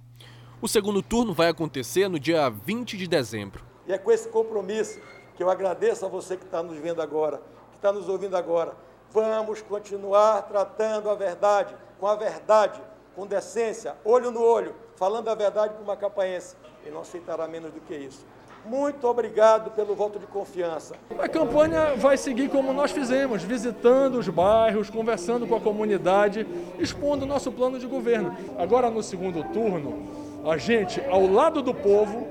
O 0.62 0.68
segundo 0.70 1.02
turno 1.02 1.34
vai 1.34 1.50
acontecer 1.50 2.08
no 2.08 2.18
dia 2.18 2.50
20 2.50 2.96
de 2.96 3.06
dezembro. 3.06 3.66
E 3.86 3.92
é 3.92 3.98
com 3.98 4.14
esse 4.14 4.30
compromisso 4.30 5.02
que 5.36 5.44
eu 5.44 5.50
agradeço 5.50 6.06
a 6.06 6.08
você 6.08 6.38
que 6.38 6.46
está 6.46 6.64
nos 6.64 6.78
vendo 6.78 7.02
agora, 7.02 7.42
que 7.72 7.76
está 7.76 7.92
nos 7.92 8.08
ouvindo 8.08 8.38
agora. 8.38 8.78
Vamos 9.12 9.62
continuar 9.62 10.44
tratando 10.44 11.10
a 11.10 11.16
verdade 11.16 11.76
com 12.00 12.08
a 12.08 12.16
verdade 12.16 12.82
com 13.16 13.26
decência, 13.26 13.96
olho 14.04 14.30
no 14.30 14.42
olho, 14.42 14.76
falando 14.96 15.30
a 15.30 15.36
verdade 15.36 15.74
para 15.74 15.84
uma 15.84 15.98
capaense. 15.98 16.56
E 16.86 16.90
não 16.90 17.02
aceitará 17.02 17.48
menos 17.48 17.72
do 17.72 17.80
que 17.82 17.96
isso. 17.96 18.26
Muito 18.66 19.06
obrigado 19.08 19.70
pelo 19.72 19.96
voto 19.96 20.18
de 20.18 20.26
confiança. 20.26 20.96
A 21.20 21.30
campanha 21.30 21.96
vai 21.96 22.18
seguir 22.18 22.50
como 22.50 22.74
nós 22.74 22.92
fizemos, 22.92 23.44
visitando 23.44 24.18
os 24.18 24.28
bairros, 24.28 24.90
conversando 24.90 25.46
com 25.46 25.56
a 25.56 25.62
comunidade, 25.62 26.48
expondo 26.80 27.26
o 27.26 27.28
nosso 27.28 27.52
plano 27.52 27.78
de 27.78 27.86
governo. 27.86 28.36
Agora, 28.58 28.90
no 28.90 29.04
segundo 29.04 29.44
turno, 29.54 30.08
a 30.50 30.58
gente, 30.58 31.00
ao 31.06 31.28
lado 31.28 31.62
do 31.62 31.76
povo, 31.76 32.28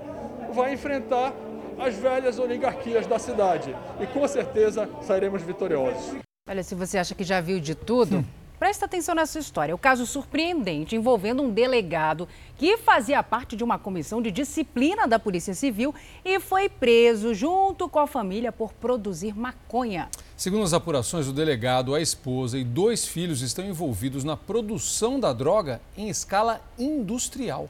vai 0.52 0.72
enfrentar 0.72 1.32
as 1.78 1.94
velhas 1.94 2.38
oligarquias 2.38 3.06
da 3.06 3.18
cidade. 3.18 3.74
E 4.00 4.06
com 4.06 4.26
certeza 4.26 4.88
sairemos 5.02 5.40
vitoriosos. 5.42 6.16
Olha, 6.48 6.62
se 6.64 6.74
você 6.74 6.98
acha 6.98 7.14
que 7.14 7.24
já 7.24 7.40
viu 7.40 7.60
de 7.60 7.76
tudo. 7.76 8.18
Hum. 8.18 8.43
Presta 8.64 8.86
atenção 8.86 9.14
nessa 9.14 9.38
história. 9.38 9.74
O 9.74 9.78
caso 9.78 10.06
surpreendente 10.06 10.96
envolvendo 10.96 11.42
um 11.42 11.50
delegado 11.50 12.26
que 12.56 12.78
fazia 12.78 13.22
parte 13.22 13.56
de 13.56 13.62
uma 13.62 13.78
comissão 13.78 14.22
de 14.22 14.30
disciplina 14.30 15.06
da 15.06 15.18
Polícia 15.18 15.52
Civil 15.52 15.94
e 16.24 16.40
foi 16.40 16.70
preso 16.70 17.34
junto 17.34 17.90
com 17.90 17.98
a 17.98 18.06
família 18.06 18.50
por 18.50 18.72
produzir 18.72 19.36
maconha. 19.36 20.08
Segundo 20.34 20.64
as 20.64 20.72
apurações, 20.72 21.28
o 21.28 21.32
delegado, 21.34 21.94
a 21.94 22.00
esposa 22.00 22.56
e 22.56 22.64
dois 22.64 23.06
filhos 23.06 23.42
estão 23.42 23.66
envolvidos 23.66 24.24
na 24.24 24.34
produção 24.34 25.20
da 25.20 25.34
droga 25.34 25.78
em 25.94 26.08
escala 26.08 26.58
industrial. 26.78 27.68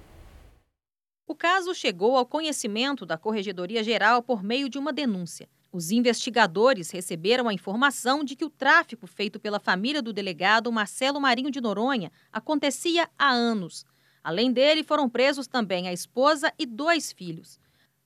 O 1.27 1.35
caso 1.35 1.75
chegou 1.75 2.17
ao 2.17 2.25
conhecimento 2.25 3.05
da 3.05 3.19
Corregedoria 3.19 3.83
Geral 3.83 4.23
por 4.23 4.45
meio 4.45 4.69
de 4.69 4.79
uma 4.79 4.93
denúncia. 4.93 5.49
Os 5.75 5.91
investigadores 5.91 6.93
receberam 6.93 7.49
a 7.49 7.53
informação 7.53 8.23
de 8.23 8.37
que 8.37 8.45
o 8.45 8.49
tráfico 8.49 9.09
feito 9.09 9.41
pela 9.41 9.59
família 9.59 10.01
do 10.01 10.13
delegado 10.13 10.71
Marcelo 10.71 11.21
Marinho 11.21 11.51
de 11.51 11.61
Noronha 11.61 12.13
acontecia 12.33 13.11
há 13.19 13.33
anos. 13.33 13.85
Além 14.23 14.53
dele, 14.53 14.85
foram 14.85 15.11
presos 15.11 15.49
também 15.49 15.89
a 15.89 15.93
esposa 15.93 16.53
e 16.57 16.65
dois 16.65 17.11
filhos. 17.11 17.59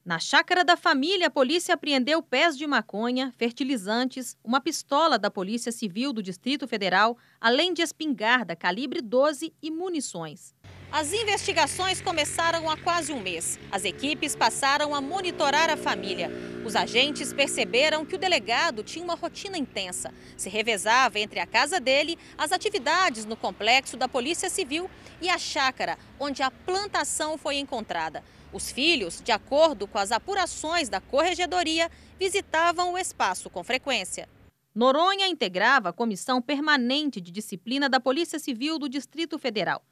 Na 0.02 0.18
chácara 0.18 0.64
da 0.64 0.78
família, 0.78 1.26
a 1.26 1.30
polícia 1.30 1.74
apreendeu 1.74 2.22
pés 2.22 2.56
de 2.56 2.66
maconha, 2.66 3.34
fertilizantes, 3.36 4.34
uma 4.42 4.62
pistola 4.62 5.18
da 5.18 5.30
Polícia 5.30 5.70
Civil 5.70 6.14
do 6.14 6.22
Distrito 6.22 6.66
Federal, 6.66 7.18
além 7.38 7.74
de 7.74 7.82
espingarda 7.82 8.56
calibre 8.56 9.02
12 9.02 9.52
e 9.60 9.70
munições. 9.70 10.54
As 10.90 11.12
investigações 11.12 12.00
começaram 12.00 12.68
há 12.68 12.74
quase 12.74 13.12
um 13.12 13.20
mês. 13.20 13.58
As 13.70 13.84
equipes 13.84 14.34
passaram 14.34 14.94
a 14.94 15.02
monitorar 15.02 15.68
a 15.68 15.76
família. 15.76 16.30
Os 16.64 16.74
agentes 16.74 17.30
perceberam 17.30 18.06
que 18.06 18.14
o 18.14 18.18
delegado 18.18 18.82
tinha 18.82 19.04
uma 19.04 19.14
rotina 19.14 19.58
intensa. 19.58 20.14
Se 20.34 20.48
revezava 20.48 21.18
entre 21.18 21.40
a 21.40 21.46
casa 21.46 21.78
dele, 21.78 22.18
as 22.38 22.52
atividades 22.52 23.26
no 23.26 23.36
complexo 23.36 23.98
da 23.98 24.08
Polícia 24.08 24.48
Civil 24.48 24.90
e 25.20 25.28
a 25.28 25.36
chácara, 25.36 25.98
onde 26.18 26.42
a 26.42 26.50
plantação 26.50 27.36
foi 27.36 27.56
encontrada. 27.56 28.24
Os 28.50 28.70
filhos, 28.70 29.20
de 29.22 29.30
acordo 29.30 29.86
com 29.86 29.98
as 29.98 30.10
apurações 30.10 30.88
da 30.88 31.02
corregedoria, 31.02 31.90
visitavam 32.18 32.94
o 32.94 32.98
espaço 32.98 33.50
com 33.50 33.62
frequência. 33.62 34.26
Noronha 34.74 35.28
integrava 35.28 35.90
a 35.90 35.92
Comissão 35.92 36.40
Permanente 36.40 37.20
de 37.20 37.30
Disciplina 37.30 37.90
da 37.90 38.00
Polícia 38.00 38.38
Civil 38.38 38.78
do 38.78 38.88
Distrito 38.88 39.38
Federal. 39.38 39.82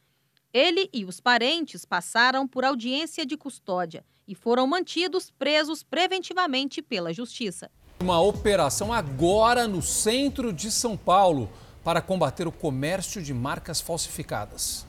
Ele 0.52 0.88
e 0.92 1.04
os 1.04 1.20
parentes 1.20 1.84
passaram 1.84 2.46
por 2.46 2.64
audiência 2.64 3.26
de 3.26 3.36
custódia 3.36 4.04
e 4.26 4.34
foram 4.34 4.66
mantidos 4.66 5.30
presos 5.30 5.82
preventivamente 5.82 6.80
pela 6.80 7.12
Justiça. 7.12 7.70
Uma 8.00 8.20
operação 8.20 8.92
agora 8.92 9.66
no 9.66 9.82
centro 9.82 10.52
de 10.52 10.70
São 10.70 10.96
Paulo 10.96 11.50
para 11.84 12.00
combater 12.00 12.46
o 12.46 12.52
comércio 12.52 13.22
de 13.22 13.32
marcas 13.32 13.80
falsificadas. 13.80 14.86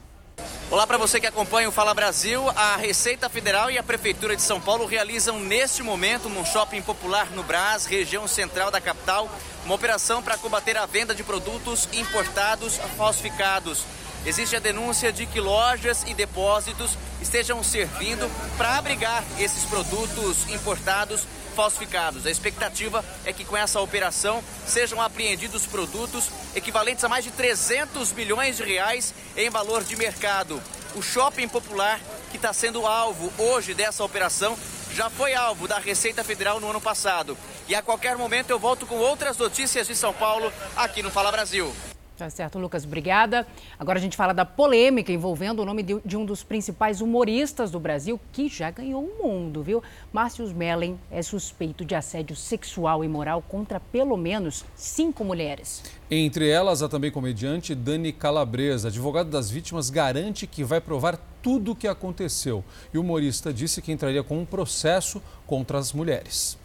Olá 0.70 0.86
para 0.86 0.98
você 0.98 1.20
que 1.20 1.26
acompanha 1.26 1.68
o 1.68 1.72
Fala 1.72 1.94
Brasil. 1.94 2.48
A 2.50 2.76
Receita 2.76 3.28
Federal 3.28 3.70
e 3.70 3.78
a 3.78 3.82
Prefeitura 3.82 4.36
de 4.36 4.42
São 4.42 4.60
Paulo 4.60 4.86
realizam 4.86 5.40
neste 5.40 5.82
momento, 5.82 6.28
num 6.28 6.44
shopping 6.44 6.82
popular 6.82 7.30
no 7.32 7.42
Brás, 7.42 7.86
região 7.86 8.28
central 8.28 8.70
da 8.70 8.80
capital, 8.80 9.28
uma 9.64 9.74
operação 9.74 10.22
para 10.22 10.38
combater 10.38 10.76
a 10.76 10.86
venda 10.86 11.14
de 11.14 11.24
produtos 11.24 11.88
importados 11.92 12.76
falsificados. 12.96 13.84
Existe 14.28 14.54
a 14.56 14.58
denúncia 14.58 15.10
de 15.10 15.24
que 15.24 15.40
lojas 15.40 16.04
e 16.06 16.12
depósitos 16.12 16.98
estejam 17.18 17.64
servindo 17.64 18.30
para 18.58 18.76
abrigar 18.76 19.24
esses 19.38 19.64
produtos 19.64 20.46
importados 20.50 21.26
falsificados. 21.56 22.26
A 22.26 22.30
expectativa 22.30 23.02
é 23.24 23.32
que 23.32 23.42
com 23.42 23.56
essa 23.56 23.80
operação 23.80 24.44
sejam 24.66 25.00
apreendidos 25.00 25.64
produtos 25.64 26.28
equivalentes 26.54 27.02
a 27.04 27.08
mais 27.08 27.24
de 27.24 27.30
300 27.30 28.12
milhões 28.12 28.58
de 28.58 28.64
reais 28.64 29.14
em 29.34 29.48
valor 29.48 29.82
de 29.82 29.96
mercado. 29.96 30.62
O 30.94 31.00
shopping 31.00 31.48
popular 31.48 31.98
que 32.30 32.36
está 32.36 32.52
sendo 32.52 32.86
alvo 32.86 33.32
hoje 33.38 33.72
dessa 33.72 34.04
operação 34.04 34.58
já 34.92 35.08
foi 35.08 35.32
alvo 35.32 35.66
da 35.66 35.78
Receita 35.78 36.22
Federal 36.22 36.60
no 36.60 36.68
ano 36.68 36.82
passado. 36.82 37.34
E 37.66 37.74
a 37.74 37.80
qualquer 37.80 38.18
momento 38.18 38.50
eu 38.50 38.58
volto 38.58 38.84
com 38.84 38.96
outras 38.96 39.38
notícias 39.38 39.86
de 39.86 39.96
São 39.96 40.12
Paulo 40.12 40.52
aqui 40.76 41.02
no 41.02 41.10
Fala 41.10 41.32
Brasil. 41.32 41.74
Tá 42.18 42.28
certo, 42.28 42.58
Lucas, 42.58 42.84
obrigada. 42.84 43.46
Agora 43.78 43.96
a 43.96 44.02
gente 44.02 44.16
fala 44.16 44.32
da 44.32 44.44
polêmica 44.44 45.12
envolvendo 45.12 45.62
o 45.62 45.64
nome 45.64 45.84
de, 45.84 46.00
de, 46.04 46.16
um 46.16 46.26
dos 46.26 46.42
principais 46.42 47.00
humoristas 47.00 47.70
do 47.70 47.78
Brasil, 47.78 48.18
que 48.32 48.48
já 48.48 48.72
ganhou 48.72 49.04
o 49.04 49.22
mundo, 49.22 49.62
viu? 49.62 49.80
Márcio 50.12 50.44
Mellen 50.52 50.98
é 51.12 51.22
suspeito 51.22 51.84
de 51.84 51.94
assédio 51.94 52.34
sexual 52.34 53.04
e 53.04 53.08
moral 53.08 53.40
contra 53.40 53.78
pelo 53.78 54.16
menos 54.16 54.64
cinco 54.74 55.22
mulheres. 55.22 55.84
Entre 56.10 56.48
elas, 56.48 56.82
a 56.82 56.88
também 56.88 57.12
comediante 57.12 57.72
Dani 57.72 58.12
Calabresa. 58.12 58.88
Advogado 58.88 59.30
das 59.30 59.48
vítimas 59.48 59.88
garante 59.88 60.44
que 60.44 60.64
vai 60.64 60.80
provar 60.80 61.20
tudo 61.40 61.70
o 61.70 61.76
que 61.76 61.86
aconteceu. 61.86 62.64
E 62.92 62.98
o 62.98 63.02
humorista 63.02 63.52
disse 63.52 63.80
que 63.80 63.92
entraria 63.92 64.24
com 64.24 64.40
um 64.40 64.44
processo 64.44 65.22
contra 65.46 65.78
as 65.78 65.92
mulheres. 65.92 66.57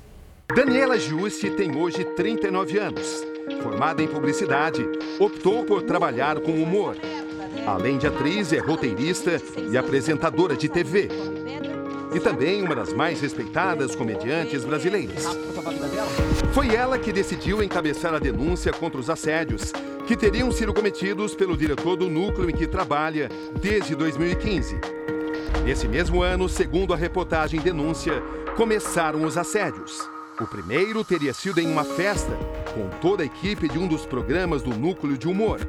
Daniela 0.56 1.00
Giusti 1.00 1.50
tem 1.50 1.76
hoje 1.76 2.04
39 2.04 2.78
anos 2.78 3.34
Formada 3.62 4.02
em 4.02 4.08
publicidade, 4.08 4.86
optou 5.20 5.66
por 5.66 5.84
trabalhar 5.84 6.40
com 6.40 6.52
humor. 6.52 6.96
Além 7.66 7.98
de 7.98 8.08
atriz, 8.08 8.54
é 8.54 8.60
roteirista 8.60 9.42
e 9.72 9.78
apresentadora 9.78 10.56
de 10.56 10.70
TV. 10.70 11.10
E 12.14 12.20
também 12.20 12.62
uma 12.62 12.76
das 12.76 12.94
mais 12.94 13.22
respeitadas 13.22 13.96
comediantes 13.96 14.64
brasileiras. 14.64 15.26
Foi 16.54 16.76
ela 16.76 17.00
que 17.00 17.12
decidiu 17.12 17.64
encabeçar 17.64 18.14
a 18.14 18.20
denúncia 18.20 18.72
contra 18.72 19.00
os 19.00 19.10
assédios 19.10 19.72
que 20.06 20.18
teriam 20.18 20.52
sido 20.52 20.74
cometidos 20.74 21.34
pelo 21.34 21.58
diretor 21.58 21.96
do 21.96 22.10
núcleo 22.10 22.50
em 22.50 22.54
que 22.54 22.68
trabalha 22.68 23.30
desde 23.62 23.96
2015. 23.96 24.80
Nesse 25.64 25.88
mesmo 25.88 26.22
ano, 26.22 26.50
segundo 26.50 26.94
a 26.94 26.98
reportagem 26.98 27.60
Denúncia, 27.62 28.22
começaram 28.56 29.24
os 29.24 29.38
assédios. 29.38 30.13
O 30.42 30.48
primeiro 30.48 31.04
teria 31.04 31.32
sido 31.32 31.60
em 31.60 31.68
uma 31.68 31.84
festa, 31.84 32.36
com 32.74 32.90
toda 33.00 33.22
a 33.22 33.26
equipe 33.26 33.70
de 33.70 33.78
um 33.78 33.88
dos 33.88 34.04
programas 34.04 34.64
do 34.64 34.72
Núcleo 34.72 35.16
de 35.16 35.28
Humor. 35.28 35.60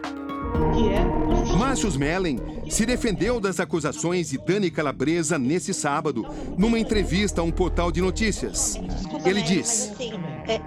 Márcio 1.59 1.93
Mellen 1.99 2.39
se 2.71 2.87
defendeu 2.87 3.39
das 3.39 3.61
acusações 3.61 4.31
de 4.31 4.39
Dani 4.39 4.71
Calabresa 4.71 5.39
nesse 5.39 5.75
sábado, 5.75 6.27
numa 6.57 6.79
entrevista 6.79 7.43
a 7.43 7.45
um 7.45 7.51
portal 7.51 7.93
de 7.93 8.01
notícias. 8.01 8.81
Ele 9.27 9.43
diz: 9.43 9.93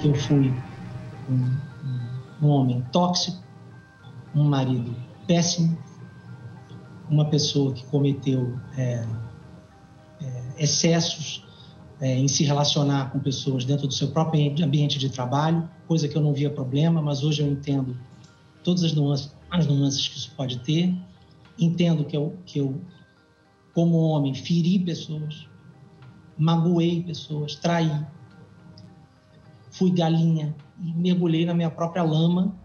Eu 0.04 0.14
fui 0.14 0.54
um, 1.28 1.58
um 2.46 2.50
homem 2.50 2.86
tóxico, 2.92 3.42
um 4.36 4.44
marido 4.44 4.96
péssimo, 5.26 5.76
uma 7.10 7.26
pessoa 7.26 7.74
que 7.74 7.84
cometeu 7.88 8.60
é, 8.78 9.04
é, 10.22 10.44
excessos 10.60 11.47
é, 12.00 12.18
em 12.18 12.28
se 12.28 12.44
relacionar 12.44 13.12
com 13.12 13.20
pessoas 13.20 13.66
dentro 13.66 13.88
do 13.88 13.94
seu 13.94 14.10
próprio 14.10 14.64
ambiente 14.64 15.00
de 15.00 15.10
trabalho, 15.10 15.68
coisa 15.88 16.08
que 16.08 16.16
eu 16.16 16.22
não 16.22 16.34
via 16.34 16.50
problema, 16.50 17.02
mas 17.02 17.24
hoje 17.24 17.42
eu 17.42 17.48
entendo 17.48 17.98
todas 18.64 18.84
as 18.84 18.94
nuances, 18.94 19.36
as 19.50 19.66
nuances 19.66 20.08
que 20.08 20.18
isso 20.18 20.32
pode 20.36 20.60
ter. 20.60 20.94
Entendo 21.60 22.06
que 22.06 22.16
eu, 22.16 22.36
que 22.46 22.60
eu, 22.60 22.80
como 23.74 23.98
homem, 23.98 24.34
feri 24.34 24.78
pessoas, 24.78 25.48
magoei 26.38 27.02
pessoas, 27.02 27.56
traí, 27.56 27.92
fui 29.72 29.92
galinha 29.92 30.56
e 30.84 30.94
mergulhei 30.94 31.46
na 31.46 31.54
minha 31.54 31.72
própria 31.72 32.04
lama 32.04 32.56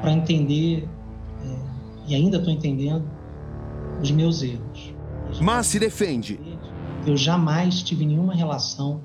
para 0.00 0.12
entender, 0.12 0.88
é, 1.42 1.58
e 2.06 2.14
ainda 2.14 2.36
estou 2.36 2.52
entendendo, 2.52 3.04
os 4.00 4.10
meus 4.12 4.42
erros. 4.42 4.94
Mas 5.40 5.66
se 5.66 5.80
defende 5.80 6.38
eu 7.06 7.16
jamais 7.16 7.82
tive 7.82 8.04
nenhuma 8.04 8.34
relação 8.34 9.00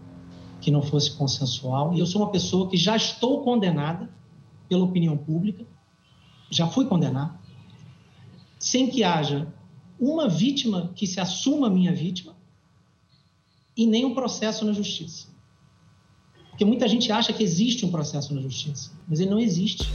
que 0.60 0.72
não 0.72 0.82
fosse 0.82 1.12
consensual. 1.12 1.94
E 1.94 2.00
eu 2.00 2.06
sou 2.06 2.22
uma 2.22 2.32
pessoa 2.32 2.70
que 2.70 2.78
já 2.78 2.96
estou 2.96 3.44
condenada 3.44 4.10
pela 4.68 4.84
opinião 4.84 5.18
pública, 5.18 5.66
já 6.50 6.68
fui 6.68 6.86
condenado, 6.86 7.38
sem 8.60 8.90
que 8.90 9.04
haja 9.04 9.48
uma 10.00 10.28
vítima 10.28 10.92
que 10.96 11.06
se 11.06 11.20
assuma 11.20 11.70
minha 11.70 11.94
vítima 11.94 12.36
e 13.76 13.86
nem 13.86 14.06
um 14.06 14.14
processo 14.14 14.66
na 14.66 14.74
justiça. 14.74 15.28
Porque 16.50 16.66
muita 16.66 16.88
gente 16.88 17.12
acha 17.12 17.32
que 17.32 17.44
existe 17.44 17.86
um 17.86 17.92
processo 17.92 18.34
na 18.34 18.42
justiça, 18.42 18.92
mas 19.08 19.20
ele 19.20 19.30
não 19.30 19.40
existe. 19.40 19.90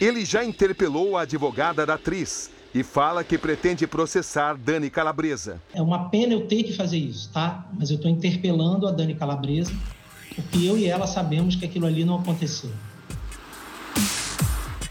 Ele 0.00 0.24
já 0.24 0.44
interpelou 0.44 1.16
a 1.16 1.22
advogada 1.22 1.86
da 1.86 1.94
atriz, 1.94 2.50
e 2.76 2.82
fala 2.82 3.24
que 3.24 3.38
pretende 3.38 3.86
processar 3.86 4.54
Dani 4.54 4.90
Calabresa. 4.90 5.62
É 5.72 5.80
uma 5.80 6.10
pena 6.10 6.34
eu 6.34 6.46
ter 6.46 6.62
que 6.62 6.74
fazer 6.74 6.98
isso, 6.98 7.30
tá? 7.32 7.66
Mas 7.72 7.88
eu 7.88 7.96
estou 7.96 8.10
interpelando 8.10 8.86
a 8.86 8.92
Dani 8.92 9.14
Calabresa, 9.14 9.72
porque 10.34 10.58
eu 10.58 10.76
e 10.76 10.84
ela 10.84 11.06
sabemos 11.06 11.56
que 11.56 11.64
aquilo 11.64 11.86
ali 11.86 12.04
não 12.04 12.16
aconteceu. 12.16 12.70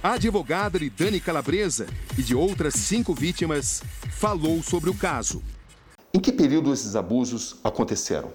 A 0.01 0.13
advogada 0.13 0.79
de 0.79 0.89
Dani 0.89 1.19
Calabresa 1.19 1.85
e 2.17 2.23
de 2.23 2.33
outras 2.33 2.73
cinco 2.73 3.13
vítimas 3.13 3.83
falou 4.09 4.63
sobre 4.63 4.89
o 4.89 4.95
caso. 4.95 5.43
Em 6.11 6.19
que 6.19 6.31
período 6.31 6.73
esses 6.73 6.95
abusos 6.95 7.57
aconteceram? 7.63 8.31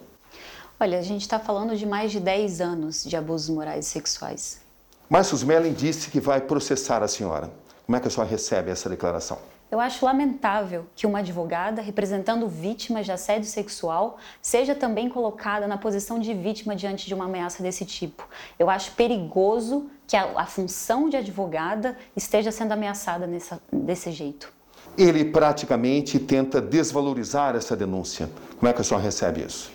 Olha, 0.78 0.96
a 0.96 1.02
gente 1.02 1.22
está 1.22 1.40
falando 1.40 1.76
de 1.76 1.86
mais 1.86 2.12
de 2.12 2.20
10 2.20 2.60
anos 2.60 3.02
de 3.04 3.16
abusos 3.16 3.48
morais 3.48 3.86
e 3.86 3.88
sexuais. 3.88 4.60
Márcio 5.08 5.34
Smelling 5.34 5.72
disse 5.72 6.08
que 6.08 6.20
vai 6.20 6.40
processar 6.40 7.02
a 7.02 7.08
senhora. 7.08 7.50
Como 7.90 7.96
é 7.96 8.00
que 8.00 8.06
a 8.06 8.10
senhora 8.12 8.30
recebe 8.30 8.70
essa 8.70 8.88
declaração? 8.88 9.36
Eu 9.68 9.80
acho 9.80 10.04
lamentável 10.04 10.86
que 10.94 11.08
uma 11.08 11.18
advogada 11.18 11.82
representando 11.82 12.46
vítimas 12.46 13.04
de 13.04 13.10
assédio 13.10 13.48
sexual 13.50 14.16
seja 14.40 14.76
também 14.76 15.08
colocada 15.08 15.66
na 15.66 15.76
posição 15.76 16.20
de 16.20 16.32
vítima 16.32 16.76
diante 16.76 17.08
de 17.08 17.14
uma 17.14 17.24
ameaça 17.24 17.64
desse 17.64 17.84
tipo. 17.84 18.28
Eu 18.56 18.70
acho 18.70 18.92
perigoso 18.92 19.90
que 20.06 20.16
a, 20.16 20.30
a 20.36 20.46
função 20.46 21.08
de 21.08 21.16
advogada 21.16 21.96
esteja 22.14 22.52
sendo 22.52 22.70
ameaçada 22.70 23.26
nessa, 23.26 23.60
desse 23.72 24.12
jeito. 24.12 24.52
Ele 24.96 25.24
praticamente 25.24 26.20
tenta 26.20 26.60
desvalorizar 26.60 27.56
essa 27.56 27.76
denúncia. 27.76 28.30
Como 28.56 28.68
é 28.68 28.72
que 28.72 28.82
a 28.82 28.84
senhora 28.84 29.02
recebe 29.02 29.44
isso? 29.44 29.68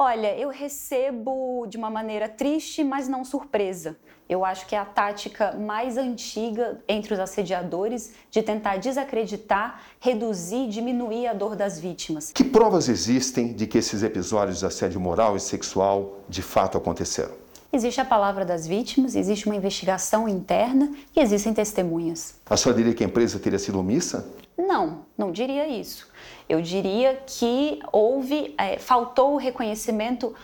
Olha, 0.00 0.32
eu 0.38 0.48
recebo 0.48 1.66
de 1.66 1.76
uma 1.76 1.90
maneira 1.90 2.28
triste, 2.28 2.84
mas 2.84 3.08
não 3.08 3.24
surpresa. 3.24 3.96
Eu 4.28 4.44
acho 4.44 4.64
que 4.68 4.76
é 4.76 4.78
a 4.78 4.84
tática 4.84 5.56
mais 5.58 5.96
antiga 5.96 6.80
entre 6.86 7.14
os 7.14 7.18
assediadores 7.18 8.12
de 8.30 8.40
tentar 8.40 8.76
desacreditar, 8.76 9.82
reduzir, 9.98 10.68
diminuir 10.68 11.26
a 11.26 11.32
dor 11.32 11.56
das 11.56 11.80
vítimas. 11.80 12.30
Que 12.30 12.44
provas 12.44 12.88
existem 12.88 13.52
de 13.52 13.66
que 13.66 13.76
esses 13.76 14.04
episódios 14.04 14.60
de 14.60 14.66
assédio 14.66 15.00
moral 15.00 15.34
e 15.34 15.40
sexual 15.40 16.20
de 16.28 16.42
fato 16.42 16.78
aconteceram? 16.78 17.34
Existe 17.72 18.00
a 18.00 18.04
palavra 18.04 18.44
das 18.44 18.68
vítimas, 18.68 19.16
existe 19.16 19.46
uma 19.46 19.56
investigação 19.56 20.28
interna 20.28 20.92
e 21.14 21.18
existem 21.18 21.52
testemunhas. 21.52 22.36
A 22.48 22.56
senhora 22.56 22.78
diria 22.78 22.94
que 22.94 23.02
a 23.02 23.06
empresa 23.08 23.40
teria 23.40 23.58
sido 23.58 23.80
omissa? 23.80 24.28
Não, 24.56 25.06
não 25.18 25.32
diria 25.32 25.66
isso. 25.66 26.08
Eu 26.48 26.62
diria 26.62 27.20
que 27.26 27.78
houve, 27.92 28.54
é, 28.56 28.78
faltou 28.78 29.34
o 29.34 29.36
reconhecimento 29.36 30.34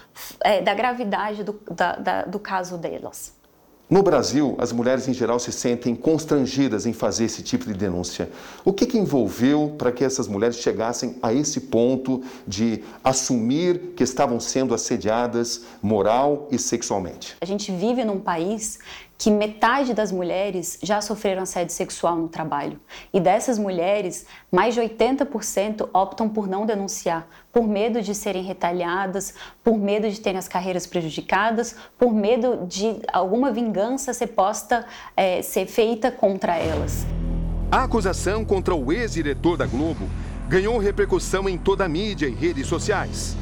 é, 0.41 0.61
da 0.61 0.75
gravidade 0.75 1.43
do, 1.43 1.59
da, 1.71 1.97
da, 1.97 2.23
do 2.23 2.39
caso 2.39 2.77
delas. 2.77 3.33
No 3.89 4.03
Brasil, 4.03 4.57
as 4.59 4.73
mulheres 4.73 5.07
em 5.09 5.13
geral 5.13 5.39
se 5.39 5.53
sentem 5.53 5.95
constrangidas 5.95 6.87
em 6.87 6.95
fazer 6.95 7.25
esse 7.25 7.43
tipo 7.43 7.67
de 7.67 7.75
denúncia. 7.75 8.31
O 8.65 8.73
que, 8.73 8.87
que 8.87 8.97
envolveu 8.97 9.75
para 9.77 9.93
que 9.93 10.03
essas 10.03 10.27
mulheres 10.27 10.57
chegassem 10.57 11.17
a 11.23 11.35
esse 11.35 11.61
ponto 11.61 12.23
de 12.49 12.83
assumir 13.05 13.93
que 13.95 14.03
estavam 14.03 14.41
sendo 14.41 14.75
assediadas 14.75 15.67
moral 15.83 16.49
e 16.51 16.59
sexualmente? 16.59 17.37
A 17.43 17.45
gente 17.45 17.71
vive 17.71 18.05
num 18.07 18.19
país 18.19 18.79
que 19.25 19.31
metade 19.31 19.95
das 19.95 20.13
mulheres 20.13 20.79
já 20.83 21.01
sofreram 21.01 21.45
assédio 21.45 21.75
sexual 21.75 22.15
no 22.15 22.29
trabalho. 22.29 22.79
E 23.11 23.19
dessas 23.19 23.59
mulheres, 23.59 24.27
mais 24.53 24.75
de 24.75 24.83
80% 24.83 25.89
optam 25.95 26.29
por 26.29 26.47
não 26.47 26.67
denunciar, 26.67 27.27
por 27.51 27.67
medo 27.67 28.03
de 28.03 28.15
serem 28.15 28.43
retalhadas, 28.43 29.33
por 29.63 29.79
medo 29.79 30.11
de 30.11 30.21
terem 30.21 30.39
as 30.39 30.47
carreiras 30.47 30.87
prejudicadas, 30.87 31.75
por 31.97 32.13
medo 32.13 32.67
de 32.67 33.01
alguma 33.11 33.51
vingança 33.51 34.13
ser 34.13 34.27
posta, 34.27 34.85
é, 35.17 35.41
ser 35.41 35.65
feita 35.69 36.11
contra 36.11 36.59
elas. 36.59 37.07
A 37.73 37.85
acusação 37.85 38.45
contra 38.45 38.75
o 38.75 38.93
ex-diretor 38.93 39.57
da 39.57 39.65
Globo 39.65 40.07
ganhou 40.51 40.77
repercussão 40.77 41.49
em 41.49 41.57
toda 41.57 41.87
a 41.87 41.89
mídia 41.89 42.27
e 42.27 42.35
redes 42.35 42.67
sociais. 42.67 43.35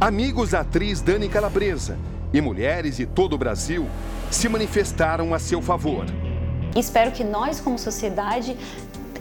Amigos 0.00 0.50
da 0.50 0.62
atriz 0.62 1.00
Dani 1.00 1.28
Calabresa 1.28 1.96
e 2.34 2.40
mulheres 2.40 2.96
de 2.96 3.06
todo 3.06 3.34
o 3.34 3.38
Brasil 3.38 3.86
se 4.30 4.48
manifestaram 4.48 5.34
a 5.34 5.38
seu 5.38 5.60
favor. 5.62 6.06
Espero 6.76 7.10
que 7.12 7.24
nós, 7.24 7.60
como 7.60 7.78
sociedade, 7.78 8.56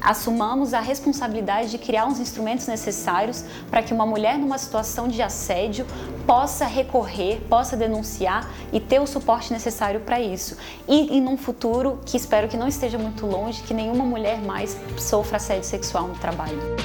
assumamos 0.02 0.74
a 0.74 0.80
responsabilidade 0.80 1.72
de 1.72 1.78
criar 1.78 2.08
os 2.08 2.20
instrumentos 2.20 2.68
necessários 2.68 3.44
para 3.70 3.82
que 3.82 3.94
uma 3.94 4.06
mulher 4.06 4.38
numa 4.38 4.58
situação 4.58 5.08
de 5.08 5.22
assédio 5.22 5.86
possa 6.26 6.66
recorrer, 6.66 7.42
possa 7.50 7.76
denunciar 7.76 8.50
e 8.72 8.80
ter 8.80 9.00
o 9.00 9.08
suporte 9.08 9.52
necessário 9.52 10.02
para 10.02 10.20
isso. 10.20 10.58
E, 10.88 11.18
e 11.18 11.22
num 11.22 11.38
futuro 11.38 12.00
que 12.06 12.18
espero 12.18 12.48
que 12.48 12.58
não 12.58 12.68
esteja 12.68 12.98
muito 12.98 13.26
longe, 13.26 13.64
que 13.64 13.74
nenhuma 13.74 14.06
mulher 14.06 14.40
mais 14.40 14.78
sofra 14.98 15.38
assédio 15.38 15.64
sexual 15.64 16.08
no 16.08 16.16
trabalho 16.16 16.78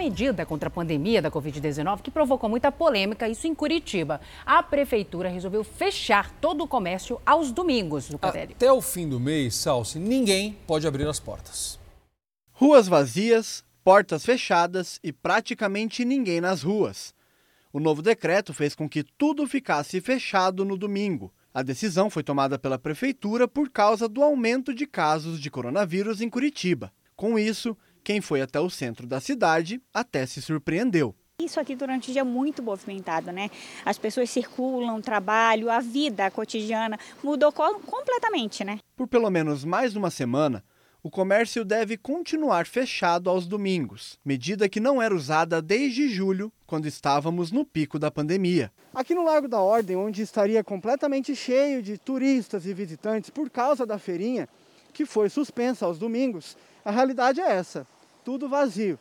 medida 0.00 0.46
contra 0.46 0.68
a 0.68 0.72
pandemia 0.72 1.20
da 1.20 1.30
Covid-19 1.30 2.00
que 2.00 2.10
provocou 2.10 2.48
muita 2.48 2.72
polêmica, 2.72 3.28
isso 3.28 3.46
em 3.46 3.54
Curitiba. 3.54 4.18
A 4.46 4.62
prefeitura 4.62 5.28
resolveu 5.28 5.62
fechar 5.62 6.30
todo 6.40 6.64
o 6.64 6.66
comércio 6.66 7.20
aos 7.26 7.52
domingos, 7.52 8.08
Lucatelli. 8.08 8.54
Até 8.54 8.72
o 8.72 8.80
fim 8.80 9.06
do 9.06 9.20
mês, 9.20 9.54
Salsi, 9.56 9.98
ninguém 9.98 10.56
pode 10.66 10.86
abrir 10.86 11.06
as 11.06 11.20
portas. 11.20 11.78
Ruas 12.50 12.88
vazias, 12.88 13.62
portas 13.84 14.24
fechadas 14.24 14.98
e 15.04 15.12
praticamente 15.12 16.02
ninguém 16.02 16.40
nas 16.40 16.62
ruas. 16.62 17.14
O 17.70 17.78
novo 17.78 18.00
decreto 18.00 18.54
fez 18.54 18.74
com 18.74 18.88
que 18.88 19.04
tudo 19.04 19.46
ficasse 19.46 20.00
fechado 20.00 20.64
no 20.64 20.78
domingo. 20.78 21.30
A 21.52 21.60
decisão 21.62 22.08
foi 22.08 22.22
tomada 22.22 22.58
pela 22.58 22.78
prefeitura 22.78 23.46
por 23.46 23.68
causa 23.68 24.08
do 24.08 24.22
aumento 24.22 24.74
de 24.74 24.86
casos 24.86 25.38
de 25.38 25.50
coronavírus 25.50 26.22
em 26.22 26.30
Curitiba. 26.30 26.90
Com 27.14 27.38
isso, 27.38 27.76
quem 28.02 28.20
foi 28.20 28.40
até 28.40 28.58
o 28.60 28.70
centro 28.70 29.06
da 29.06 29.20
cidade 29.20 29.80
até 29.92 30.26
se 30.26 30.40
surpreendeu. 30.42 31.14
Isso 31.42 31.58
aqui 31.58 31.74
durante 31.74 32.10
o 32.10 32.12
dia 32.12 32.20
é 32.20 32.24
muito 32.24 32.62
movimentado, 32.62 33.32
né? 33.32 33.50
As 33.84 33.96
pessoas 33.96 34.28
circulam, 34.28 35.00
trabalho, 35.00 35.70
a 35.70 35.80
vida 35.80 36.30
cotidiana 36.30 36.98
mudou 37.24 37.50
completamente, 37.52 38.62
né? 38.62 38.78
Por 38.94 39.08
pelo 39.08 39.30
menos 39.30 39.64
mais 39.64 39.96
uma 39.96 40.10
semana, 40.10 40.62
o 41.02 41.08
comércio 41.08 41.64
deve 41.64 41.96
continuar 41.96 42.66
fechado 42.66 43.30
aos 43.30 43.46
domingos, 43.46 44.18
medida 44.22 44.68
que 44.68 44.78
não 44.78 45.00
era 45.00 45.14
usada 45.14 45.62
desde 45.62 46.10
julho, 46.10 46.52
quando 46.66 46.86
estávamos 46.86 47.50
no 47.50 47.64
pico 47.64 47.98
da 47.98 48.10
pandemia. 48.10 48.70
Aqui 48.94 49.14
no 49.14 49.24
Largo 49.24 49.48
da 49.48 49.60
Ordem, 49.60 49.96
onde 49.96 50.20
estaria 50.20 50.62
completamente 50.62 51.34
cheio 51.34 51.82
de 51.82 51.96
turistas 51.96 52.66
e 52.66 52.74
visitantes 52.74 53.30
por 53.30 53.48
causa 53.48 53.86
da 53.86 53.98
feirinha, 53.98 54.46
que 54.92 55.06
foi 55.06 55.30
suspensa 55.30 55.86
aos 55.86 55.98
domingos, 55.98 56.54
a 56.84 56.90
realidade 56.90 57.40
é 57.40 57.50
essa, 57.50 57.86
tudo 58.24 58.48
vazio. 58.48 58.98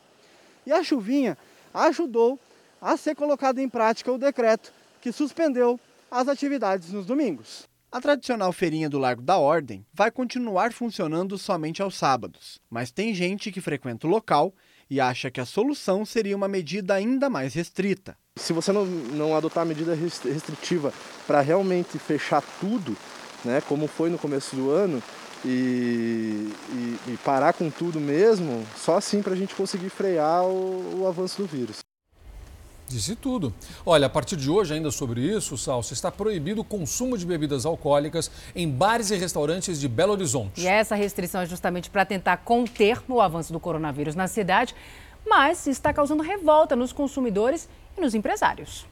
E 0.66 0.72
a 0.72 0.84
chuvinha 0.84 1.38
ajudou 1.74 2.40
a 2.82 2.96
ser 2.98 3.16
colocado 3.16 3.60
em 3.60 3.70
prática 3.70 4.12
o 4.12 4.18
decreto 4.18 4.72
que 5.02 5.12
suspendeu 5.12 5.80
as 6.10 6.28
atividades 6.28 6.92
nos 6.92 7.06
domingos. 7.06 7.68
A 7.92 8.00
tradicional 8.00 8.52
feirinha 8.54 8.88
do 8.88 9.00
Largo 9.00 9.22
da 9.22 9.38
Ordem 9.38 9.84
vai 9.92 10.12
continuar 10.12 10.72
funcionando 10.72 11.38
somente 11.38 11.82
aos 11.82 11.96
sábados, 11.96 12.62
mas 12.70 12.92
tem 12.92 13.14
gente 13.16 13.52
que 13.52 13.60
frequenta 13.62 14.06
o 14.06 14.10
local 14.10 14.54
e 14.90 15.00
acha 15.00 15.32
que 15.32 15.42
a 15.42 15.46
solução 15.46 16.06
seria 16.06 16.36
uma 16.36 16.48
medida 16.48 16.94
ainda 16.94 17.30
mais 17.30 17.54
restrita. 17.54 18.16
Se 18.38 18.54
você 18.54 18.72
não, 18.72 18.86
não 18.86 19.36
adotar 19.36 19.66
medida 19.66 19.96
restritiva 19.96 20.94
para 21.26 21.42
realmente 21.42 21.98
fechar 21.98 22.44
tudo, 22.60 22.96
né, 23.44 23.62
como 23.62 23.88
foi 23.88 24.10
no 24.10 24.18
começo 24.18 24.56
do 24.56 24.70
ano, 24.70 25.02
e, 25.46 26.52
e, 26.70 27.00
e 27.08 27.18
parar 27.24 27.54
com 27.54 27.70
tudo 27.70 28.00
mesmo, 28.00 28.66
só 28.76 28.98
assim 28.98 29.22
para 29.22 29.34
a 29.34 29.36
gente 29.36 29.56
conseguir 29.56 29.90
frear 29.90 30.44
o, 30.46 31.02
o 31.02 31.08
avanço 31.08 31.42
do 31.42 31.48
vírus. 31.48 31.80
Disse 32.90 33.16
tudo. 33.16 33.54
Olha, 33.86 34.08
a 34.08 34.10
partir 34.10 34.36
de 34.36 34.50
hoje, 34.50 34.74
ainda 34.74 34.90
sobre 34.90 35.22
isso, 35.22 35.56
Salso, 35.56 35.94
está 35.94 36.12
proibido 36.12 36.62
o 36.62 36.64
consumo 36.64 37.20
de 37.20 37.26
bebidas 37.26 37.64
alcoólicas 37.64 38.32
em 38.56 38.68
bares 38.68 39.12
e 39.12 39.16
restaurantes 39.16 39.80
de 39.80 39.88
Belo 39.88 40.14
Horizonte. 40.14 40.60
E 40.60 40.68
essa 40.68 40.96
restrição 40.96 41.42
é 41.42 41.46
justamente 41.46 41.88
para 41.88 42.04
tentar 42.04 42.38
conter 42.38 43.00
o 43.08 43.22
avanço 43.22 43.54
do 43.54 43.60
coronavírus 43.60 44.16
na 44.16 44.28
cidade, 44.28 44.74
mas 45.24 45.68
está 45.68 45.94
causando 45.94 46.24
revolta 46.24 46.76
nos 46.76 46.92
consumidores 46.92 47.70
e 47.96 48.02
nos 48.02 48.16
empresários. 48.16 48.88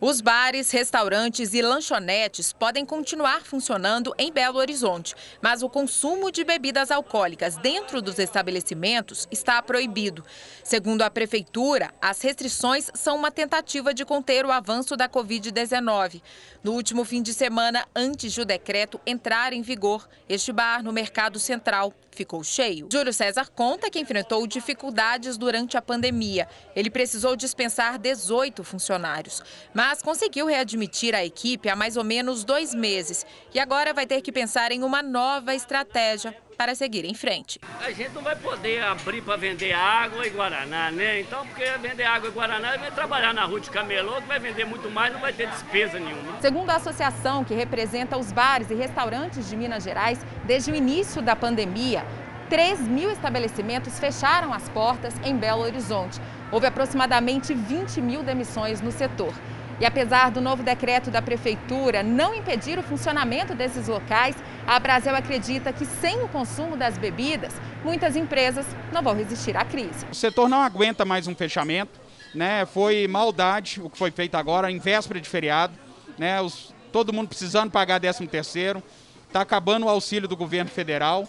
Os 0.00 0.20
bares, 0.20 0.70
restaurantes 0.70 1.52
e 1.54 1.60
lanchonetes 1.60 2.52
podem 2.52 2.86
continuar 2.86 3.42
funcionando 3.42 4.14
em 4.16 4.30
Belo 4.30 4.58
Horizonte, 4.58 5.12
mas 5.42 5.60
o 5.60 5.68
consumo 5.68 6.30
de 6.30 6.44
bebidas 6.44 6.92
alcoólicas 6.92 7.56
dentro 7.56 8.00
dos 8.00 8.16
estabelecimentos 8.20 9.26
está 9.28 9.60
proibido. 9.60 10.24
Segundo 10.62 11.02
a 11.02 11.10
Prefeitura, 11.10 11.92
as 12.00 12.22
restrições 12.22 12.88
são 12.94 13.16
uma 13.16 13.32
tentativa 13.32 13.92
de 13.92 14.04
conter 14.04 14.46
o 14.46 14.52
avanço 14.52 14.96
da 14.96 15.08
Covid-19. 15.08 16.22
No 16.62 16.74
último 16.74 17.04
fim 17.04 17.20
de 17.20 17.34
semana, 17.34 17.84
antes 17.94 18.32
de 18.32 18.40
o 18.40 18.44
decreto 18.44 19.00
entrar 19.04 19.52
em 19.52 19.62
vigor, 19.62 20.08
este 20.28 20.52
bar 20.52 20.80
no 20.80 20.92
Mercado 20.92 21.40
Central 21.40 21.92
ficou 22.18 22.42
cheio. 22.42 22.88
Júlio 22.92 23.12
César 23.12 23.48
conta 23.54 23.88
que 23.88 24.00
enfrentou 24.00 24.44
dificuldades 24.46 25.38
durante 25.38 25.76
a 25.76 25.82
pandemia. 25.82 26.48
Ele 26.74 26.90
precisou 26.90 27.36
dispensar 27.36 27.96
18 27.96 28.64
funcionários, 28.64 29.40
mas 29.72 30.02
conseguiu 30.02 30.46
readmitir 30.46 31.14
a 31.14 31.24
equipe 31.24 31.68
há 31.68 31.76
mais 31.76 31.96
ou 31.96 32.02
menos 32.02 32.42
dois 32.42 32.74
meses 32.74 33.24
e 33.54 33.60
agora 33.60 33.94
vai 33.94 34.06
ter 34.06 34.20
que 34.20 34.32
pensar 34.32 34.72
em 34.72 34.82
uma 34.82 35.00
nova 35.00 35.54
estratégia 35.54 36.36
para 36.58 36.74
seguir 36.74 37.04
em 37.04 37.14
frente. 37.14 37.60
A 37.80 37.92
gente 37.92 38.10
não 38.10 38.20
vai 38.20 38.34
poder 38.34 38.82
abrir 38.82 39.22
para 39.22 39.36
vender 39.36 39.72
água 39.72 40.26
e 40.26 40.30
guaraná, 40.30 40.90
né? 40.90 41.20
Então, 41.20 41.46
porque 41.46 41.64
vender 41.80 42.02
água 42.02 42.28
e 42.28 42.32
guaraná 42.32 42.76
vai 42.76 42.90
trabalhar 42.90 43.32
na 43.32 43.44
rua 43.44 43.60
de 43.60 43.70
camelô, 43.70 44.16
que 44.16 44.26
vai 44.26 44.40
vender 44.40 44.64
muito 44.64 44.90
mais, 44.90 45.12
não 45.12 45.20
vai 45.20 45.32
ter 45.32 45.48
despesa 45.48 46.00
nenhuma. 46.00 46.40
Segundo 46.40 46.68
a 46.70 46.74
associação 46.74 47.44
que 47.44 47.54
representa 47.54 48.18
os 48.18 48.32
bares 48.32 48.70
e 48.70 48.74
restaurantes 48.74 49.48
de 49.48 49.56
Minas 49.56 49.84
Gerais, 49.84 50.18
desde 50.44 50.72
o 50.72 50.74
início 50.74 51.22
da 51.22 51.36
pandemia, 51.36 52.04
3 52.50 52.80
mil 52.80 53.10
estabelecimentos 53.10 54.00
fecharam 54.00 54.52
as 54.52 54.68
portas 54.70 55.14
em 55.22 55.36
Belo 55.36 55.62
Horizonte. 55.62 56.20
Houve 56.50 56.66
aproximadamente 56.66 57.54
20 57.54 58.00
mil 58.00 58.24
demissões 58.24 58.80
no 58.80 58.90
setor. 58.90 59.32
E 59.80 59.86
apesar 59.86 60.30
do 60.30 60.40
novo 60.40 60.62
decreto 60.62 61.10
da 61.10 61.22
prefeitura 61.22 62.02
não 62.02 62.34
impedir 62.34 62.78
o 62.78 62.82
funcionamento 62.82 63.54
desses 63.54 63.86
locais, 63.86 64.34
a 64.66 64.78
Brasil 64.78 65.14
acredita 65.14 65.72
que 65.72 65.84
sem 65.84 66.20
o 66.22 66.28
consumo 66.28 66.76
das 66.76 66.98
bebidas, 66.98 67.54
muitas 67.84 68.16
empresas 68.16 68.66
não 68.92 69.02
vão 69.02 69.14
resistir 69.14 69.56
à 69.56 69.64
crise. 69.64 70.04
O 70.10 70.14
setor 70.14 70.48
não 70.48 70.60
aguenta 70.60 71.04
mais 71.04 71.28
um 71.28 71.34
fechamento, 71.34 72.00
né? 72.34 72.66
Foi 72.66 73.06
maldade 73.06 73.80
o 73.80 73.88
que 73.88 73.96
foi 73.96 74.10
feito 74.10 74.34
agora 74.34 74.70
em 74.70 74.78
véspera 74.78 75.20
de 75.20 75.28
feriado, 75.28 75.74
né? 76.18 76.40
Os, 76.40 76.74
todo 76.90 77.12
mundo 77.12 77.28
precisando 77.28 77.70
pagar 77.70 78.00
13 78.00 78.26
terceiro, 78.26 78.82
está 79.28 79.42
acabando 79.42 79.86
o 79.86 79.88
auxílio 79.88 80.28
do 80.28 80.36
governo 80.36 80.70
federal 80.70 81.28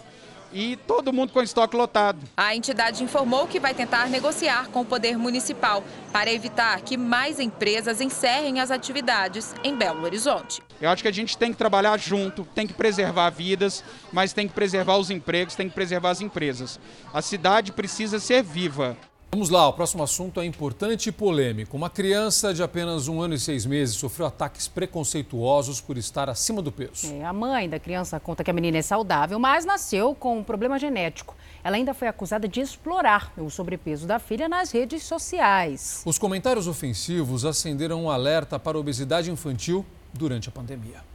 e 0.52 0.76
todo 0.76 1.12
mundo 1.12 1.32
com 1.32 1.42
estoque 1.42 1.76
lotado. 1.76 2.18
A 2.36 2.54
entidade 2.54 3.02
informou 3.02 3.46
que 3.46 3.60
vai 3.60 3.74
tentar 3.74 4.08
negociar 4.08 4.68
com 4.68 4.80
o 4.80 4.84
poder 4.84 5.16
municipal 5.16 5.82
para 6.12 6.32
evitar 6.32 6.80
que 6.80 6.96
mais 6.96 7.38
empresas 7.38 8.00
encerrem 8.00 8.60
as 8.60 8.70
atividades 8.70 9.54
em 9.62 9.76
Belo 9.76 10.02
Horizonte. 10.02 10.62
Eu 10.80 10.88
acho 10.90 11.02
que 11.02 11.08
a 11.08 11.12
gente 11.12 11.36
tem 11.36 11.52
que 11.52 11.58
trabalhar 11.58 11.98
junto, 11.98 12.44
tem 12.54 12.66
que 12.66 12.72
preservar 12.72 13.30
vidas, 13.30 13.84
mas 14.12 14.32
tem 14.32 14.48
que 14.48 14.54
preservar 14.54 14.96
os 14.96 15.10
empregos, 15.10 15.54
tem 15.54 15.68
que 15.68 15.74
preservar 15.74 16.10
as 16.10 16.20
empresas. 16.20 16.80
A 17.12 17.20
cidade 17.20 17.72
precisa 17.72 18.18
ser 18.18 18.42
viva. 18.42 18.96
Vamos 19.32 19.48
lá, 19.48 19.68
o 19.68 19.72
próximo 19.72 20.02
assunto 20.02 20.40
é 20.40 20.44
importante 20.44 21.08
e 21.08 21.12
polêmico. 21.12 21.76
Uma 21.76 21.88
criança 21.88 22.52
de 22.52 22.64
apenas 22.64 23.06
um 23.06 23.22
ano 23.22 23.32
e 23.32 23.38
seis 23.38 23.64
meses 23.64 23.94
sofreu 23.94 24.26
ataques 24.26 24.66
preconceituosos 24.66 25.80
por 25.80 25.96
estar 25.96 26.28
acima 26.28 26.60
do 26.60 26.72
peso. 26.72 27.14
É, 27.14 27.24
a 27.24 27.32
mãe 27.32 27.68
da 27.68 27.78
criança 27.78 28.18
conta 28.18 28.42
que 28.42 28.50
a 28.50 28.52
menina 28.52 28.78
é 28.78 28.82
saudável, 28.82 29.38
mas 29.38 29.64
nasceu 29.64 30.16
com 30.16 30.38
um 30.38 30.42
problema 30.42 30.80
genético. 30.80 31.36
Ela 31.62 31.76
ainda 31.76 31.94
foi 31.94 32.08
acusada 32.08 32.48
de 32.48 32.60
explorar 32.60 33.32
o 33.38 33.48
sobrepeso 33.48 34.04
da 34.04 34.18
filha 34.18 34.48
nas 34.48 34.72
redes 34.72 35.04
sociais. 35.04 36.02
Os 36.04 36.18
comentários 36.18 36.66
ofensivos 36.66 37.44
acenderam 37.44 38.02
um 38.02 38.10
alerta 38.10 38.58
para 38.58 38.76
a 38.76 38.80
obesidade 38.80 39.30
infantil 39.30 39.86
durante 40.12 40.48
a 40.48 40.52
pandemia. 40.52 41.09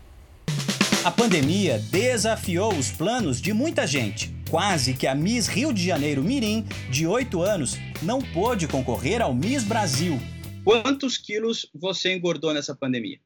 A 1.06 1.12
pandemia 1.12 1.78
desafiou 1.92 2.74
os 2.74 2.92
planos 2.92 3.40
de 3.40 3.54
muita 3.54 3.86
gente. 3.86 4.34
Quase 4.50 4.96
que 4.96 5.06
a 5.06 5.14
Miss 5.14 5.46
Rio 5.46 5.72
de 5.72 5.86
Janeiro 5.86 6.24
Mirim, 6.24 6.66
de 6.90 7.06
8 7.06 7.44
anos, 7.44 7.76
não 8.02 8.20
pôde 8.34 8.68
concorrer 8.68 9.22
ao 9.22 9.32
Miss 9.32 9.64
Brasil. 9.64 10.18
Quantos 10.64 11.16
quilos 11.16 11.70
você 11.76 12.16
engordou 12.16 12.56
nessa 12.56 12.74
pandemia? 12.74 13.20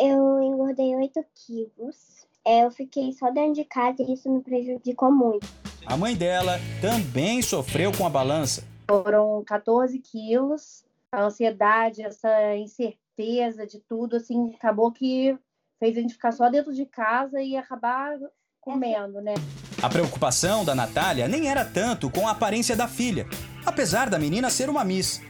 Eu 0.00 0.42
engordei 0.42 0.96
8 0.96 1.22
quilos. 1.34 2.26
É, 2.46 2.64
eu 2.64 2.70
fiquei 2.70 3.12
só 3.12 3.30
dentro 3.30 3.56
de 3.56 3.64
casa 3.66 4.02
e 4.02 4.14
isso 4.14 4.32
me 4.32 4.40
prejudicou 4.40 5.12
muito. 5.12 5.46
A 5.84 5.98
mãe 5.98 6.16
dela 6.16 6.58
também 6.80 7.42
sofreu 7.42 7.92
com 7.92 8.06
a 8.06 8.08
balança. 8.08 8.64
Foram 8.88 9.44
14 9.44 9.98
quilos. 9.98 10.82
A 11.12 11.24
ansiedade, 11.24 12.00
essa 12.00 12.56
incerteza 12.56 13.66
de 13.66 13.80
tudo, 13.80 14.16
assim, 14.16 14.54
acabou 14.54 14.90
que 14.90 15.36
fez 15.82 15.98
a 15.98 16.00
gente 16.00 16.14
ficar 16.14 16.30
só 16.30 16.48
dentro 16.48 16.72
de 16.72 16.86
casa 16.86 17.42
e 17.42 17.56
acabar 17.56 18.12
comendo, 18.60 19.20
né? 19.20 19.34
A 19.82 19.88
preocupação 19.88 20.64
da 20.64 20.76
Natália 20.76 21.26
nem 21.26 21.48
era 21.48 21.64
tanto 21.64 22.08
com 22.08 22.28
a 22.28 22.30
aparência 22.30 22.76
da 22.76 22.86
filha, 22.86 23.26
apesar 23.66 24.08
da 24.08 24.16
menina 24.16 24.48
ser 24.48 24.70
uma 24.70 24.84
Miss. 24.84 25.20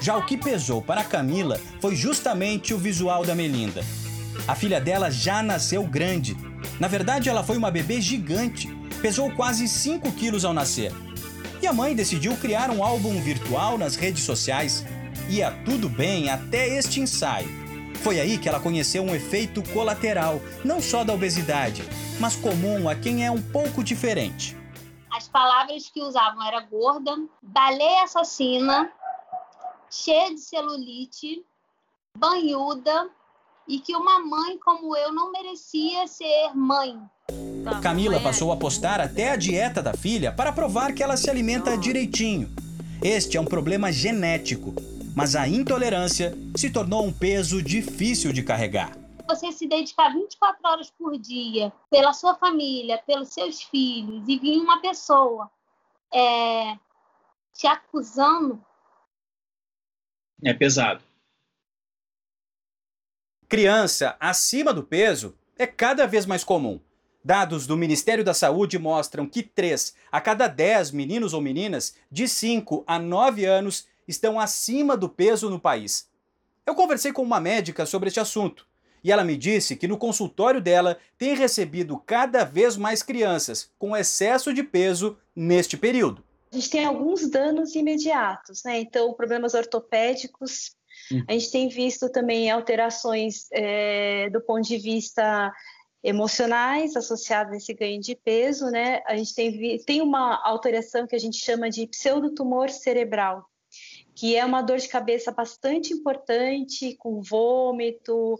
Já 0.00 0.16
o 0.16 0.24
que 0.24 0.38
pesou 0.38 0.80
para 0.80 1.04
Camila 1.04 1.60
foi 1.78 1.94
justamente 1.94 2.72
o 2.72 2.78
visual 2.78 3.22
da 3.22 3.34
Melinda. 3.34 3.82
A 4.46 4.54
filha 4.54 4.80
dela 4.80 5.10
já 5.10 5.42
nasceu 5.42 5.86
grande. 5.86 6.34
Na 6.80 6.88
verdade, 6.88 7.28
ela 7.28 7.44
foi 7.44 7.58
uma 7.58 7.70
bebê 7.70 8.00
gigante. 8.00 8.74
Pesou 9.02 9.30
quase 9.32 9.68
5 9.68 10.10
quilos 10.12 10.42
ao 10.42 10.54
nascer. 10.54 10.90
E 11.60 11.66
a 11.66 11.72
mãe 11.74 11.94
decidiu 11.94 12.34
criar 12.38 12.70
um 12.70 12.82
álbum 12.82 13.20
virtual 13.20 13.76
nas 13.76 13.94
redes 13.94 14.22
sociais. 14.22 14.86
Ia 15.28 15.50
tudo 15.66 15.86
bem 15.86 16.30
até 16.30 16.66
este 16.66 16.98
ensaio. 16.98 17.67
Foi 18.02 18.20
aí 18.20 18.38
que 18.38 18.48
ela 18.48 18.60
conheceu 18.60 19.02
um 19.02 19.14
efeito 19.14 19.62
colateral, 19.72 20.40
não 20.64 20.80
só 20.80 21.04
da 21.04 21.12
obesidade, 21.12 21.82
mas 22.20 22.36
comum 22.36 22.88
a 22.88 22.94
quem 22.94 23.24
é 23.24 23.30
um 23.30 23.42
pouco 23.42 23.82
diferente. 23.82 24.56
As 25.10 25.28
palavras 25.28 25.88
que 25.88 26.00
usavam 26.00 26.46
era 26.46 26.60
gorda, 26.60 27.16
baleia 27.42 28.04
assassina, 28.04 28.90
cheia 29.90 30.32
de 30.34 30.40
celulite, 30.40 31.44
banhuda 32.16 33.08
e 33.66 33.80
que 33.80 33.94
uma 33.94 34.20
mãe 34.20 34.58
como 34.58 34.96
eu 34.96 35.12
não 35.12 35.32
merecia 35.32 36.06
ser 36.06 36.54
mãe. 36.54 36.96
Camila 37.82 38.18
passou 38.20 38.50
a 38.50 38.56
postar 38.56 39.00
até 39.00 39.30
a 39.30 39.36
dieta 39.36 39.82
da 39.82 39.92
filha 39.92 40.32
para 40.32 40.52
provar 40.52 40.92
que 40.92 41.02
ela 41.02 41.16
se 41.16 41.28
alimenta 41.28 41.76
direitinho. 41.76 42.50
Este 43.02 43.36
é 43.36 43.40
um 43.40 43.44
problema 43.44 43.92
genético, 43.92 44.74
mas 45.18 45.34
a 45.34 45.48
intolerância 45.48 46.32
se 46.56 46.70
tornou 46.70 47.04
um 47.04 47.12
peso 47.12 47.60
difícil 47.60 48.32
de 48.32 48.40
carregar. 48.40 48.96
Você 49.26 49.50
se 49.50 49.66
dedicar 49.66 50.12
24 50.12 50.60
horas 50.64 50.92
por 50.92 51.18
dia 51.18 51.72
pela 51.90 52.12
sua 52.12 52.36
família, 52.36 53.02
pelos 53.04 53.30
seus 53.30 53.60
filhos, 53.60 54.28
e 54.28 54.38
vir 54.38 54.60
uma 54.60 54.80
pessoa 54.80 55.50
é, 56.14 56.78
te 57.52 57.66
acusando. 57.66 58.64
É 60.40 60.54
pesado. 60.54 61.02
Criança 63.48 64.16
acima 64.20 64.72
do 64.72 64.84
peso 64.84 65.36
é 65.58 65.66
cada 65.66 66.06
vez 66.06 66.26
mais 66.26 66.44
comum. 66.44 66.78
Dados 67.24 67.66
do 67.66 67.76
Ministério 67.76 68.22
da 68.22 68.32
Saúde 68.32 68.78
mostram 68.78 69.26
que 69.26 69.42
3 69.42 69.96
a 70.12 70.20
cada 70.20 70.46
10 70.46 70.92
meninos 70.92 71.34
ou 71.34 71.40
meninas 71.40 71.96
de 72.08 72.28
5 72.28 72.84
a 72.86 73.00
9 73.00 73.44
anos 73.44 73.88
estão 74.08 74.40
acima 74.40 74.96
do 74.96 75.08
peso 75.08 75.48
no 75.48 75.60
país. 75.60 76.08
Eu 76.66 76.74
conversei 76.74 77.12
com 77.12 77.22
uma 77.22 77.38
médica 77.38 77.86
sobre 77.86 78.08
este 78.08 78.18
assunto 78.18 78.66
e 79.02 79.12
ela 79.12 79.24
me 79.24 79.36
disse 79.36 79.76
que 79.76 79.86
no 79.86 79.96
consultório 79.96 80.60
dela 80.60 80.98
tem 81.16 81.34
recebido 81.34 81.96
cada 81.98 82.44
vez 82.44 82.76
mais 82.76 83.02
crianças 83.02 83.70
com 83.78 83.96
excesso 83.96 84.52
de 84.52 84.62
peso 84.62 85.16
neste 85.34 85.76
período. 85.76 86.24
A 86.50 86.56
gente 86.56 86.70
tem 86.70 86.84
alguns 86.84 87.28
danos 87.28 87.74
imediatos, 87.74 88.64
né? 88.64 88.80
Então, 88.80 89.12
problemas 89.12 89.54
ortopédicos. 89.54 90.74
Hum. 91.12 91.22
A 91.28 91.32
gente 91.32 91.50
tem 91.50 91.68
visto 91.68 92.10
também 92.10 92.50
alterações 92.50 93.46
é, 93.52 94.30
do 94.30 94.40
ponto 94.40 94.66
de 94.66 94.78
vista 94.78 95.52
emocionais 96.02 96.96
associadas 96.96 97.52
a 97.52 97.56
esse 97.56 97.74
ganho 97.74 98.00
de 98.00 98.14
peso, 98.14 98.66
né? 98.66 99.02
A 99.06 99.16
gente 99.16 99.34
tem, 99.34 99.78
tem 99.84 100.00
uma 100.00 100.40
alteração 100.42 101.06
que 101.06 101.14
a 101.14 101.18
gente 101.18 101.36
chama 101.36 101.68
de 101.68 101.86
pseudotumor 101.86 102.70
cerebral, 102.70 103.48
que 104.18 104.34
é 104.34 104.44
uma 104.44 104.62
dor 104.62 104.78
de 104.78 104.88
cabeça 104.88 105.30
bastante 105.30 105.92
importante, 105.92 106.96
com 106.98 107.22
vômito. 107.22 108.36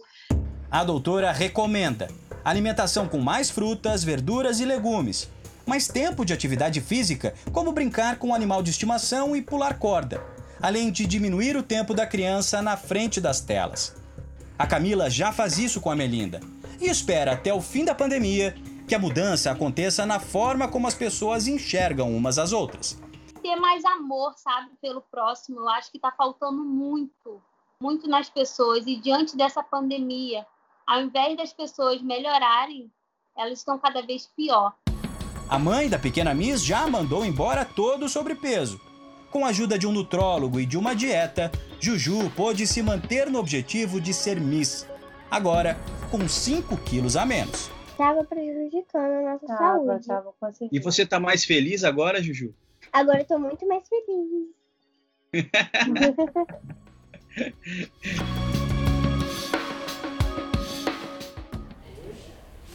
A 0.69 0.83
doutora 0.83 1.31
recomenda 1.31 2.09
alimentação 2.43 3.07
com 3.07 3.17
mais 3.17 3.49
frutas, 3.49 4.03
verduras 4.03 4.59
e 4.59 4.65
legumes, 4.65 5.29
mais 5.65 5.87
tempo 5.87 6.25
de 6.25 6.33
atividade 6.33 6.81
física, 6.81 7.33
como 7.53 7.71
brincar 7.71 8.17
com 8.17 8.27
um 8.27 8.35
animal 8.35 8.61
de 8.61 8.71
estimação 8.71 9.33
e 9.37 9.41
pular 9.41 9.79
corda, 9.79 10.21
além 10.61 10.91
de 10.91 11.05
diminuir 11.05 11.55
o 11.55 11.63
tempo 11.63 11.93
da 11.93 12.05
criança 12.05 12.61
na 12.61 12.75
frente 12.75 13.21
das 13.21 13.39
telas. 13.39 13.95
A 14.57 14.67
Camila 14.67 15.09
já 15.09 15.31
faz 15.31 15.57
isso 15.57 15.79
com 15.79 15.89
a 15.89 15.95
Melinda 15.95 16.41
e 16.81 16.89
espera 16.89 17.31
até 17.31 17.53
o 17.53 17.61
fim 17.61 17.85
da 17.85 17.95
pandemia 17.95 18.53
que 18.85 18.95
a 18.95 18.99
mudança 18.99 19.49
aconteça 19.49 20.05
na 20.05 20.19
forma 20.19 20.67
como 20.67 20.87
as 20.87 20.93
pessoas 20.93 21.47
enxergam 21.47 22.13
umas 22.13 22.37
às 22.37 22.51
outras. 22.51 22.97
Ter 23.41 23.55
mais 23.55 23.85
amor, 23.85 24.33
sabe, 24.37 24.69
pelo 24.81 25.01
próximo, 25.01 25.59
eu 25.59 25.69
acho 25.69 25.89
que 25.91 25.97
está 25.97 26.11
faltando 26.11 26.63
muito, 26.63 27.41
muito 27.81 28.07
nas 28.07 28.29
pessoas. 28.29 28.85
E 28.85 28.97
diante 28.97 29.37
dessa 29.37 29.63
pandemia, 29.63 30.45
ao 30.85 31.01
invés 31.01 31.37
das 31.37 31.53
pessoas 31.53 32.01
melhorarem, 32.01 32.91
elas 33.37 33.59
estão 33.59 33.79
cada 33.79 34.01
vez 34.01 34.27
pior. 34.35 34.73
A 35.49 35.57
mãe 35.57 35.89
da 35.89 35.97
pequena 35.97 36.33
Miss 36.33 36.63
já 36.63 36.85
mandou 36.87 37.25
embora 37.25 37.63
todo 37.63 38.05
o 38.05 38.09
sobrepeso. 38.09 38.79
Com 39.31 39.45
a 39.45 39.49
ajuda 39.49 39.79
de 39.79 39.87
um 39.87 39.91
nutrólogo 39.91 40.59
e 40.59 40.65
de 40.65 40.77
uma 40.77 40.93
dieta, 40.95 41.51
Juju 41.79 42.29
pôde 42.31 42.67
se 42.67 42.81
manter 42.81 43.29
no 43.29 43.39
objetivo 43.39 44.01
de 44.01 44.13
ser 44.13 44.39
Miss. 44.39 44.85
Agora, 45.31 45.77
com 46.11 46.27
5 46.27 46.75
quilos 46.77 47.15
a 47.15 47.25
menos. 47.25 47.69
Estava 47.91 48.23
prejudicando 48.23 49.27
a 49.27 49.33
nossa 49.33 49.45
Tava, 49.45 49.99
saúde. 50.01 50.07
tava. 50.07 50.33
E 50.71 50.79
você 50.79 51.05
tá 51.05 51.19
mais 51.19 51.45
feliz 51.45 51.83
agora, 51.83 52.21
Juju? 52.21 52.53
Agora 52.91 53.21
eu 53.21 53.25
tô 53.25 53.39
muito 53.39 53.67
mais 53.67 53.83
feliz. 53.87 54.49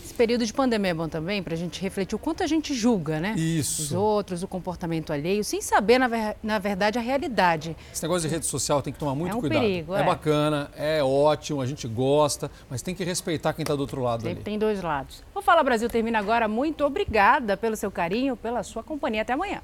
Esse 0.04 0.12
período 0.12 0.44
de 0.44 0.52
pandemia 0.52 0.90
é 0.90 0.94
bom 0.94 1.08
também 1.08 1.42
para 1.42 1.54
a 1.54 1.56
gente 1.56 1.80
refletir 1.80 2.14
o 2.14 2.18
quanto 2.18 2.42
a 2.42 2.46
gente 2.46 2.74
julga, 2.74 3.18
né? 3.18 3.34
Isso. 3.36 3.82
Os 3.82 3.92
outros, 3.92 4.42
o 4.42 4.48
comportamento 4.48 5.12
alheio, 5.12 5.42
sem 5.42 5.60
saber, 5.62 5.98
na, 5.98 6.06
ver- 6.06 6.36
na 6.42 6.58
verdade, 6.58 6.98
a 6.98 7.02
realidade. 7.02 7.74
Esse 7.92 8.02
negócio 8.02 8.28
de 8.28 8.34
rede 8.34 8.46
social 8.46 8.82
tem 8.82 8.92
que 8.92 8.98
tomar 8.98 9.14
muito 9.14 9.32
É 9.32 9.34
um 9.34 9.40
cuidado. 9.40 9.60
perigo, 9.60 9.94
é. 9.96 10.02
é. 10.02 10.04
bacana, 10.04 10.70
é 10.76 11.02
ótimo, 11.02 11.60
a 11.62 11.66
gente 11.66 11.88
gosta, 11.88 12.50
mas 12.70 12.82
tem 12.82 12.94
que 12.94 13.02
respeitar 13.02 13.52
quem 13.54 13.62
está 13.62 13.74
do 13.74 13.80
outro 13.80 14.02
lado 14.02 14.20
Sempre 14.20 14.36
ali. 14.36 14.44
tem 14.44 14.58
dois 14.58 14.80
lados. 14.82 15.24
O 15.34 15.40
Fala 15.42 15.62
Brasil 15.64 15.88
termina 15.88 16.18
agora. 16.18 16.46
Muito 16.46 16.84
obrigada 16.84 17.56
pelo 17.56 17.74
seu 17.74 17.90
carinho, 17.90 18.36
pela 18.36 18.62
sua 18.62 18.82
companhia. 18.84 19.22
Até 19.22 19.32
amanhã. 19.32 19.62